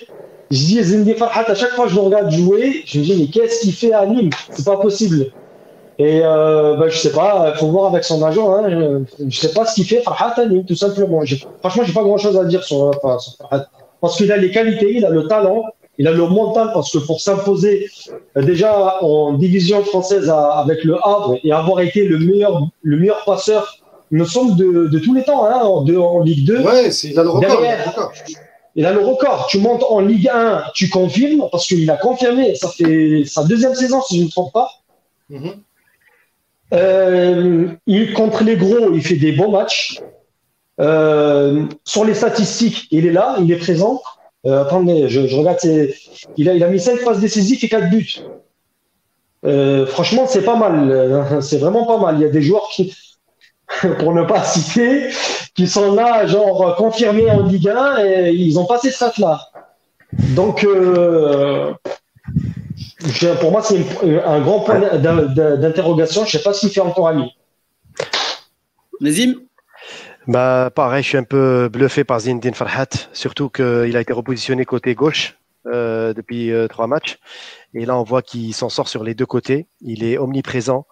[0.50, 3.16] je dis Zindi Farhat, à chaque fois que je le regarde jouer, je me dis,
[3.16, 4.30] mais qu'est-ce qu'il fait à Nîmes?
[4.50, 5.26] C'est pas possible.
[5.96, 8.52] Et euh, ben, je sais pas, il faut voir avec son agent.
[8.52, 11.22] Hein, je, ne sais pas ce qu'il fait Farhat à Nîmes, tout simplement.
[11.60, 13.66] Franchement, j'ai pas grand-chose à dire sur, sur Farhat.
[14.00, 15.66] Parce qu'il a les qualités, il a le talent,
[16.00, 17.90] il a le mental parce que pour s'imposer
[18.34, 23.22] euh, déjà en division française avec le Havre et avoir été le meilleur, le meilleur
[23.26, 23.76] passeur,
[24.10, 26.62] il me semble, de, de tous les temps hein, en, en, Ligue 2.
[26.62, 27.62] Ouais, il a le record.
[28.76, 29.46] il a le record.
[29.50, 32.54] Tu montes en Ligue 1, tu confirmes parce qu'il a confirmé.
[32.54, 34.70] Ça fait sa deuxième saison, si je ne me trompe pas.
[35.30, 35.54] Mm-hmm.
[36.72, 40.00] euh, il, contre les gros, il fait des bons matchs.
[40.80, 44.00] Euh, sur les statistiques, il est là, il est présent.
[44.46, 45.58] Euh, attendez, je, regarde,
[46.36, 48.20] il a, il a mis 5 passes décisives et 4 buts.
[49.44, 51.38] Euh, franchement, c'est pas mal.
[51.42, 52.16] C'est vraiment pas mal.
[52.16, 52.94] Il y a des joueurs qui,
[53.98, 55.08] pour ne pas citer,
[55.54, 59.40] qui sont là, genre confirmés en Ligue 1 et ils ont pas ces stats-là.
[60.34, 61.72] Donc, euh,
[63.40, 63.84] pour moi, c'est
[64.24, 66.24] un grand point d'interrogation.
[66.24, 67.32] Je sais pas s'il fait encore ami.
[69.00, 69.34] Nazim?
[70.26, 74.64] Bah, pareil, je suis un peu bluffé par Zinedine Farhat, surtout qu'il a été repositionné
[74.64, 77.18] côté gauche euh, depuis euh, trois matchs.
[77.74, 79.66] Et là, on voit qu'il s'en sort sur les deux côtés.
[79.80, 80.86] Il est omniprésent.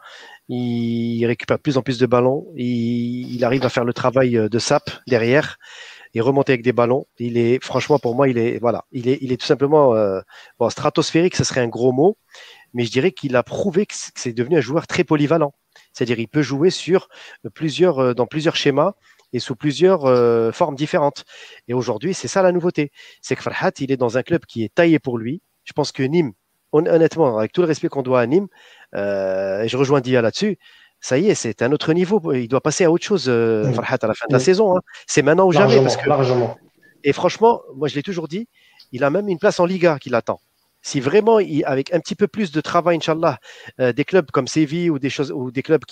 [0.48, 2.46] Il récupère de plus en plus de ballons.
[2.56, 5.58] Il, arrive à faire le travail euh, de sap derrière
[6.14, 7.06] et remonter avec des ballons.
[7.18, 9.94] Il est, franchement, pour moi, il est, voilà, il est, il est tout simplement
[10.58, 11.36] bon, stratosphérique.
[11.36, 12.16] Ce serait un gros mot,
[12.72, 15.52] mais je dirais qu'il a prouvé que c'est devenu un joueur très polyvalent.
[15.92, 17.08] C'est-à-dire, il peut jouer sur
[17.54, 18.94] plusieurs, dans plusieurs schémas
[19.32, 21.24] et sous plusieurs euh, formes différentes.
[21.68, 22.90] Et aujourd'hui, c'est ça la nouveauté.
[23.20, 25.42] C'est que Farhat, il est dans un club qui est taillé pour lui.
[25.64, 26.32] Je pense que Nîmes,
[26.72, 28.48] honnêtement, avec tout le respect qu'on doit à Nîmes,
[28.94, 30.58] euh, et je rejoins Dia là-dessus,
[31.00, 32.32] ça y est, c'est un autre niveau.
[32.32, 34.76] Il doit passer à autre chose, euh, Farhat, à la fin de la saison.
[34.76, 34.80] Hein.
[35.06, 35.80] C'est maintenant ou jamais.
[35.80, 36.08] Parce que...
[36.08, 36.56] largement.
[37.04, 38.48] Et franchement, moi, je l'ai toujours dit,
[38.90, 40.40] il a même une place en Liga qui l'attend
[40.88, 43.38] si vraiment, avec un petit peu plus de travail, Inch'Allah,
[43.78, 45.84] euh, des clubs comme Séville ou des clubs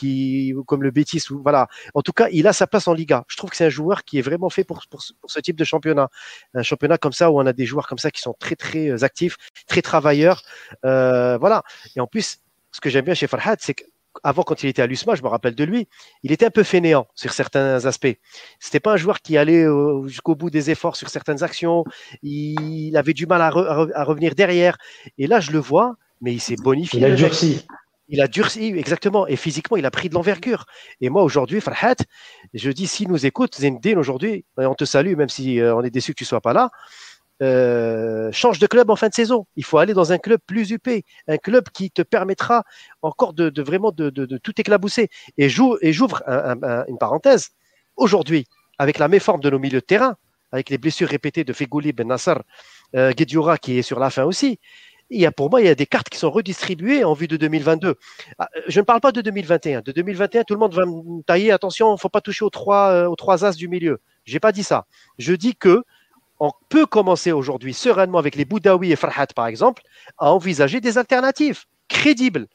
[0.67, 1.69] comme le Betis, ou, voilà.
[1.93, 3.25] En tout cas, il a sa place en Liga.
[3.29, 5.65] Je trouve que c'est un joueur qui est vraiment fait pour, pour, ce type de
[5.65, 6.09] championnat.
[6.55, 8.89] Un championnat comme ça où on a des joueurs comme ça qui sont très, très
[8.89, 9.37] euh, actifs,
[9.67, 10.41] très travailleurs.
[10.87, 11.63] Euh, voilà.
[11.95, 12.39] Et en plus,
[12.73, 13.85] ce que j'aime bien chez Farhad, c'est que
[14.23, 15.89] avant, quand il était à l'USMA, je me rappelle de lui,
[16.23, 18.17] il était un peu fainéant sur certains aspects.
[18.61, 21.85] C'était pas un joueur qui allait euh, jusqu'au bout des efforts sur certaines actions.
[22.23, 23.51] Il, avait du mal à,
[24.05, 24.79] revenir derrière.
[25.19, 26.99] Et là, je le vois, mais il s'est bonifié.
[26.99, 27.67] Il a durci.
[28.09, 29.27] Il a durci, exactement.
[29.27, 30.67] Et physiquement, il a pris de l'envergure.
[31.01, 31.97] Et moi, aujourd'hui, Farhat,
[32.55, 35.91] je dis, s'il nous écoute, Zendine, aujourd'hui, on te salue, même si euh, on est
[35.91, 36.71] déçu que tu sois pas là.
[37.43, 39.47] Euh, change de club en fin de saison.
[39.57, 40.89] Il faut aller dans un club plus UP,
[41.29, 42.65] un club qui te permettra
[43.03, 45.09] encore de, vraiment de, tout éclabousser.
[45.37, 47.51] Et j'ouvre une parenthèse.
[47.97, 48.47] Aujourd'hui,
[48.79, 50.17] avec la méforme de nos milieux de terrain,
[50.53, 52.35] avec les blessures répétées de Fegouli, Ben Nasser,
[52.95, 54.59] euh, qui est sur la fin aussi,
[55.11, 57.29] il y a, pour moi, il y a des cartes qui sont redistribuées en vue
[57.29, 57.95] de 2022.
[58.39, 59.83] Ah, je ne parle pas de 2021.
[59.83, 61.53] De 2021, tout le monde va me tailler.
[61.53, 64.01] Attention, il ne faut pas toucher aux trois, euh, as du milieu.
[64.25, 64.87] J'ai pas dit ça.
[65.19, 65.85] Je dis que
[66.41, 69.83] on peut commencer aujourd'hui sereinement avec les Boudaoui et Farhat, par exemple,
[70.19, 72.47] à envisager des alternatives crédibles,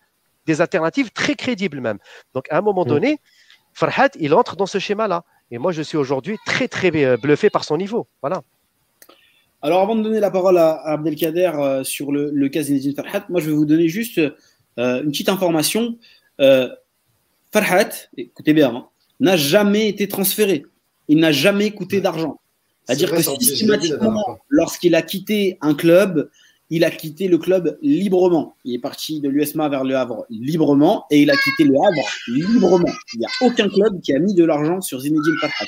[0.46, 1.98] des alternatives très crédibles même.
[2.34, 2.90] Donc, à un moment mm.
[2.90, 3.20] donné,
[3.74, 5.24] Farhat, il entre dans ce schéma-là.
[5.50, 8.08] Et moi, je suis aujourd'hui très, très euh, bluffé par son niveau.
[8.22, 8.42] Voilà.
[9.62, 13.26] Alors, avant de donner la parole à, Abdelkader euh, sur le, le cas d'Inedine Farhat,
[13.30, 15.98] moi, je vais vous donner juste euh, une petite information.
[17.54, 18.88] Farhat, écoutez bien, hein,
[19.20, 20.66] n'a jamais été transféré.
[21.08, 22.40] Il n'a jamais coûté d'argent.
[22.86, 26.30] C'est-à-dire que systématiquement, lorsqu'il a quitté un club,
[26.72, 28.56] il a quitté le club librement.
[28.64, 32.08] Il est parti de l'USMA vers le Havre librement et il a quitté le Havre
[32.30, 32.88] librement.
[33.14, 35.66] Il n'y a aucun club qui a mis de l'argent sur Zinedine Farhat.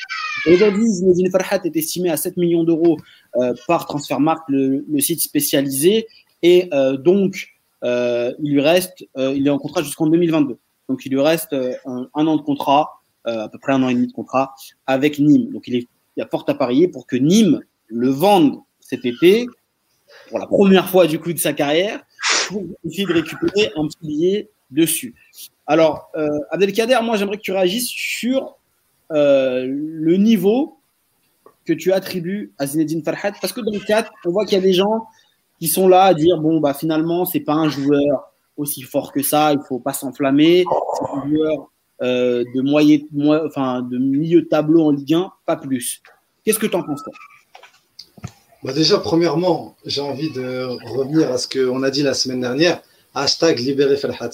[0.47, 2.97] Aujourd'hui, Zinedine Farhat est estimé à 7 millions d'euros
[3.35, 6.07] euh, par Transfermarkt, le, le, site spécialisé.
[6.41, 7.49] Et euh, donc,
[7.83, 10.57] euh, il lui reste, il est en contrat jusqu'en 2022.
[10.87, 13.93] Donc, il lui reste un, un, an de contrat, à peu près un an et
[13.93, 14.55] demi de contrat
[14.87, 15.51] avec Nîmes.
[15.51, 19.05] Donc, il est il y a fort à parier pour que Nîmes le vende cet
[19.05, 19.47] été,
[20.29, 22.03] pour la première fois du coup de sa carrière,
[22.47, 25.15] pour essayer de récupérer un petit billet dessus.
[25.65, 28.57] Alors, euh, Abdelkader, moi j'aimerais que tu réagisses sur
[29.11, 30.79] euh, le niveau
[31.65, 34.61] que tu attribues à Zinedine Farhat, parce que dans le 4, on voit qu'il y
[34.61, 35.07] a des gens
[35.59, 39.23] qui sont là à dire bon bah finalement c'est pas un joueur aussi fort que
[39.23, 40.65] ça, il faut pas s'enflammer,
[42.03, 42.99] euh, de, moyen,
[43.45, 46.01] enfin, de milieu tableau en Ligue 1, pas plus.
[46.43, 47.01] Qu'est-ce que tu en penses
[48.61, 50.65] bah Déjà, premièrement, j'ai envie de
[50.97, 52.81] revenir à ce qu'on a dit la semaine dernière.
[53.15, 54.31] Hashtag libérer Felhat.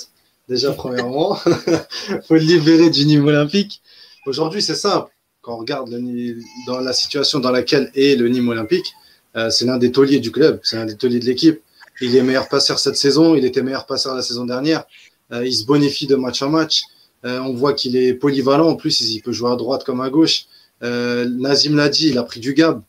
[0.47, 3.81] Déjà, premièrement, il faut le libérer du niveau olympique.
[4.25, 5.11] Aujourd'hui, c'est simple.
[5.41, 5.95] Quand on regarde
[6.65, 8.93] dans la situation dans laquelle est le Nîmes olympique,
[9.35, 11.61] euh, c'est l'un des tauliers du club, c'est l'un des tauliers de l'équipe.
[12.01, 14.85] Il est meilleur passeur cette saison, il était meilleur passeur la saison dernière.
[15.31, 16.83] Euh, il se bonifie de match en match.
[17.25, 18.69] Euh, on voit qu'il est polyvalent.
[18.69, 20.45] En plus, il peut jouer à droite comme à gauche.
[20.83, 22.81] Euh, Nazim l'a dit, il a pris du gab.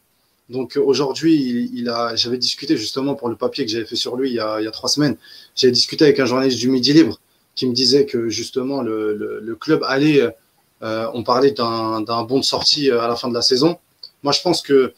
[0.48, 4.30] Donc aujourd'hui, il, a, j'avais discuté justement pour le papier que j'avais fait sur lui
[4.30, 5.16] il y a, trois semaines.
[5.54, 7.20] J'avais discuté avec un journaliste du Midi Libre
[7.54, 10.22] qui me disait que justement le, club allait,
[10.82, 13.78] euh, on parlait d'un, bon de sortie à la fin de la saison.
[14.24, 14.92] Moi, je pense que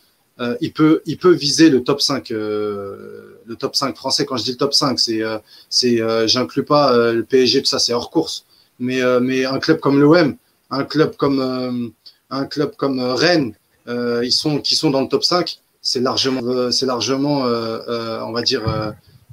[0.74, 4.24] peut, il peut viser le top 5, le top 5 français.
[4.24, 5.98] Quand je dis le top 5, c'est,
[6.28, 8.46] j'inclus pas le PSG, ça, c'est hors course
[8.82, 10.36] mais, euh, mais un club comme l'OM,
[10.70, 11.88] un club comme, euh,
[12.30, 13.54] un club comme euh, Rennes,
[13.86, 18.62] ils sont, qui sont dans le top 5, c'est largement, c'est largement on va dire,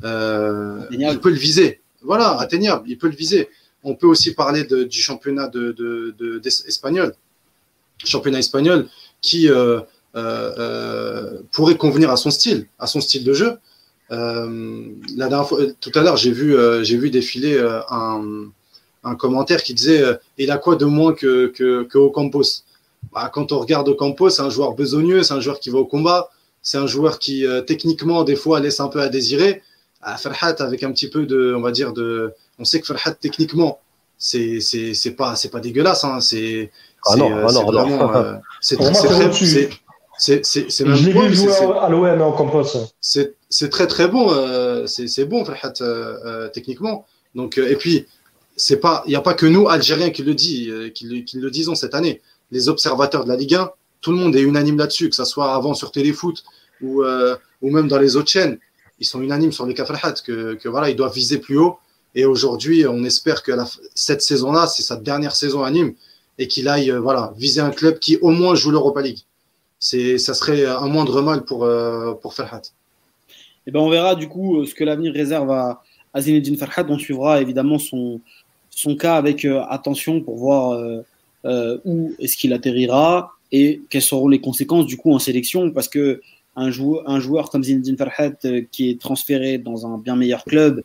[0.03, 1.81] il peut le viser.
[2.01, 3.49] Voilà, atteignable, il peut le viser.
[3.84, 7.13] On peut aussi parler de, du championnat de, de, de espagnol,
[8.03, 8.88] championnat espagnol
[9.21, 9.47] qui
[11.51, 13.59] pourrait convenir à son style, à son style de jeu.
[14.09, 17.59] la dernière fois, tout à l'heure, j'ai vu, j'ai vu défiler
[17.91, 18.49] un,
[19.03, 20.03] un, commentaire qui disait
[20.38, 22.63] il a quoi de moins que, que, que Ocampos?
[23.13, 25.85] Bah, Quand on regarde Ocampos, c'est un joueur besogneux, c'est un joueur qui va au
[25.85, 26.30] combat,
[26.61, 29.61] c'est un joueur qui techniquement des fois laisse un peu à désirer.
[30.01, 33.13] À Farhat avec un petit peu de, on va dire de, on sait que Farhat
[33.13, 33.80] techniquement
[34.19, 36.19] c'est c'est c'est pas c'est pas dégueulasse hein.
[36.19, 36.69] c'est
[37.05, 39.69] ah non, ah non, vraiment euh, c'est très c'est
[40.17, 44.09] c'est c'est c'est je l'ai vu jouer à l'OM en compost c'est c'est très très
[44.09, 48.07] bon euh, c'est c'est bon Farhat euh, techniquement donc et puis
[48.60, 51.49] c'est pas il y a pas que nous Algériens qui le dit qui, qui le
[51.49, 52.22] disons cette année
[52.52, 53.72] les observateurs de la Ligue 1
[54.02, 56.44] tout le monde est unanime là-dessus que ça soit avant sur Téléfoot
[56.81, 57.03] ou
[57.61, 58.60] ou même dans les autres chaînes
[58.99, 59.86] ils sont unanimes sur les cas
[60.26, 61.80] que que voilà ils doivent viser plus haut
[62.15, 63.52] et aujourd'hui, on espère que
[63.94, 65.94] cette saison-là, c'est sa dernière saison à Nîmes
[66.38, 69.19] et qu'il aille euh, voilà, viser un club qui au moins joue l'Europa League.
[69.77, 72.61] C'est, ça serait un moindre mal pour, euh, pour Ferhat.
[73.27, 73.31] Et
[73.68, 75.84] eh ben on verra du coup ce que l'avenir réserve à,
[76.14, 76.86] à Zinedine Ferhat.
[76.90, 78.19] On suivra évidemment son,
[78.80, 80.80] son cas avec euh, attention pour voir
[81.85, 86.22] où est-ce qu'il atterrira et quelles seront les conséquences du coup en sélection parce que
[86.56, 87.19] un joueur, un
[87.51, 88.31] comme Zinedine Ferhat
[88.72, 90.84] qui est transféré dans un bien meilleur club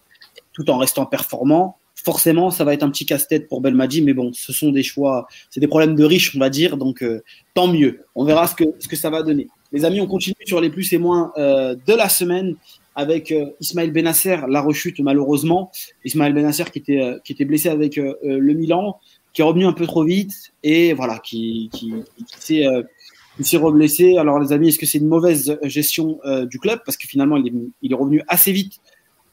[0.53, 4.33] tout en restant performant, forcément, ça va être un petit casse-tête pour Belmadi, mais bon,
[4.33, 7.23] ce sont des choix, c'est des problèmes de riches, on va dire, donc euh,
[7.55, 8.05] tant mieux.
[8.15, 9.49] On verra ce que, ça va donner.
[9.73, 12.57] Les amis, on continue sur les plus et moins euh, de la semaine
[12.95, 15.71] avec euh, Ismaël Benasser, la rechute malheureusement.
[16.05, 18.99] Ismaël Benasser qui était, qui était blessé avec le Milan,
[19.33, 21.93] qui est revenu un peu trop vite et voilà, qui, qui,
[22.41, 22.65] qui
[23.45, 24.17] s'est reblessé.
[24.17, 26.81] Alors les amis, est-ce que c'est une mauvaise gestion du club?
[26.85, 27.53] Parce que finalement, il est,
[27.83, 28.81] il est revenu assez vite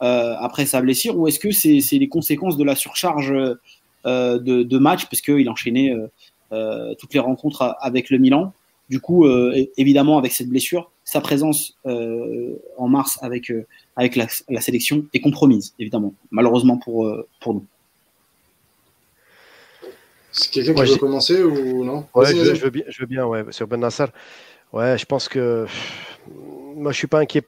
[0.04, 3.32] euh, après sa blessure ou est-ce que c'est les conséquences de la surcharge
[4.08, 5.94] euh, de, de matchs parce qu'il enchaînait
[6.52, 8.52] euh, toutes les rencontres avec le Milan
[8.90, 9.26] du coup,
[9.78, 13.52] évidemment, avec cette blessure, sa présence en mars avec,
[13.96, 17.12] avec la, sélection est compromise, évidemment, malheureusement pour,
[17.42, 17.66] pour nous.
[20.32, 22.06] C'est quelqu'un qui veut commencer ou non?
[22.16, 24.10] Ouais, je, veux bien, je veux bien ouais, sur Ben Nassar.
[24.72, 25.66] Ouais, je pense que
[26.76, 27.44] moi, je suis pas inquiet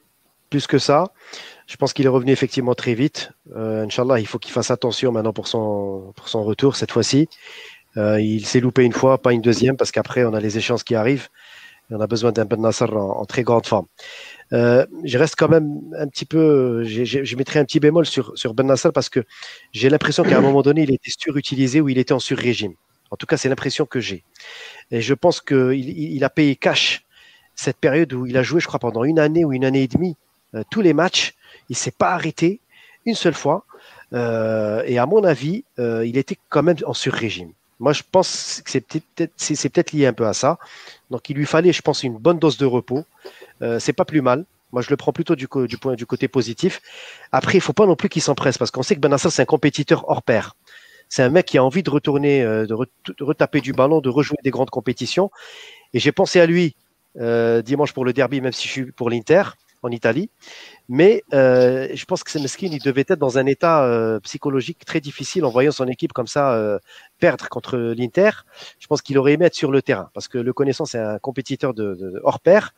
[0.49, 1.11] plus que ça.
[1.65, 3.31] Je pense qu'il est revenu effectivement très vite.
[3.55, 7.29] Euh, Inch'Allah, il faut qu'il fasse attention maintenant pour son, pour son retour cette fois-ci.
[7.95, 10.83] Euh, il s'est loupé une fois, pas une deuxième, parce qu'après, on a les échéances
[10.83, 11.29] qui arrivent.
[11.91, 13.85] On a besoin d'un Ben Nasser en, très grande forme.
[14.51, 18.65] Euh, je reste quand même un petit peu, je mettrai un petit bémol sur, Ben
[18.65, 19.23] Nasser parce que
[19.71, 22.73] j'ai l'impression qu'à un moment donné, il était surutilisé ou il était en sur-régime.
[23.11, 24.23] En tout cas, c'est l'impression que j'ai.
[24.91, 27.03] Et je pense qu'il il a payé cash
[27.55, 29.87] cette période où il a joué, je crois, pendant une année ou une année et
[29.87, 30.15] demie,
[30.55, 31.35] euh, tous les matchs
[31.69, 32.59] il s'est pas arrêté
[33.05, 33.65] une seule fois.
[34.13, 37.51] Euh, et à mon avis, il était quand même en sur-régime.
[37.79, 40.57] Moi, je pense que c'est peut-être lié un peu à ça.
[41.13, 43.05] Donc, il lui fallait, je pense, une bonne dose de repos.
[43.61, 44.45] Euh, c'est pas plus mal.
[44.71, 46.81] Moi, je le prends plutôt du, du, côté positif.
[47.31, 49.45] Après, il faut pas non plus qu'il s'empresse parce qu'on sait que Benassar, c'est un
[49.45, 50.55] compétiteur hors pair.
[51.09, 52.73] C'est un mec qui a envie de retourner, euh, de,
[53.23, 55.29] retaper du ballon, de rejouer des grandes compétitions.
[55.93, 56.75] Et j'ai pensé à lui
[57.19, 59.43] euh, dimanche pour le derby, même si je suis pour l'Inter
[59.83, 60.31] en Italie.
[60.89, 64.99] Mais euh, je pense que Semeskin, il devait être dans un état euh, psychologique très
[64.99, 66.77] difficile en voyant son équipe comme ça euh,
[67.19, 68.31] perdre contre l'Inter.
[68.79, 71.19] Je pense qu'il aurait aimé être sur le terrain parce que le connaissant, c'est un
[71.19, 72.73] compétiteur de, hors pair.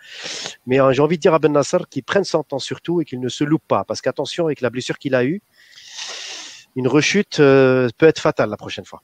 [0.68, 3.20] Mais j'ai envie de dire à Ben Nasser qu'il prenne son temps surtout et qu'il
[3.20, 5.42] ne se loupe pas parce qu'attention avec la blessure qu'il a eue,
[6.76, 9.02] une rechute peut être fatale la prochaine fois.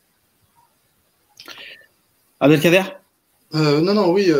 [2.39, 2.83] Abdelkader?
[3.53, 4.31] Non, non, oui.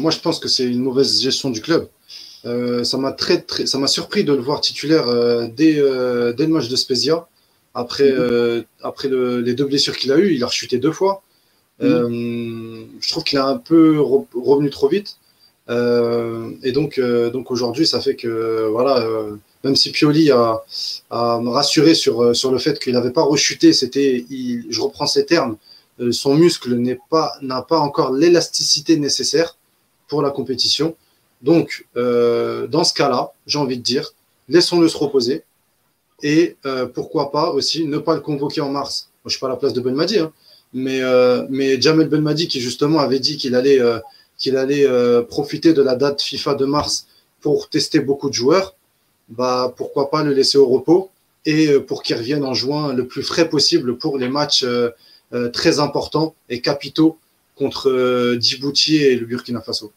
[0.00, 1.88] moi, je pense que c'est une mauvaise gestion du club.
[2.46, 6.32] Euh, ça m'a très, très, ça m'a surpris de le voir titulaire euh, dès, euh,
[6.32, 7.26] dès, le match de Spezia.
[7.74, 8.64] Après, mhm.
[8.82, 11.22] après le, les deux blessures qu'il a eues, il a rechuté deux fois.
[11.80, 12.88] Mhm.
[13.00, 15.18] je trouve qu'il a un peu revenu trop vite.
[15.68, 19.06] et donc, donc aujourd'hui, ça fait que voilà,
[19.62, 20.62] même si Pioli a,
[21.10, 25.56] a rassuré sur, sur le fait qu'il n'avait pas rechuté, c'était, je reprends ces termes,
[26.10, 29.56] son muscle n'est pas, n'a pas encore l'élasticité nécessaire
[30.08, 30.96] pour la compétition.
[31.42, 34.12] Donc, euh, dans ce cas-là, j'ai envie de dire,
[34.48, 35.42] laissons-le se reposer.
[36.22, 39.08] Et euh, pourquoi pas aussi ne pas le convoquer en mars.
[39.24, 40.32] Je ne suis pas à la place de Ben Madi, hein,
[40.74, 43.80] mais, euh, mais Jamel Ben Madi, qui justement avait dit qu'il allait,
[45.28, 47.06] profiter de la date FIFA de mars
[47.40, 48.74] pour tester beaucoup de joueurs,
[49.28, 51.10] bah, pourquoi pas le laisser au repos
[51.46, 54.66] et pour qu'il revienne en juin le plus frais possible pour les matchs
[55.54, 57.16] très importants et capitaux
[57.56, 59.90] contre Djibouti et le Burkina Faso.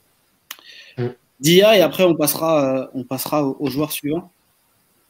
[1.44, 4.32] Dia et après on passera, euh, on passera aux, joueurs suivants.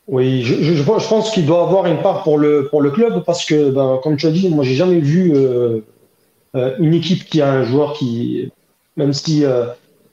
[0.08, 3.70] Oui, je, pense qu'il doit avoir une part pour le, pour le club parce que,
[3.70, 5.82] ben, comme tu as dit, moi j'ai jamais vu euh,
[6.56, 8.52] euh, une équipe qui a un joueur qui,
[8.98, 9.46] même si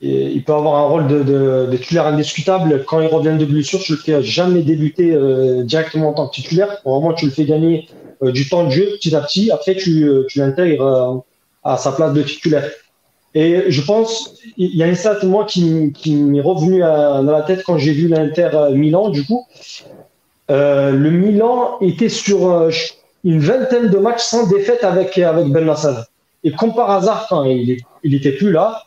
[0.02, 2.84] il peut avoir un rôle de, de, titulaire indiscutable.
[2.86, 5.16] Quand il revient de blessure, tu le fais jamais débuter
[5.64, 6.80] directement en tant que titulaire.
[6.84, 7.88] Vraiment, tu le fais gagner
[8.22, 9.50] du temps de jeu petit à petit.
[9.50, 11.24] Après, tu, tu l'intègres
[11.64, 12.70] à sa place de titulaire.
[13.34, 17.62] Et je pense, il y a une stat, moi, qui, m'est revenu dans la tête
[17.64, 19.46] quand j'ai vu l'Inter Milan, du coup.
[20.50, 22.70] Euh, le Milan était sur euh,
[23.22, 25.72] une vingtaine de matchs sans défaite avec, avec Ben.
[26.42, 28.82] Et comme par hasard, quand il n'était plus là,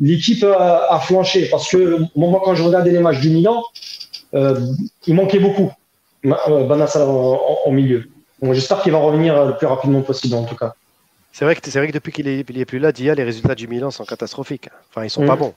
[0.00, 1.48] l'équipe a, flanché.
[1.50, 3.62] Parce que moi, quand je regardais les matchs du Milan,
[4.34, 4.60] euh,
[5.06, 5.70] il manquait beaucoup
[6.22, 8.08] Ben Nasser en, milieu.
[8.42, 10.74] J'espère qu'il va revenir le plus rapidement possible, en tout cas.
[11.32, 13.68] C'est vrai, que, vrai que depuis qu'il n'est est plus là, Dia, les résultats du
[13.68, 14.68] Milan sont catastrophiques.
[14.90, 15.54] Enfin, ils sont pas bons.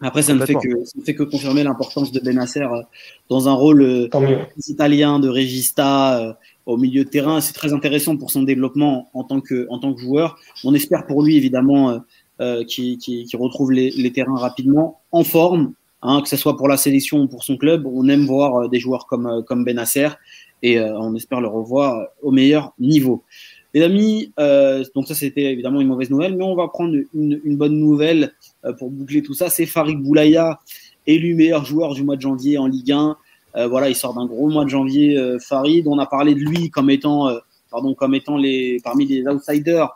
[0.00, 0.68] Après, ça ne fait que,
[1.04, 2.82] fait que confirmer l'importance de Benacer euh,
[3.30, 4.08] dans un rôle euh,
[4.68, 6.32] italien de régista euh,
[6.66, 7.40] au milieu de terrain.
[7.40, 10.38] C'est très intéressant pour son développement en tant que, en tant que joueur.
[10.64, 12.02] On espère pour lui, évidemment,
[12.40, 16.76] euh, qu'il retrouve les, les, terrains rapidement, en forme, hein, que ce soit pour la
[16.76, 17.86] sélection ou pour son club.
[17.86, 20.10] On aime voir des joueurs comme, comme Benacer
[20.62, 23.22] et on espère le revoir au meilleur niveau.
[23.76, 27.56] Les amis, euh, donc ça c'était évidemment une mauvaise nouvelle, mais on va prendre une,
[27.58, 28.32] bonne nouvelle
[28.64, 29.50] euh, pour boucler tout ça.
[29.50, 30.60] C'est Farid Boulaya,
[31.06, 33.18] élu meilleur joueur du mois de janvier en Ligue 1.
[33.56, 35.86] Euh, voilà, il sort d'un gros mois de janvier, Farid.
[35.88, 37.28] On a parlé de lui comme étant,
[37.70, 39.90] pardon, comme étant les, parmi les outsiders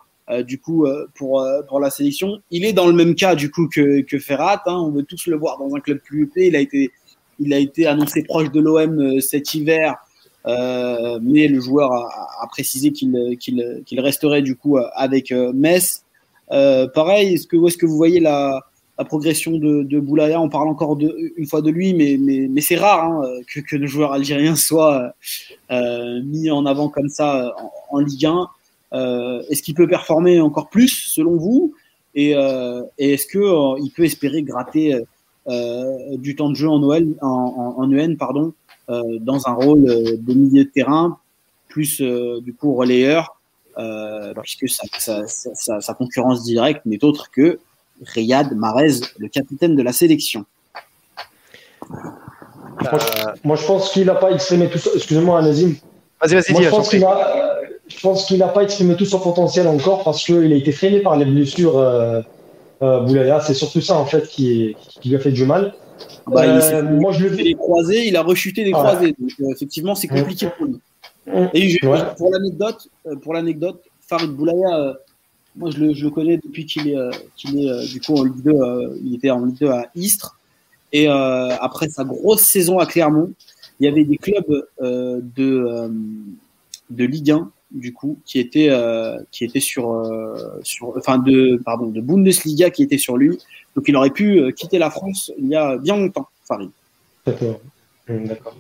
[0.46, 2.38] du coup pour, pour la sélection.
[2.50, 4.62] Il est dans le même cas du coup que, que Ferrat.
[4.66, 4.76] Hein.
[4.76, 6.48] On veut tous le voir dans un club plus épais.
[6.48, 6.90] Il a été,
[7.38, 9.96] il a été annoncé proche de l'OM cet hiver.
[10.46, 16.04] Euh, mais le joueur a, a précisé qu'il qu'il resterait du coup avec Metz.
[16.52, 18.60] Euh, pareil, est-ce que, où est-ce que vous voyez la,
[18.98, 22.48] la progression de, de, Boulaya On parle encore de, une fois de lui, mais, mais,
[22.50, 23.22] mais c'est rare hein,
[23.52, 25.12] que, que, le joueur algérien soit
[25.70, 28.48] euh, mis en avant comme ça en, en Ligue 1.
[28.92, 31.74] Euh, est-ce qu'il peut performer encore plus selon vous?
[32.14, 34.98] Et, euh, et est-ce qu'il euh, peut espérer gratter
[36.18, 38.52] du temps de jeu en, Noël, en, en, en UN pardon,
[39.20, 41.18] dans un rôle de milieu de terrain,
[41.68, 43.40] plus du coup relayeur
[43.78, 47.58] euh, puisque sa, concurrence directe n'est autre que
[48.04, 50.44] Riyad Mahrez, le capitaine de la sélection.
[53.44, 54.90] Moi, je pense qu'il n'a pas exprimé tout ça.
[54.94, 55.74] Excusez-moi, Nazim.
[56.20, 57.58] Vas-y, vas-y, je, pense qu'il a,
[57.88, 61.00] je pense qu'il n'a pas exprimé tout son potentiel encore parce qu'il a été freiné
[61.00, 61.78] par les blessures.
[61.78, 62.20] Euh,
[62.82, 65.74] euh, Boulaya, c'est surtout ça en fait qui, lui a fait du mal.
[66.30, 69.14] Ah bah, euh, moi, je le fait des croisés, il a rechuté des croisés.
[69.18, 70.80] Donc, effectivement, c'est compliqué pour lui.
[71.54, 71.78] Et
[72.16, 74.94] pour l'anecdote, euh, pour l'anecdote, Farid Boulaya, euh,
[75.56, 78.24] moi je le, je le, connais depuis qu'il est, euh, qu'il est du coup en
[78.24, 80.38] Ligue 2, il était en Ligue 2 à Istres.
[80.92, 83.32] Et après sa grosse saison à Clermont,
[83.78, 85.88] il y avait des clubs de,
[86.90, 88.70] de Ligue 1 du coup qui étaient
[89.30, 90.04] qui étaient sur
[90.64, 93.38] sur enfin de pardon de Bundesliga qui étaient sur lui.
[93.80, 96.68] Donc il aurait pu quitter la France il y a bien longtemps, Farid.
[97.24, 97.60] D'accord.
[98.06, 98.54] D'accord.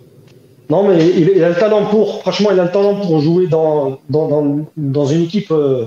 [0.70, 3.98] Non, mais il, a le talent pour, franchement, il a le talent pour jouer dans,
[4.08, 5.84] une équipe euh,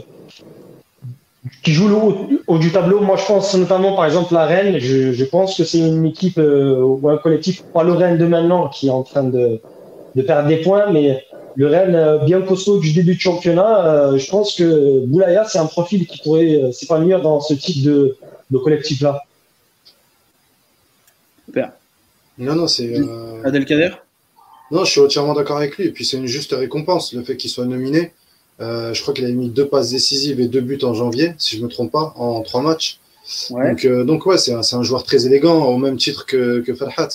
[1.63, 1.95] qui joue le
[2.45, 2.99] haut, du tableau.
[2.99, 4.77] Moi, je pense notamment, par exemple, la Rennes.
[4.77, 8.67] Je, pense que c'est une équipe euh, ou un collectif, pas le Rennes de maintenant
[8.67, 9.59] qui est en train de,
[10.27, 11.23] perdre des points, mais
[11.55, 14.15] le Rennes euh, bien costaud du début de championnat.
[14.15, 18.15] je pense que Boulaya, c'est un profil qui pourrait s'épanouir dans ce type de,
[18.51, 19.23] de collectif-là.
[21.45, 21.73] Super.
[22.37, 22.95] Non, non, c'est.
[23.43, 23.91] Adelkader
[24.71, 25.85] non, je suis entièrement d'accord avec lui.
[25.85, 28.11] Et puis c'est une juste récompense, le fait qu'il soit nominé.
[28.59, 31.55] Euh, je crois qu'il a mis deux passes décisives et deux buts en janvier, si
[31.57, 32.99] je ne me trompe pas, en trois matchs.
[33.51, 36.73] Donc, euh, donc ouais, c'est un, un, joueur très élégant, au même titre que, que
[36.73, 37.09] Farhat.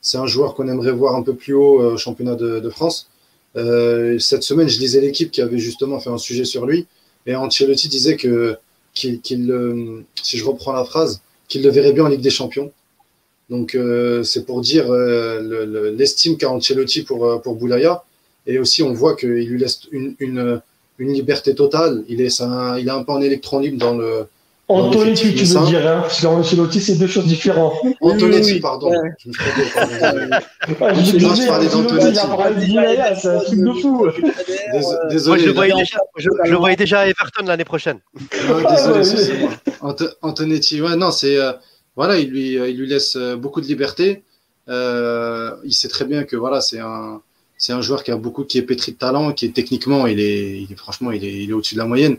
[0.00, 2.70] C'est un joueur qu'on aimerait voir un peu plus haut euh, au championnat de, de
[2.70, 3.10] France.
[3.56, 6.86] Euh, cette semaine, je lisais l'équipe qui avait justement fait un sujet sur lui.
[7.26, 8.56] Et Ancelotti disait que,
[8.94, 9.20] qu'il,
[10.22, 12.72] si je reprends la phrase, qu'il le verrait bien en Ligue des Champions.
[13.50, 18.04] Donc euh, c'est pour dire euh, l'estime qu'a Ancelotti pour, euh, pour Boulaya.
[18.46, 20.60] Et aussi on voit qu'il lui laisse une, une,
[20.98, 22.04] une, liberté totale.
[22.08, 24.26] Il est, un, il est un peu en électron libre dans le...
[24.70, 27.74] Antonetti, tu veux dire, hein, parce qu'Ancelotti, c'est deux choses différentes.
[28.00, 28.92] Antonetti, pardon.
[29.18, 29.90] Je me suis trompé.
[31.04, 32.18] Je me parlais d'Antonetti.
[33.20, 34.06] C'est un truc de fou.
[35.10, 35.42] Désolé.
[35.42, 37.98] je, le voyais déjà, je, je voyais déjà à Everton l'année prochaine.
[38.70, 39.50] désolé, excusez-moi.
[40.22, 41.36] Antonetti, ouais, non, c'est
[41.96, 44.22] voilà, il lui, il lui laisse euh, beaucoup de liberté.
[44.68, 47.20] Euh, il sait très bien que voilà, c'est un,
[47.58, 50.20] c'est un joueur qui a beaucoup, qui est pétri de talent, qui est techniquement, il
[50.20, 52.18] est, il est franchement, il est, il est au-dessus de la moyenne.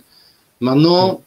[0.59, 1.23] Maintenant,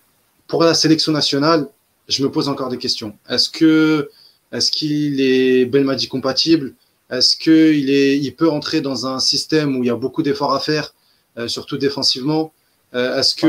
[0.54, 1.66] pour la sélection nationale,
[2.06, 3.16] je me pose encore des questions.
[3.28, 4.08] Est-ce que,
[4.52, 6.74] est-ce qu'il est Belmadi compatible?
[7.10, 10.54] Est-ce qu'il est, il peut entrer dans un système où il y a beaucoup d'efforts
[10.54, 10.94] à faire,
[11.38, 12.52] euh, surtout défensivement?
[12.92, 13.48] Est-ce que,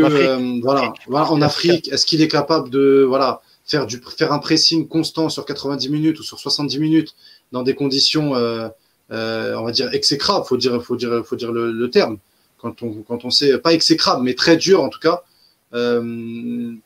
[0.63, 4.87] voilà, voilà, en Afrique, est-ce qu'il est capable de, voilà, faire, du, faire un pressing
[4.87, 7.13] constant sur 90 minutes ou sur 70 minutes
[7.51, 8.67] dans des conditions, euh,
[9.11, 12.17] euh, on va dire, exécrables, faut dire, faut dire, faut dire le, terme,
[12.57, 15.21] quand on, quand on sait, pas exécrable, mais très dur en tout cas, euh,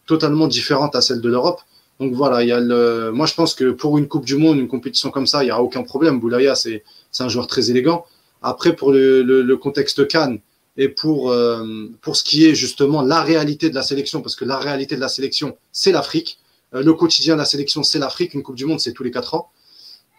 [0.06, 1.62] totalement différente à celle de l'Europe.
[2.00, 4.58] Donc voilà, il y a le, moi je pense que pour une Coupe du Monde,
[4.58, 6.20] une compétition comme ça, il n'y a aucun problème.
[6.20, 6.84] Boulaya, c'est
[7.20, 8.06] un joueur très élégant.
[8.42, 10.40] Après, pour le, contexte Cannes,
[10.78, 14.46] et pour, euh, pour ce qui est justement la réalité de la sélection, parce que
[14.46, 16.40] la réalité de la sélection, c'est l'Afrique.
[16.74, 18.34] Euh, le quotidien de la sélection, c'est l'Afrique.
[18.34, 19.50] Une Coupe du Monde, c'est tous les quatre ans.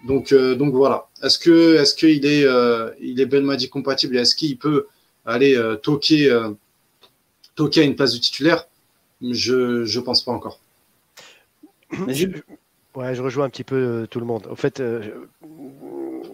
[0.06, 1.08] Donc, euh, donc voilà.
[1.22, 2.46] Est-ce que est-ce qu'il est,
[3.00, 4.86] il est Belmadi compatible et est-ce qu'il peut
[5.24, 6.30] aller toquer,
[7.60, 8.66] toquer à une place du titulaire
[9.20, 10.58] Je ne pense pas encore.
[12.08, 12.26] Je,
[12.94, 14.46] ouais, je rejoins un petit peu tout le monde.
[14.50, 14.82] En fait,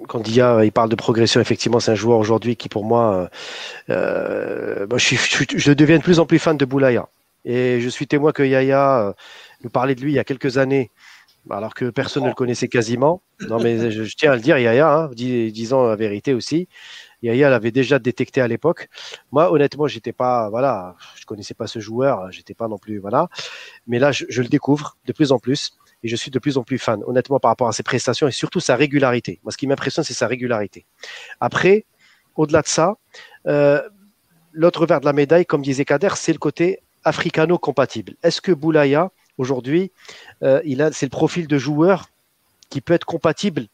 [0.07, 3.29] quand Dia il parle de progression, effectivement, c'est un joueur aujourd'hui qui, pour moi,
[3.91, 7.09] euh, euh je, je, deviens de plus en plus fan de Boulaya.
[7.45, 9.13] Et je suis témoin que Yaya euh,
[9.63, 10.91] nous parlait de lui il y a quelques années,
[11.51, 13.23] alors que personne ne le connaissait quasiment.
[13.49, 16.69] Non, mais je, tiens à le dire, Yaya, hein, disons la vérité aussi.
[17.23, 18.89] Yaya l'avait déjà détecté à l'époque.
[19.33, 23.29] Moi, honnêtement, j'étais pas, voilà, je connaissais pas ce joueur, j'étais pas non plus, voilà.
[23.87, 26.63] Mais là, je, le découvre de plus en plus et je suis de plus en
[26.63, 29.41] plus fan, honnêtement, par rapport à ses prestations et surtout sa régularité.
[29.45, 30.85] Moi, ce qui m'impressionne, c'est sa régularité.
[31.41, 31.87] Après,
[32.37, 32.97] au-delà de ça,
[33.47, 33.83] euh,
[34.53, 38.15] l'autre verre de la médaille, comme disait Kader, c'est le côté africano-compatible.
[38.23, 39.93] Est-ce que Boulaya, aujourd'hui,
[40.43, 42.11] euh, il a, c'est le profil de joueur
[42.69, 43.67] qui peut être compatible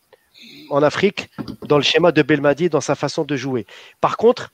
[0.71, 1.31] en Afrique
[1.67, 3.67] dans le schéma de Belmadi, dans sa façon de jouer.
[4.01, 4.53] Par contre,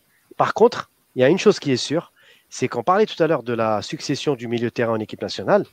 [1.14, 2.12] il y a une chose qui est sûre,
[2.50, 5.64] c'est qu'on parlait tout à l'heure de la succession du milieu terrain en équipe nationale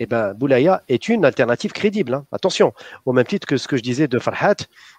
[0.00, 2.14] eh ben, Boulaya est une alternative crédible.
[2.14, 2.26] Hein.
[2.32, 2.72] Attention,
[3.04, 4.56] au même titre que ce que je disais de Farhat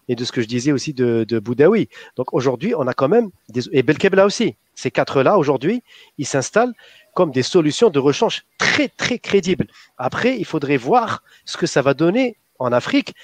[0.07, 1.89] et de ce que je disais aussi de, Boudaoui.
[2.15, 5.83] Donc aujourd'hui, on a quand même, des, et Belkebla aussi, ces quatre-là, aujourd'hui,
[6.19, 6.73] ils s'installent
[7.15, 9.67] comme des solutions de rechange très, très crédibles.
[9.97, 13.15] Après, il faudrait voir ce que ça va donner en Afrique.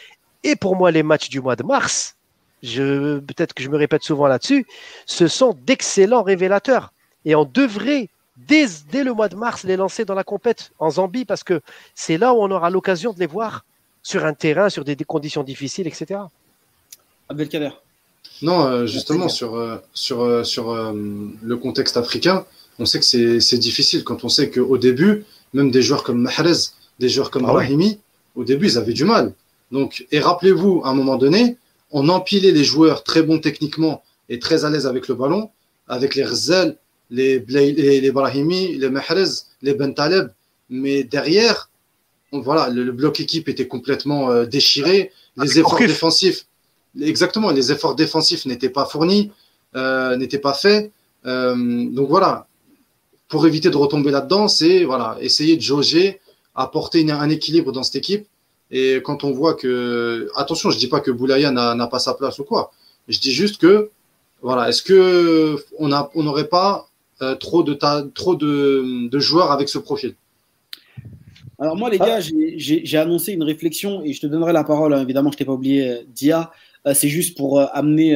[0.43, 2.15] Et pour moi, les matchs du mois de mars,
[2.63, 4.65] je, peut-être que je me répète souvent là-dessus,
[5.05, 6.93] ce sont d'excellents révélateurs.
[7.25, 8.67] Et on devrait dès,
[9.03, 11.61] le mois de mars les lancer dans la compète en Zambie parce que
[11.95, 13.65] c'est là où on aura l'occasion de les voir
[14.03, 16.21] sur un terrain, sur des, conditions difficiles, etc.
[17.29, 17.71] Abdelkader.
[18.41, 22.45] Non, euh, justement, sur, euh, sur, euh, sur le contexte africain,
[22.79, 26.69] on sait que c'est difficile quand on sait qu'au début, même des joueurs comme Mahrez,
[26.99, 27.99] des joueurs comme ah Brahimi,
[28.35, 29.33] au début, ils avaient du mal.
[29.71, 31.57] Donc, et rappelez-vous, à un moment donné,
[31.91, 35.49] on empilait les joueurs très bons techniquement et très à l'aise avec le ballon,
[35.87, 36.77] avec les Rzal,
[37.09, 39.29] les, les, les Brahimi, les Mahrez,
[39.61, 40.29] les Bentaleb.
[40.69, 41.69] Mais derrière,
[42.31, 45.11] voilà, le, bloc équipe était complètement euh, déchiré.
[45.37, 46.45] Les efforts défensifs,
[46.99, 49.31] exactement, les efforts défensifs n'étaient pas fournis,
[49.75, 50.91] euh, n'étaient pas faits.
[51.25, 52.47] Euh, donc voilà,
[53.29, 56.19] pour éviter de retomber là-dedans, c'est voilà, essayer de jauger,
[56.55, 58.27] apporter un équilibre dans cette équipe.
[58.71, 62.39] Et quand on voit que, attention, je dis pas que Boulaya n'a pas sa place
[62.39, 62.71] ou quoi.
[63.07, 63.89] Je dis juste que,
[64.41, 66.87] voilà, est-ce que on n'aurait pas
[67.21, 67.73] euh, trop, de,
[68.13, 70.15] trop de, de, joueurs avec ce profil?
[71.59, 75.01] Alors moi les gars, j'ai annoncé une réflexion et je te donnerai la parole, hein.
[75.01, 76.51] évidemment je t'ai pas oublié euh, Dia,
[76.85, 78.15] euh, c'est juste pour amener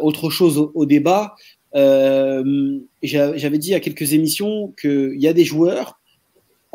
[0.00, 1.36] autre chose au, débat.
[1.72, 5.98] J'avais dit à quelques émissions qu'il y a des joueurs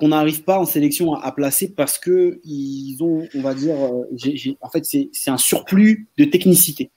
[0.01, 3.75] qu'on n'arrive pas en sélection à, placer parce que ils ont, on va dire,
[4.59, 6.89] en fait, c'est un surplus de technicité.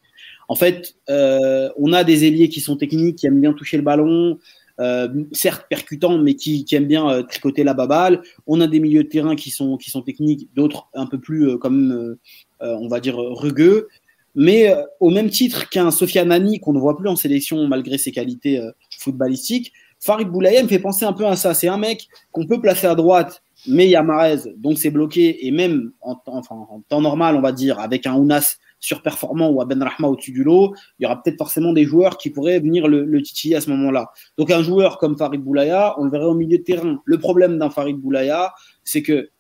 [0.48, 3.82] En fait, euh, on a des ailiers qui sont techniques, qui aiment bien toucher le
[3.82, 4.39] ballon,
[4.81, 8.22] euh, certes percutants, mais qui, aiment bien euh, tricoter la baballe.
[8.47, 11.59] On a des milieux de terrain qui sont, qui sont techniques, d'autres un peu plus,
[11.59, 12.16] comme
[12.60, 13.89] on va dire, rugueux.
[14.35, 18.12] Mais au même titre qu'un Sofiane Nani, qu'on ne voit plus en sélection malgré ses
[18.12, 18.59] qualités
[18.98, 19.74] footballistiques,
[20.05, 21.55] Farid Boulaye me fait penser un peu à ça.
[21.55, 24.90] C'est un mec qu'on peut placer à droite, mais il y a Marez, donc c'est
[24.90, 25.47] bloqué.
[25.47, 30.09] Et même en, temps normal, on va dire, avec un Ounas surperformant ou à Rahma
[30.09, 33.22] au-dessus du lot, il y aura peut-être forcément des joueurs qui pourraient venir le, le
[33.22, 34.10] titiller à ce moment-là.
[34.36, 37.01] Donc un joueur comme Farid Boulaya, on le verrait au milieu de terrain.
[37.02, 38.52] Le problème d'un Farid Boulaya,
[38.85, 39.31] c'est que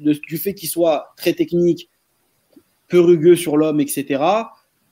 [0.00, 1.88] du fait qu'il soit très technique,
[2.88, 4.20] peu rugueux sur l'homme, etc.,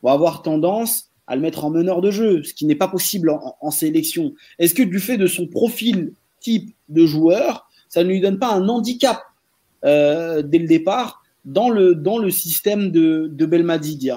[0.03, 2.89] on va avoir tendance à le mettre en meneur de jeu, ce qui n'est pas
[2.89, 3.31] possible
[3.61, 4.35] en, sélection.
[4.59, 8.52] Est-ce que du fait de son profil type de joueur, ça ne lui donne pas
[8.52, 9.23] un handicap
[9.85, 14.11] euh, dès le départ dans le, dans le système de, de Belmadi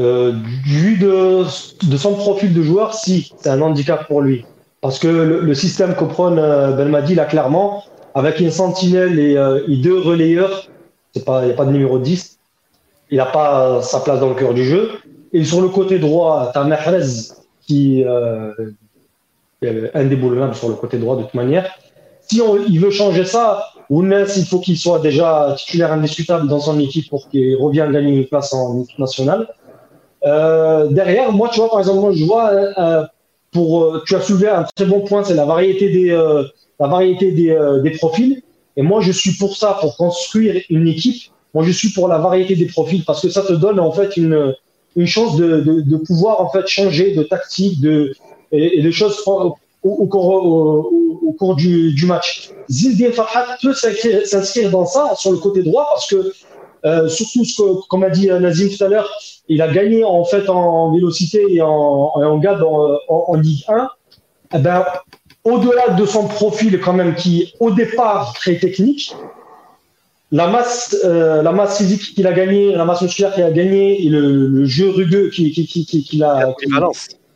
[0.00, 0.32] euh,
[0.64, 1.42] Vu de,
[1.86, 4.46] de, son profil de joueur, si, c'est un handicap pour lui.
[4.80, 7.84] Parce que le, système que prône euh, Belmadi, là, clairement,
[8.14, 10.70] avec une sentinelle et, euh, deux relayeurs,
[11.14, 12.38] il n'y a pas de numéro 10,
[13.14, 14.90] il n'a pas sa place dans le cœur du jeu.
[15.32, 17.06] Et sur le côté droit, tu as Mahrez
[17.66, 18.02] qui
[19.62, 21.66] est indéboulonnable sur le côté droit de toute manière.
[22.28, 26.60] si on, il veut changer ça, Ounes, il faut qu'il soit déjà titulaire indiscutable dans
[26.60, 29.46] son équipe pour qu'il revienne gagner une place en équipe nationale.
[30.24, 33.04] Euh, derrière, moi, tu vois, par exemple, moi, je vois, euh,
[33.52, 36.44] pour, euh, tu as soulevé un très bon point, c'est la variété des, euh,
[36.80, 38.42] la variété euh, des profils.
[38.76, 41.30] Et moi, je suis pour ça, pour construire une équipe.
[41.54, 44.16] Moi, je suis pour la variété des profils parce que ça te donne en fait
[44.16, 44.54] une,
[44.96, 48.14] une chance de, de, pouvoir en fait changer de tactique, de
[48.52, 49.56] et, et de choses au,
[50.06, 52.50] cours, au, cours du, du match.
[52.70, 56.32] Zildien Farhat peut s'inscrire dans ça sur le côté droit parce que
[56.84, 59.10] euh, surtout ce que, comme a dit Nazim tout à l'heure,
[59.48, 63.64] il a gagné en fait en vélocité et en, en gab en, en, en, Ligue
[63.68, 63.88] 1.
[64.54, 64.84] Eh ben,
[65.44, 69.14] au-delà de son profil quand même qui au départ très technique,
[70.32, 74.04] la masse, euh, la masse physique qu'il a gagné, la masse musculaire qu'il a gagné
[74.04, 76.54] et le, le jeu rugueux qu'il qui, qui, qui, qui a,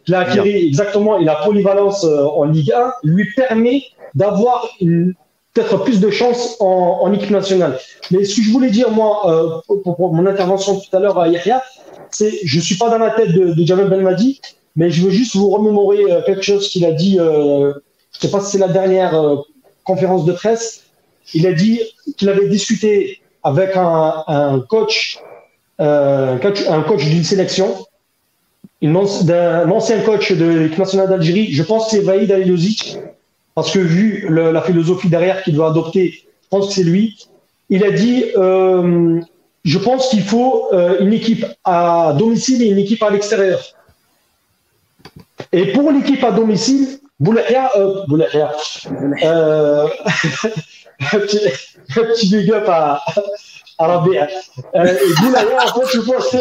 [0.04, 3.84] qu'il a acquis exactement et la polyvalence euh, en Ligue 1 lui permet
[4.14, 7.78] d'avoir peut-être plus de chance en, en, équipe nationale.
[8.10, 11.18] Mais ce que je voulais dire, moi, euh, pour, pour, mon intervention tout à l'heure
[11.18, 11.62] à Yahya,
[12.10, 14.40] c'est je suis pas dans la tête de, de Jamel Belmadi,
[14.78, 17.72] mais je veux juste vous remémorer euh, quelque chose qu'il a dit, euh,
[18.12, 19.36] je sais pas si c'est la dernière euh,
[19.84, 20.84] conférence de presse,
[21.34, 21.80] il a dit
[22.16, 25.18] qu'il avait discuté avec un, un coach,
[25.80, 26.38] euh,
[26.68, 27.86] un coach d'une sélection,
[28.82, 32.98] d'un ancien coach de l'équipe nationale d'Algérie, je pense que c'est Vaïd Alilozic,
[33.54, 37.26] parce que vu la philosophie derrière qu'il doit adopter, je pense que c'est lui.
[37.70, 39.20] Il a dit euh,
[39.64, 43.60] je pense qu'il faut euh, une équipe à domicile et une équipe à l'extérieur.
[45.52, 48.52] Et pour l'équipe à domicile, Boulaya, euh, Boulaya,
[49.24, 49.88] euh,
[51.00, 51.38] un petit,
[52.30, 53.02] big up à,
[53.78, 54.28] à Rabia.
[54.74, 56.40] Euh, et Boulaya, en fait, je pense, et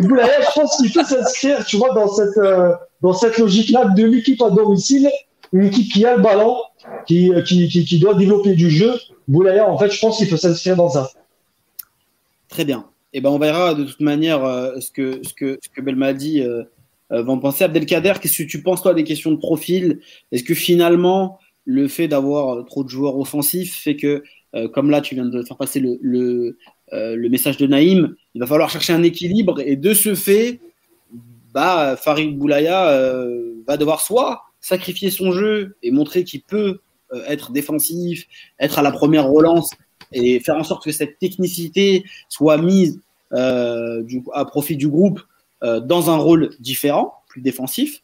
[0.00, 2.72] je pense qu'il peut s'inscrire, tu vois, dans cette, euh,
[3.14, 5.10] cette logique-là de l'équipe à domicile,
[5.52, 6.56] une équipe qui a le ballon,
[7.06, 8.94] qui, qui, qui, qui doit développer du jeu.
[9.28, 11.10] Boulaya, en fait, je pense qu'il peut s'inscrire dans ça.
[12.48, 12.86] Très bien.
[13.12, 15.80] Et eh ben, on verra de toute manière euh, ce que, ce que, ce que
[15.80, 16.64] Belmadi euh,
[17.12, 17.64] euh, va en penser.
[17.64, 20.00] Abdelkader, qu'est-ce que tu penses, toi, des questions de profil?
[20.32, 24.22] Est-ce que finalement, le fait d'avoir trop de joueurs offensifs fait que,
[24.54, 28.46] euh, comme là, tu viens de faire passer euh, le, message de Naïm, il va
[28.46, 30.60] falloir chercher un équilibre et de ce fait,
[31.52, 36.80] bah, Farid Boulaya euh, va devoir soit sacrifier son jeu et montrer qu'il peut
[37.28, 38.26] être défensif,
[38.58, 39.70] être à la première relance
[40.12, 43.00] et faire en sorte que cette technicité soit mise
[43.32, 45.20] euh, à profit du groupe
[45.64, 48.02] euh, dans un rôle différent, plus défensif,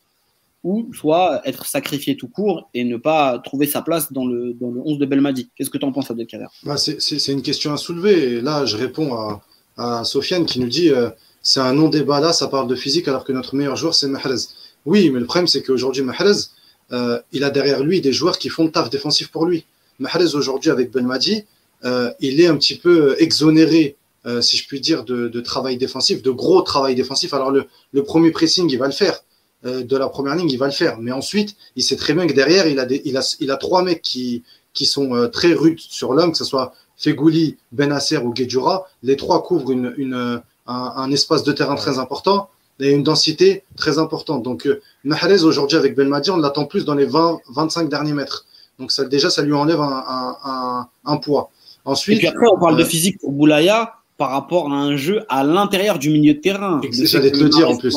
[0.64, 4.70] ou soit être sacrifié tout court et ne pas trouver sa place dans le, dans
[4.70, 5.50] le 11 de Belmadi.
[5.56, 8.34] Qu'est-ce que tu en penses, Abdelkader bah C'est une question à soulever.
[8.34, 9.40] Et là, je réponds
[9.76, 11.10] à, Sofiane qui nous dit euh,
[11.42, 14.36] c'est un non-débat là, ça parle de physique alors que notre meilleur joueur, c'est Mahrez.
[14.84, 16.50] Oui, mais le problème, c'est qu'aujourd'hui, Mahrez,
[16.92, 19.64] euh, il a derrière lui des joueurs qui font le taf défensif pour lui.
[19.98, 21.44] Mahrez, aujourd'hui, avec Belmadi,
[21.84, 23.96] euh, il est un petit peu exonéré,
[24.40, 27.34] si je puis dire, de, travail défensif, de gros travail défensif.
[27.34, 29.24] Alors le premier pressing, il va le faire.
[29.64, 30.98] Euh, de la première ligne, il va le faire.
[30.98, 33.56] Mais ensuite, il sait très bien que derrière, il a, des, il a, il a
[33.56, 38.18] trois mecs qui, qui sont euh, très rudes sur l'homme, que ce soit Fegouli, Benasser
[38.18, 38.88] ou Guedjura.
[39.02, 42.48] Les trois couvrent une, une, un, un, espace de terrain très important
[42.80, 44.42] et une densité très importante.
[44.42, 48.46] Donc, euh, Mahrez, aujourd'hui, avec Belmadi, on l'attend plus dans les 20-25 derniers mètres.
[48.80, 51.50] Donc, ça, déjà, ça lui enlève un, un, un poids.
[51.84, 54.96] Ensuite, et puis après, on parle euh, de physique pour Boulaya par rapport à un
[54.96, 56.80] jeu à l'intérieur du milieu de terrain.
[56.92, 57.96] J'allais te le dire en plus.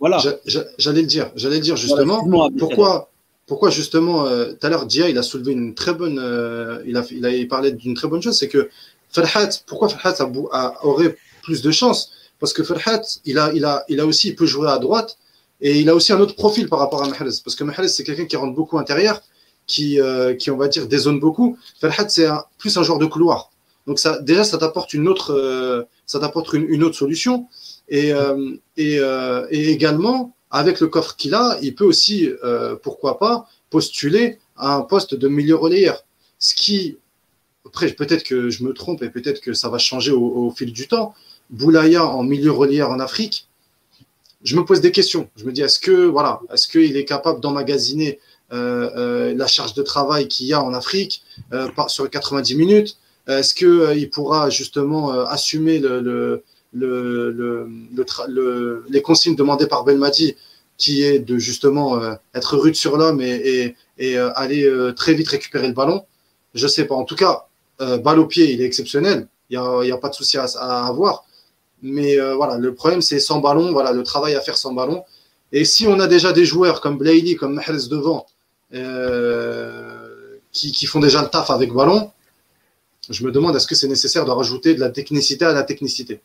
[0.00, 0.18] Voilà.
[0.78, 1.30] J'allais le dire.
[1.36, 2.24] J'allais le dire justement.
[2.26, 3.10] Voilà, pourquoi,
[3.46, 6.96] pourquoi justement, euh, tout à l'heure, Dia, il a soulevé une très bonne, euh, il,
[6.96, 8.70] a, il a parlé d'une très bonne chose, c'est que
[9.10, 13.66] Farhat, pourquoi Farhat a, a, aurait plus de chance Parce que Farhat, il a, il,
[13.66, 15.18] a, il a aussi, il peut jouer à droite
[15.60, 17.42] et il a aussi un autre profil par rapport à Mahrez.
[17.44, 19.20] Parce que Mahrez, c'est quelqu'un qui rentre beaucoup intérieur
[19.66, 21.58] qui, euh, qui, on va dire, dézone beaucoup.
[21.78, 22.26] Farhat, c'est
[22.56, 23.50] plus un joueur de couloir.
[23.88, 27.48] Donc ça, déjà, ça t'apporte une autre, euh, ça t'apporte une, autre solution.
[27.88, 32.28] Et, euh, euh, et, également, avec le coffre qu'il a, il peut aussi,
[32.82, 36.04] pourquoi pas, postuler à un poste de milieu relayeur.
[36.38, 36.98] Ce qui,
[37.64, 40.86] après, peut-être que je me trompe et peut-être que ça va changer au, fil du
[40.86, 41.14] temps.
[41.48, 43.48] Boulaya en milieu relayeur en Afrique,
[44.42, 45.30] je me pose des questions.
[45.36, 48.20] Je me dis, est-ce que, voilà, est-ce qu'il est capable d'emmagasiner
[48.50, 51.22] la charge de travail qu'il y a en Afrique
[51.88, 52.98] sur 90 minutes
[53.28, 56.42] Est-ce qu'il pourra justement assumer le, le,
[56.72, 57.68] le,
[58.28, 60.34] le, les consignes demandées par Belmadi
[60.78, 62.00] qui est de justement
[62.34, 66.04] être rude sur l'homme et, et, et aller très vite récupérer le ballon?
[66.54, 66.94] Je sais pas.
[66.94, 67.44] En tout cas,
[67.78, 69.28] balle au pied, il est exceptionnel.
[69.50, 71.24] Il n'y a, a, pas de souci à, à, avoir.
[71.82, 73.72] Mais voilà, le problème, c'est sans ballon.
[73.72, 75.04] Voilà, le travail à faire sans ballon.
[75.52, 78.26] Et si on a déjà des joueurs comme Blayley, comme Mahrez devant,
[80.52, 82.10] qui, qui, font déjà le taf avec ballon,
[83.10, 86.20] je me demande est-ce que c'est nécessaire de rajouter de la technicité à la technicité?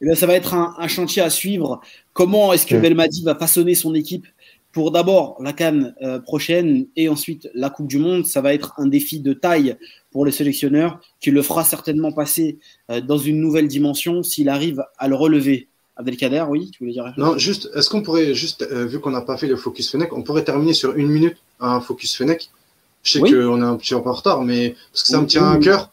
[0.00, 1.80] Eh ça va être un, chantier à suivre.
[2.12, 4.26] Comment est-ce que Belmadi va façonner son équipe
[4.72, 8.26] pour d'abord la Cannes euh, prochaine et ensuite la Coupe du Monde?
[8.26, 9.76] Ça va être un défi de taille
[10.10, 12.58] pour les sélectionneurs qui le fera certainement passer
[12.90, 15.68] euh, dans une nouvelle dimension s'il arrive à le relever.
[15.96, 19.20] Abdelkader, oui, tu voulais dire Non, juste, est-ce qu'on pourrait, juste, euh, vu qu'on n'a
[19.20, 22.50] pas fait le focus Fennec, on pourrait terminer sur une minute un focus Fennec?
[23.04, 25.48] Je sais qu'on est un petit peu en retard, mais parce que ça me tient
[25.48, 25.90] à cœur.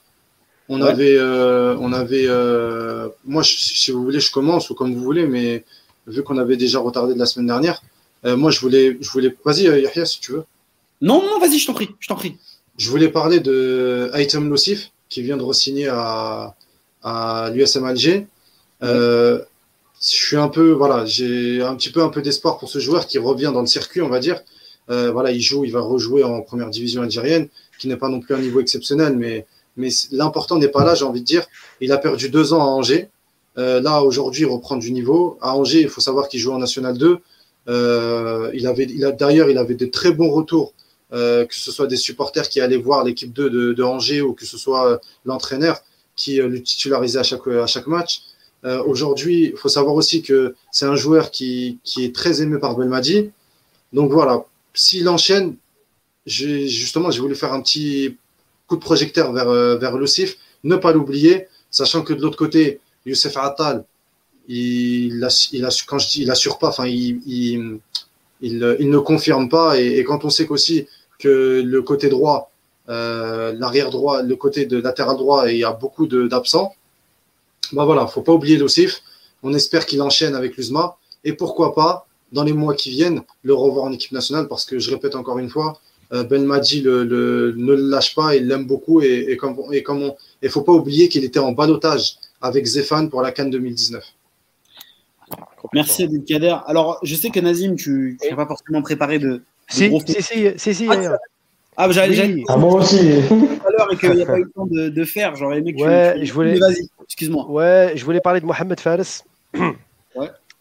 [0.70, 5.04] On avait, euh, on avait, euh, moi, si vous voulez, je commence ou comme vous
[5.04, 5.66] voulez, mais
[6.08, 7.82] vu qu'on avait déjà retardé de la semaine dernière,
[8.24, 10.46] euh, moi, je voulais, je voulais, vas-y, Yahya, si tu veux.
[11.02, 12.38] Non, non, vas-y, je t'en prie, je t'en prie.
[12.78, 16.56] Je voulais parler de Item Nocif qui vient de re-signer à,
[17.04, 18.28] à l'USM Alger.
[18.82, 19.44] je
[20.00, 23.18] suis un peu, voilà, j'ai un petit peu un peu d'espoir pour ce joueur qui
[23.18, 24.42] revient dans le circuit, on va dire.
[25.14, 27.48] Voilà, il joue, il va rejouer en première division algérienne,
[27.80, 29.46] qui n'est pas non plus un niveau exceptionnel, mais
[29.78, 31.46] mais l'important n'est pas là, j'ai envie de dire.
[31.80, 33.10] Il a perdu deux ans à Angers.
[33.58, 35.38] Euh, là, aujourd'hui, il reprend du niveau.
[35.42, 37.20] À Angers, il faut savoir qu'il joue en National 2.
[37.68, 40.74] Euh, il avait, il a, d'ailleurs, il avait de très bons retours,
[41.14, 44.34] euh, que ce soit des supporters qui allaient voir l'équipe 2 de, de, Angers ou
[44.34, 45.82] que ce soit l'entraîneur
[46.16, 48.24] qui le titularisait à chaque, à chaque match.
[48.86, 52.76] aujourd'hui, il faut savoir aussi que c'est un joueur qui, qui, est très aimé par
[52.76, 53.32] Belmadi.
[53.94, 55.56] Donc voilà, s'il enchaîne,
[56.26, 58.18] justement, j'ai voulu faire un petit
[58.68, 62.80] coup de projecteur vers, euh, vers Lucif, ne pas l'oublier, sachant que de l'autre côté,
[63.06, 63.84] Youssef Attal,
[64.48, 67.80] il, il, quand je il assure pas, il,
[68.42, 69.80] ne confirme pas.
[69.80, 70.88] Et, quand on sait qu'aussi
[71.20, 72.52] que le côté droit,
[72.90, 76.76] euh, l'arrière droit, le côté de latéral droit, il y a beaucoup d'absents,
[77.74, 79.02] bah voilà, faut pas oublier Lucif.
[79.44, 80.98] On espère qu'il enchaîne avec l'USMA.
[81.24, 84.80] Et pourquoi pas, dans les mois qui viennent, le revoir en équipe nationale, parce que
[84.80, 85.80] je répète encore une fois,
[86.14, 89.02] euh, ben Madi le, ne le lâche pas, il l'aime beaucoup.
[89.02, 92.66] Et, et comme, et comme il ne faut pas oublier qu'il était en balotage avec
[92.66, 94.04] Zéphane pour la Cannes 2019.
[95.74, 96.58] Merci Kader.
[96.66, 99.42] Alors, je sais que Nazim, tu n'as pas forcément préparé de.
[99.70, 101.18] si, si, si, si, Ah,
[101.78, 102.44] ah j'allais.
[102.50, 102.98] Ah, moi aussi.
[103.30, 105.36] Tout à l'heure et qu'il n'y a pas eu le temps de, de faire.
[105.36, 106.26] J'aurais aimé que ouais, tu.
[106.26, 106.60] Je voulais...
[106.60, 107.50] Vas-y, excuse-moi.
[107.50, 109.24] Ouais, je voulais parler de Mohamed Fares.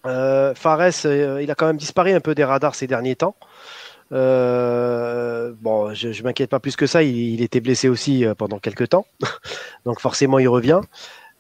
[0.07, 3.37] Euh, Fares, euh, il a quand même disparu un peu des radars ces derniers temps.
[4.13, 7.03] Euh, bon, je, je m'inquiète pas plus que ça.
[7.03, 9.07] Il, était blessé aussi pendant quelques temps,
[9.85, 10.81] donc forcément il revient.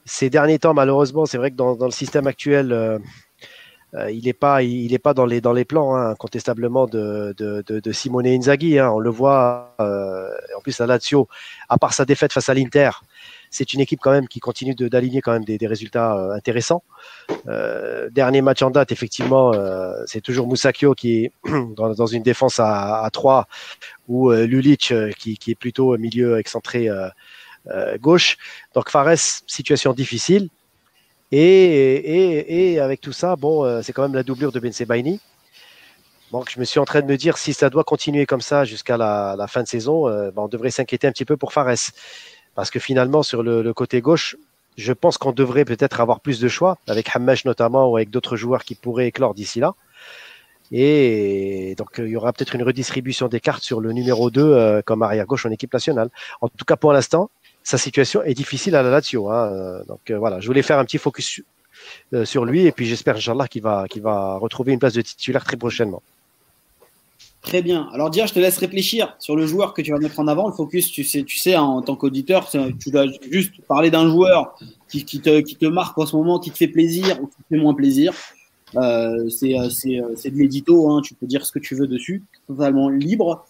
[0.04, 3.00] Ces derniers temps, malheureusement, c'est vrai que dans, le système actuel,
[4.08, 8.78] il n'est pas, il pas dans les plans hein, incontestablement de, de, de, Simone Inzaghi.
[8.78, 8.90] Hein.
[8.90, 9.74] on le voit.
[9.78, 11.28] en plus, la Lazio,
[11.68, 12.90] à part sa défaite face à l'Inter,
[13.50, 16.82] c'est une équipe quand même qui continue d'aligner quand même des, résultats euh, intéressants.
[17.48, 21.32] Euh, dernier match en date, effectivement, euh, c'est toujours Moussakio qui est
[21.76, 23.48] dans, une défense à, à 3
[24.08, 26.88] ou Lulic qui, est plutôt milieu excentré
[28.00, 28.36] gauche.
[28.74, 30.48] Donc Fares, situation difficile.
[31.32, 35.20] Et, avec tout ça, bon, c'est quand même la doublure de Ben Sebaini.
[36.32, 38.64] Donc, je me suis en train de me dire si ça doit continuer comme ça
[38.64, 41.90] jusqu'à la, la, fin de saison, ben, on devrait s'inquiéter un petit peu pour Fares.
[42.54, 44.36] Parce que finalement, sur le, côté gauche,
[44.76, 48.36] je pense qu'on devrait peut-être avoir plus de choix, avec Hamesh notamment ou avec d'autres
[48.36, 49.74] joueurs qui pourraient éclore d'ici là.
[50.72, 54.82] Et donc, il y aura peut-être une redistribution des cartes sur le numéro 2 euh,
[54.82, 56.10] comme arrière-gauche en équipe nationale.
[56.40, 57.28] En tout cas, pour l'instant,
[57.64, 59.30] sa situation est difficile à la Lazio.
[59.30, 59.82] Hein.
[59.88, 61.42] Donc euh, voilà, je voulais faire un petit focus
[62.14, 65.56] euh, sur lui et puis j'espère, Inch'Allah, qu'il va retrouver une place de titulaire très
[65.56, 66.02] prochainement.
[67.42, 67.88] Très bien.
[67.94, 70.46] Alors, Dia, je te laisse réfléchir sur le joueur que tu vas mettre en avant.
[70.46, 74.54] Le focus, tu sais, tu sais en tant qu'auditeur, tu dois juste parler d'un joueur
[74.88, 77.36] qui, qui, te, qui te marque en ce moment, qui te fait plaisir ou qui
[77.36, 78.12] te fait moins plaisir.
[78.76, 82.88] Euh, c'est euh, de l'édito, hein, tu peux dire ce que tu veux dessus, totalement
[82.88, 83.44] libre.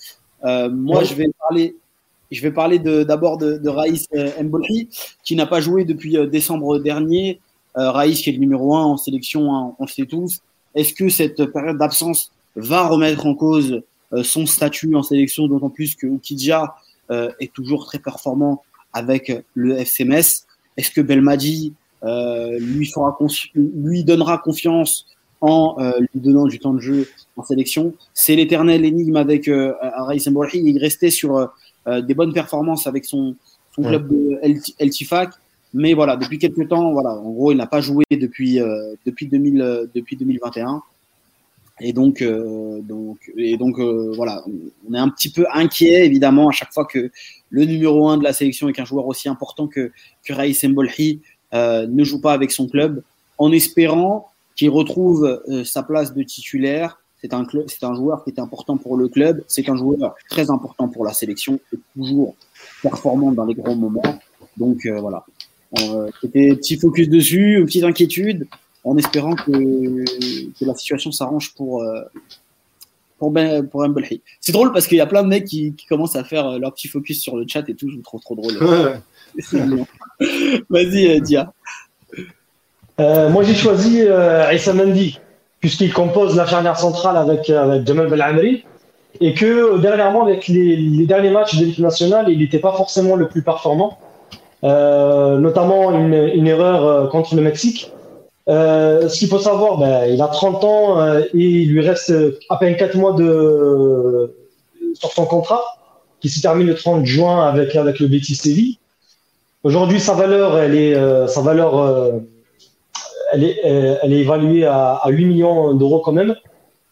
[0.44, 1.76] Euh, moi, je vais parler,
[2.30, 4.88] je vais parler d'abord de, de, de, Raïs euh, Mbolhi,
[5.24, 7.40] qui n'a pas joué depuis euh, décembre dernier.
[7.76, 10.40] Euh, Raïs, qui est le numéro un en sélection, hein, on le sait tous.
[10.74, 13.82] Est-ce que cette période d'absence va remettre en cause
[14.12, 16.74] euh, son statut en sélection, d'autant plus que Ukidja
[17.10, 18.62] euh, est toujours très performant
[18.93, 20.47] avec le FCMS.
[20.77, 21.74] Est-ce que Belmadi
[22.05, 23.18] euh, lui, fera
[23.55, 25.06] lui donnera confiance
[25.40, 27.94] en lui donnant du temps de jeu en sélection?
[28.14, 31.51] C'est l'éternel énigme avec euh, Raïs Il restait sur
[31.86, 33.35] des bonnes performances avec son,
[33.74, 34.39] son club de
[34.78, 35.31] El, Tifak.
[35.74, 38.60] Mais voilà, depuis quelques temps, voilà, en gros, il n'a pas joué depuis,
[39.05, 40.82] depuis, 2000, depuis 2021.
[41.81, 44.44] Et donc, euh, donc, et donc euh, voilà,
[44.89, 47.11] on est un petit peu inquiet évidemment à chaque fois que
[47.48, 49.90] le numéro un de la sélection est un joueur aussi important que,
[50.24, 51.20] que Raïs Mbolhi
[51.55, 53.02] euh, ne joue pas avec son club,
[53.39, 58.40] en espérant qu'il retrouve sa place de titulaire C'est un, c'est un joueur qui était
[58.40, 59.43] important pour le club.
[59.48, 62.35] C'est un joueur très important pour la sélection et toujours
[62.82, 64.20] performant dans les grands moments.
[64.57, 65.24] Donc euh, voilà.
[65.78, 68.47] Euh, c'était petit focus dessus, petite inquiétude,
[68.85, 72.02] en espérant que, que la situation s'arrange pour, euh,
[73.19, 73.85] pour, ben, pour
[74.40, 76.73] C'est drôle parce qu'il y a plein de mecs qui, qui, commencent à faire leur
[76.73, 77.90] petit focus sur le chat et tout.
[77.90, 79.01] Je trouve trop, trop drôle.
[80.70, 81.52] Vas-y, Dia.
[82.98, 85.19] moi, j'ai choisi euh, Issa Mendy
[85.61, 88.65] puisqu'il compose la charnière centrale avec, euh, avec Jamal Belhamri,
[89.20, 92.73] et que euh, dernièrement, avec les, les derniers matchs de l'équipe nationale, il n'était pas
[92.73, 93.98] forcément le plus performant,
[94.65, 97.93] euh, notamment une, une erreur euh, contre le Mexique.
[98.51, 102.12] Euh, ce qu'il faut savoir, ben, il a 30 ans euh, et il lui reste
[102.48, 104.35] à peine 4 mois de,
[104.94, 105.62] sur son contrat,
[106.20, 108.78] qui se termine le 30 juin avec, le Betis Séville.
[109.62, 112.20] Aujourd'hui, sa valeur, elle est, sa valeur
[113.32, 116.35] elle est, euh, elle est évaluée à, à 8 millions d'euros quand même.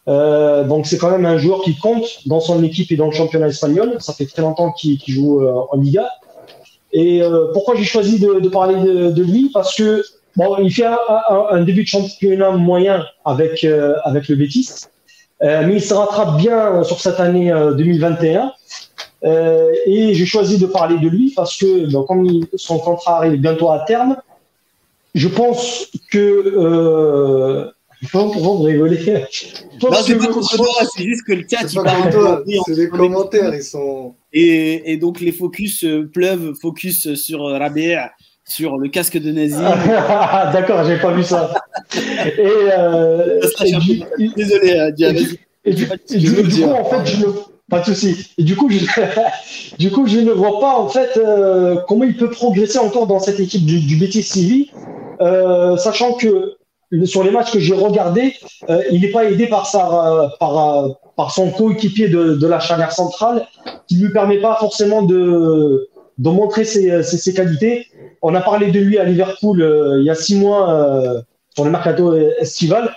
[0.07, 3.11] Euh, donc c'est quand même un joueur qui compte dans son équipe et dans le
[3.11, 3.97] championnat espagnol.
[3.99, 6.09] Ça fait très longtemps qu'il joue euh, en Liga.
[6.91, 9.51] Et euh, pourquoi j'ai choisi de, parler de, lui?
[9.53, 10.03] Parce que
[10.39, 10.97] bon, il fait un,
[11.29, 14.69] un, un, début de championnat moyen avec euh, avec le Betis,
[15.41, 18.51] mais il se rattrape bien sur cette année 2021.
[19.85, 23.39] et j'ai choisi de parler de lui parce que donc, comme il, son contrat arrive
[23.39, 24.17] bientôt à terme,
[25.15, 26.53] je pense que.
[26.57, 27.71] Euh,
[28.13, 28.99] vous rigoler.
[29.81, 32.43] Non, c'est pas contre toi, c'est juste que le chat, il parle.
[32.65, 34.13] C'est les commentaires, ils sont.
[34.33, 38.11] Et, et donc, les focus euh, pleuvent, focus sur Rabia,
[38.49, 39.55] sur le casque de Nazi.
[40.53, 41.53] D'accord, j'ai pas vu ça.
[41.95, 42.41] et,
[42.77, 45.15] euh, et du, Désolé, euh, Diane.
[45.65, 47.31] Et, du, et du, du coup, en fait, je ne.
[47.69, 48.33] Pas de souci.
[48.37, 48.79] Et du coup, je,
[49.77, 53.19] du coup, je ne vois pas en fait euh, comment il peut progresser encore dans
[53.19, 54.71] cette équipe du, du Betis
[55.21, 56.55] euh, sachant que
[57.05, 58.33] sur les matchs que j'ai regardés,
[58.69, 62.91] euh, il n'est pas aidé par, sa, par, par son coéquipier de, de, la charnière
[62.91, 63.45] centrale,
[63.87, 67.85] qui ne lui permet pas forcément de, de montrer ses, ses, ses, qualités.
[68.21, 71.21] On a parlé de lui à Liverpool euh, il y a six mois euh,
[71.55, 72.95] sur le mercato estival.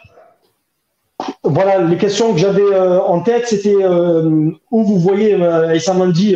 [1.44, 6.34] Voilà, les questions que j'avais euh, en tête, c'était où vous voyez euh, Issa Mandi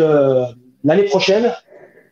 [0.84, 1.52] l'année prochaine?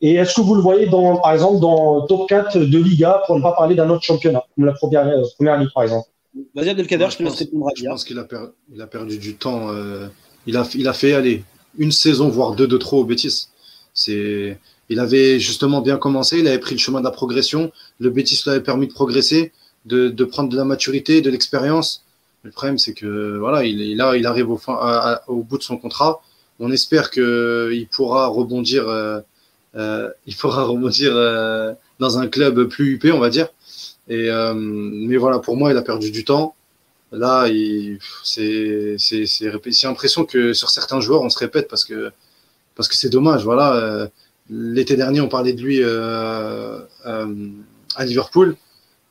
[0.06, 3.22] Et est-ce que vous le voyez, dans, par exemple, dans le top 4 de Liga,
[3.26, 6.06] pour ne pas parler d'un autre championnat, comme la première, euh, première ligue, par exemple?
[6.54, 8.36] Vas-y, Abdelkader, je te laisse répondre à Je pense qu'il a, per...
[8.78, 9.70] a perdu du temps.
[9.70, 10.08] Euh...
[10.46, 11.42] il, a, il a fait aller
[11.78, 13.48] une saison, voire deux de trop au Bétis.
[13.94, 14.58] C'est...
[14.90, 17.72] Il avait justement bien commencé, il avait pris le chemin de la progression.
[18.00, 19.52] Le Bétis lui avait permis de progresser,
[19.86, 22.04] de, de prendre de la maturité, de l'expérience.
[22.42, 26.20] Le problème, c'est que voilà, il, il, arrive au, fin, au bout de son contrat.
[26.60, 28.86] On espère qu'il pourra rebondir.
[28.88, 29.20] Euh,
[29.76, 33.48] euh, il faudra rebondir euh, dans un club plus huppé, on va dire.
[34.08, 36.54] Et, euh, mais voilà, pour moi, il a perdu du temps.
[37.12, 37.46] Là,
[38.24, 38.96] c'est
[39.82, 42.10] l'impression que sur certains joueurs, on se répète parce que
[42.74, 43.44] parce que c'est dommage.
[43.44, 44.08] Voilà, euh,
[44.50, 47.48] l'été dernier, on parlait de lui euh, euh,
[47.96, 48.56] à Liverpool.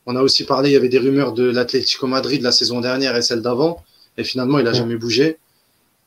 [0.06, 3.15] On a aussi parlé, il y avait des rumeurs de l'Atlético Madrid la saison dernière
[3.15, 3.84] et celle d'avant,
[4.18, 5.38] et finalement, il a jamais bougé.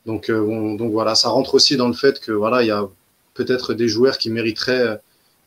[0.05, 2.87] Donc, bon, donc voilà, ça rentre aussi dans le fait que voilà, il y a
[3.37, 4.97] peut-être des joueurs qui mériteraient, euh,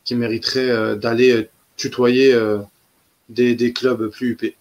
[0.04, 2.34] qui mériteraient euh, d'aller euh, tutoyer
[3.28, 4.56] des, des, clubs plus huppés.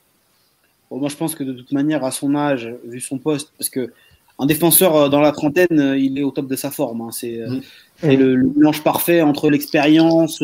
[0.89, 3.69] Bon, moi, je pense que de toute manière, à son âge, vu son poste, parce
[3.69, 3.91] que
[4.39, 7.01] un défenseur dans la trentaine, il est au top de sa forme.
[7.01, 7.09] Hein.
[7.11, 8.07] C'est mmh.
[8.07, 10.41] le, le, mélange parfait entre l'expérience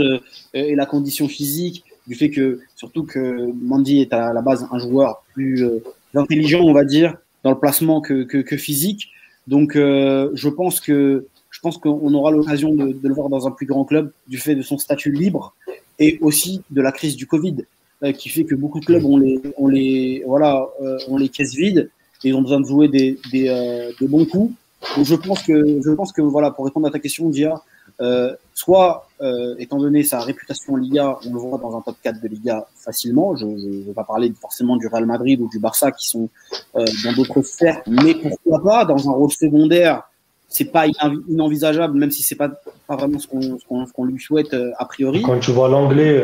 [0.54, 4.80] et la condition physique, du fait que, surtout que Mandy est à la base un
[4.80, 9.10] joueur plus euh, intelligent, on va dire, dans le placement que, que, que physique.
[9.48, 13.48] Donc, euh, je pense que je pense qu'on aura l'occasion de, de, le voir dans
[13.48, 15.56] un plus grand club du fait de son statut libre
[16.00, 17.56] et aussi de la crise du Covid
[18.04, 21.30] euh, qui fait que beaucoup de clubs ont les, ont les, voilà, euh, ont les
[21.30, 21.90] caisses vides
[22.26, 24.54] et ont besoin de jouer des, euh, bons coups.
[24.96, 27.62] Donc je pense que, je pense que voilà, pour répondre à ta question, Dia,
[28.02, 31.96] euh, soit euh, étant donné sa réputation en Liga, on le voit dans un top
[32.04, 33.36] 4 de Liga facilement.
[33.36, 36.30] Je ne vais pas parler forcément du Real Madrid ou du Barça qui sont
[36.76, 40.04] euh, dans d'autres sphères, mais pourquoi pas dans un rôle secondaire
[40.48, 40.86] c'est pas
[41.28, 42.50] inenvisageable, même si c'est pas,
[42.88, 45.22] pas vraiment ce qu'on qu qu lui souhaite a priori.
[45.22, 46.24] Quand tu vois l'anglais.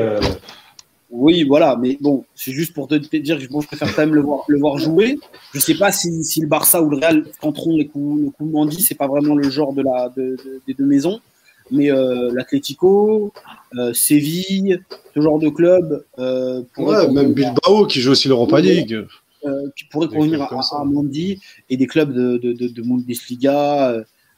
[1.11, 1.17] Euh...
[1.17, 4.01] Oui, voilà, mais bon, c'est juste pour te, te dire que bon, je préfère quand
[4.01, 5.19] même le voir, le voir jouer.
[5.53, 8.45] Je sais pas si, si le Barça ou le Real tenteront les coups, le coup
[8.45, 11.19] Mandy, c'est pas vraiment le genre de la, de, de, des deux maisons.
[11.69, 13.31] Mais euh, l'Atlético,
[13.77, 14.81] euh, Séville,
[15.13, 16.03] ce genre de club.
[16.19, 19.05] Euh, ouais, même Bilbao qui joue aussi l'Europa League.
[19.43, 23.95] Euh, qui pourrait convenir à, à Mandy et des clubs de, de, de, de Bundesliga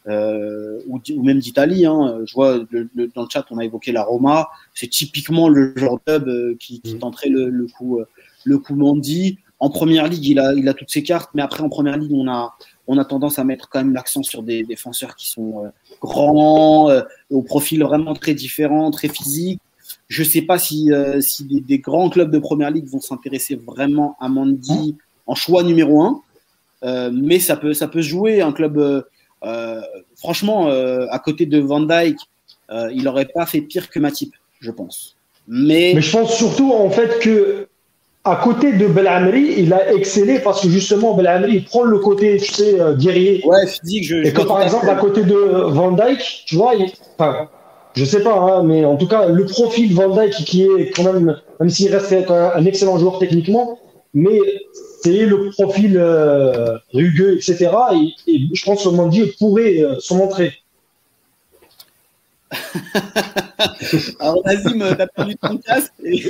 [0.07, 1.85] euh, ou, ou, même d'Italie.
[1.85, 2.19] Hein.
[2.25, 4.49] Je vois le, le, dans le chat, on a évoqué la Roma.
[4.73, 8.05] C'est typiquement le genre de club euh, qui, qui, tenterait le, le coup, euh,
[8.43, 11.63] le coup Mandy en première ligue, il a, il a toutes ses cartes, mais après
[11.63, 12.53] en première ligue, on a,
[12.87, 15.71] on a tendance à mettre quand même l'accent sur des défenseurs qui sont
[16.01, 16.91] grands,
[17.29, 19.61] au profil vraiment très différent, très physique.
[20.09, 24.17] Je ne sais pas si, si des, grands clubs de première ligue vont s'intéresser vraiment
[24.19, 24.97] à Mandy
[25.27, 26.21] en choix numéro un,
[27.13, 29.05] mais ça peut, ça peut jouer un club.
[30.15, 32.19] Franchement, à côté de Van Dyke,
[32.71, 35.15] il n'aurait pas fait pire que Matip, je pense.
[35.47, 35.93] Mais...
[35.95, 37.67] Mais je pense surtout en fait que
[38.25, 42.37] à côté de Belamri, il a excellé parce que justement Belamri il prend le côté
[42.37, 43.43] tu sais euh, guerrier.
[43.45, 44.05] Ouais, physique.
[44.05, 47.49] Je, et que par exemple à côté de Van Dyke, tu vois, il, enfin,
[47.95, 51.03] je sais pas, hein, mais en tout cas le profil Van Dyke qui est quand
[51.03, 53.77] même, même s'il reste un, excellent joueur techniquement,
[54.13, 54.39] mais
[55.03, 57.69] c'est le profil euh, rugueux, etc.
[58.27, 60.53] Et, je pense que Mandy pourrait euh, se montrer.
[64.19, 65.93] Alors, Nazim, t'as perdu ton casque.
[66.03, 66.23] Et...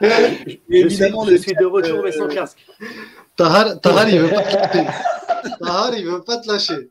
[0.68, 2.58] évidemment, je suis de retour, mais sans casque.
[3.36, 4.86] Tahar, Tahar, il veut pas te lâcher.
[5.60, 6.90] Tahar, il veut pas te lâcher.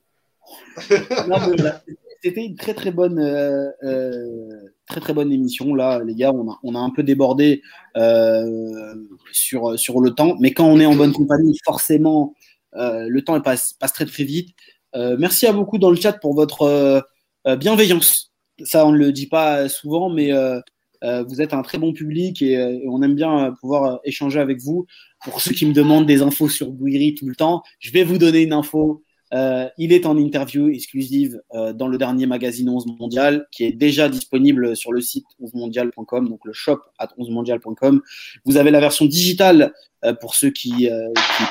[2.24, 6.32] c'était une très très bonne, euh, euh, très très bonne émission là, les gars.
[6.34, 7.62] On a, on a un peu débordé
[7.98, 8.96] euh,
[9.32, 12.34] sur sur le temps, mais quand on est en bonne compagnie, forcément,
[12.74, 14.56] le temps passe, passe très très vite.
[14.94, 17.04] merci à beaucoup dans le chat pour votre
[17.48, 18.34] euh, bienveillance.
[18.64, 20.60] Ça, on ne le dit pas souvent, mais euh,
[21.04, 22.58] euh, vous êtes un très bon public et,
[22.88, 24.86] on aime bien pouvoir échanger avec vous.
[25.24, 28.18] Pour ceux qui me demandent des infos sur Bouiri tout le temps, je vais vous
[28.18, 29.04] donner une info.
[29.32, 31.42] Il est en interview exclusive
[31.76, 36.40] dans le dernier magazine 11 mondial qui est déjà disponible sur le site 11mondial.com, donc
[36.46, 38.02] le shop à 11mondial.com.
[38.46, 39.74] Vous avez la version digitale
[40.22, 41.44] pour ceux qui, qui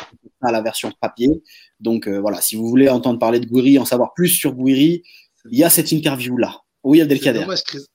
[0.42, 1.42] la version papier.
[1.80, 5.02] Donc voilà, si vous voulez entendre parler de Bouiri, en savoir plus sur Bouiri,
[5.50, 6.60] il y a cette interview-là.
[6.86, 7.44] Oui, Abdelkader.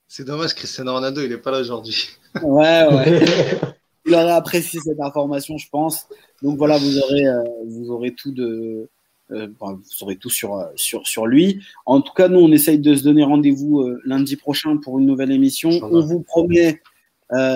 [0.06, 2.10] C'est dommage, Cristiano Ronaldo, il n'est pas là aujourd'hui.
[2.42, 3.20] Ouais, ouais.
[4.06, 6.06] il aurait apprécié cette information, je pense.
[6.42, 8.90] Donc voilà, vous aurez, euh, vous aurez tout de.
[9.32, 11.60] Euh, vous aurez tout sur, euh, sur, sur lui.
[11.86, 15.32] En tout cas, nous, on essaye de se donner rendez-vous lundi prochain pour une nouvelle
[15.32, 15.70] émission.
[15.82, 16.80] On vous promet,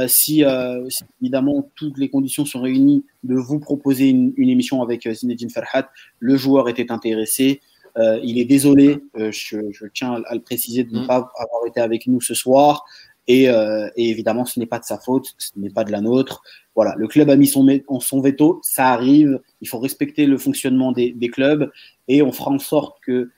[0.08, 0.44] si,
[0.88, 5.50] si, évidemment toutes les conditions sont réunies, de vous proposer une, une émission avec Zinedine
[5.50, 5.88] Farhat.
[6.18, 7.60] Le joueur était intéressé.
[7.98, 11.06] Euh, il est désolé, euh, je, tiens à, le préciser, de ne mm.
[11.06, 12.84] pas avoir été avec nous ce soir.
[13.28, 16.42] Euh, et, évidemment, ce n'est pas de sa faute, ce n'est pas de la nôtre.
[16.76, 17.66] Voilà, le club a mis son,
[18.00, 19.40] son veto, ça arrive.
[19.60, 21.70] Il faut respecter le fonctionnement des, clubs
[22.06, 23.30] et on fera en sorte que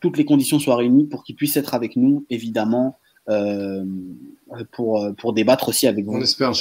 [0.00, 2.98] toutes les conditions soient réunies pour qu'il puisse être avec nous, évidemment,
[4.72, 6.14] pour, pour débattre aussi avec vous.
[6.14, 6.52] On espère,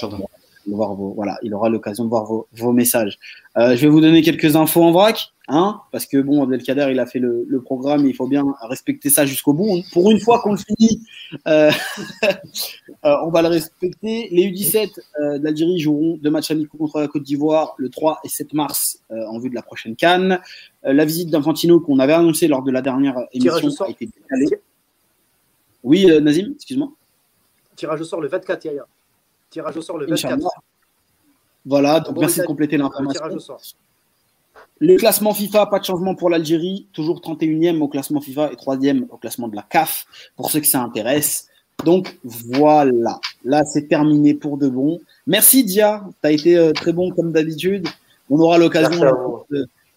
[0.67, 3.19] voir vos, voilà, il aura l'occasion de voir vos, vos messages.
[3.57, 6.99] Euh, je vais vous donner quelques infos en vrac, hein, parce que bon, Abdelkader, il
[6.99, 9.83] a fait le, le programme, il faut bien respecter ça jusqu'au bout.
[9.91, 11.01] Pour une fois qu'on le finit,
[11.47, 11.71] euh,
[12.23, 14.29] euh, on va le respecter.
[14.31, 18.29] Les U17 euh, d'Algérie joueront deux matchs amicaux contre la Côte d'Ivoire le 3 et
[18.29, 20.39] 7 mars en vue de la prochaine Cannes.
[20.83, 24.59] la visite d'Infantino qu'on avait annoncée lors de la dernière émission a été décalée.
[25.83, 26.91] Oui, Nazim, excuse-moi.
[27.75, 28.85] Tirage au sort le 24, Yaya.
[29.53, 30.39] Tirage au sort le 24.
[31.65, 33.23] Voilà, donc merci de compléter l'information.
[34.79, 39.05] Le classement FIFA, pas de changement pour l'Algérie, toujours 31e au classement FIFA et 3e
[39.09, 40.05] au classement de la CAF,
[40.35, 41.47] pour ceux que ça intéresse.
[41.85, 44.99] Donc voilà, là c'est terminé pour de bon.
[45.27, 47.87] Merci Dia, tu as été euh, très bon comme d'habitude.
[48.29, 48.99] On aura l'occasion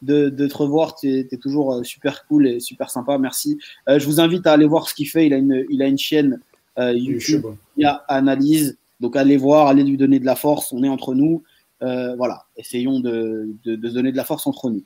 [0.02, 3.58] de, de, te revoir, tu es, toujours euh, super cool et super sympa, merci.
[3.88, 5.86] Euh, je vous invite à aller voir ce qu'il fait, il a une, il a
[5.86, 6.40] une chaîne
[6.78, 7.46] YouTube,
[7.78, 10.88] il y a Analyse, donc allez voir, allez lui donner de la force, on est
[10.88, 11.42] entre nous.
[11.82, 14.82] Euh, voilà, essayons de, de, de, donner de la force entre nous.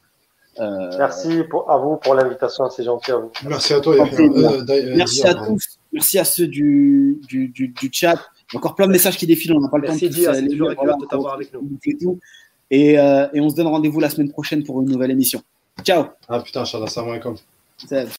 [0.58, 3.30] Euh, merci pour, à vous pour l'invitation, c'est gentil à vous.
[3.48, 3.94] Merci à toi.
[3.94, 8.18] Euh, merci à tous, merci à ceux du, du, du, du, chat.
[8.52, 11.34] Encore plein de messages qui défilent, on n'a pas le temps de, dire, de t'avoir
[11.34, 11.52] avec
[12.00, 12.18] nous.
[12.72, 15.42] Et, euh, et on se donne rendez-vous la semaine prochaine pour une nouvelle émission.
[15.84, 16.06] Ciao.
[16.28, 17.36] Ah putain, Inch'Allah, salam alaikum.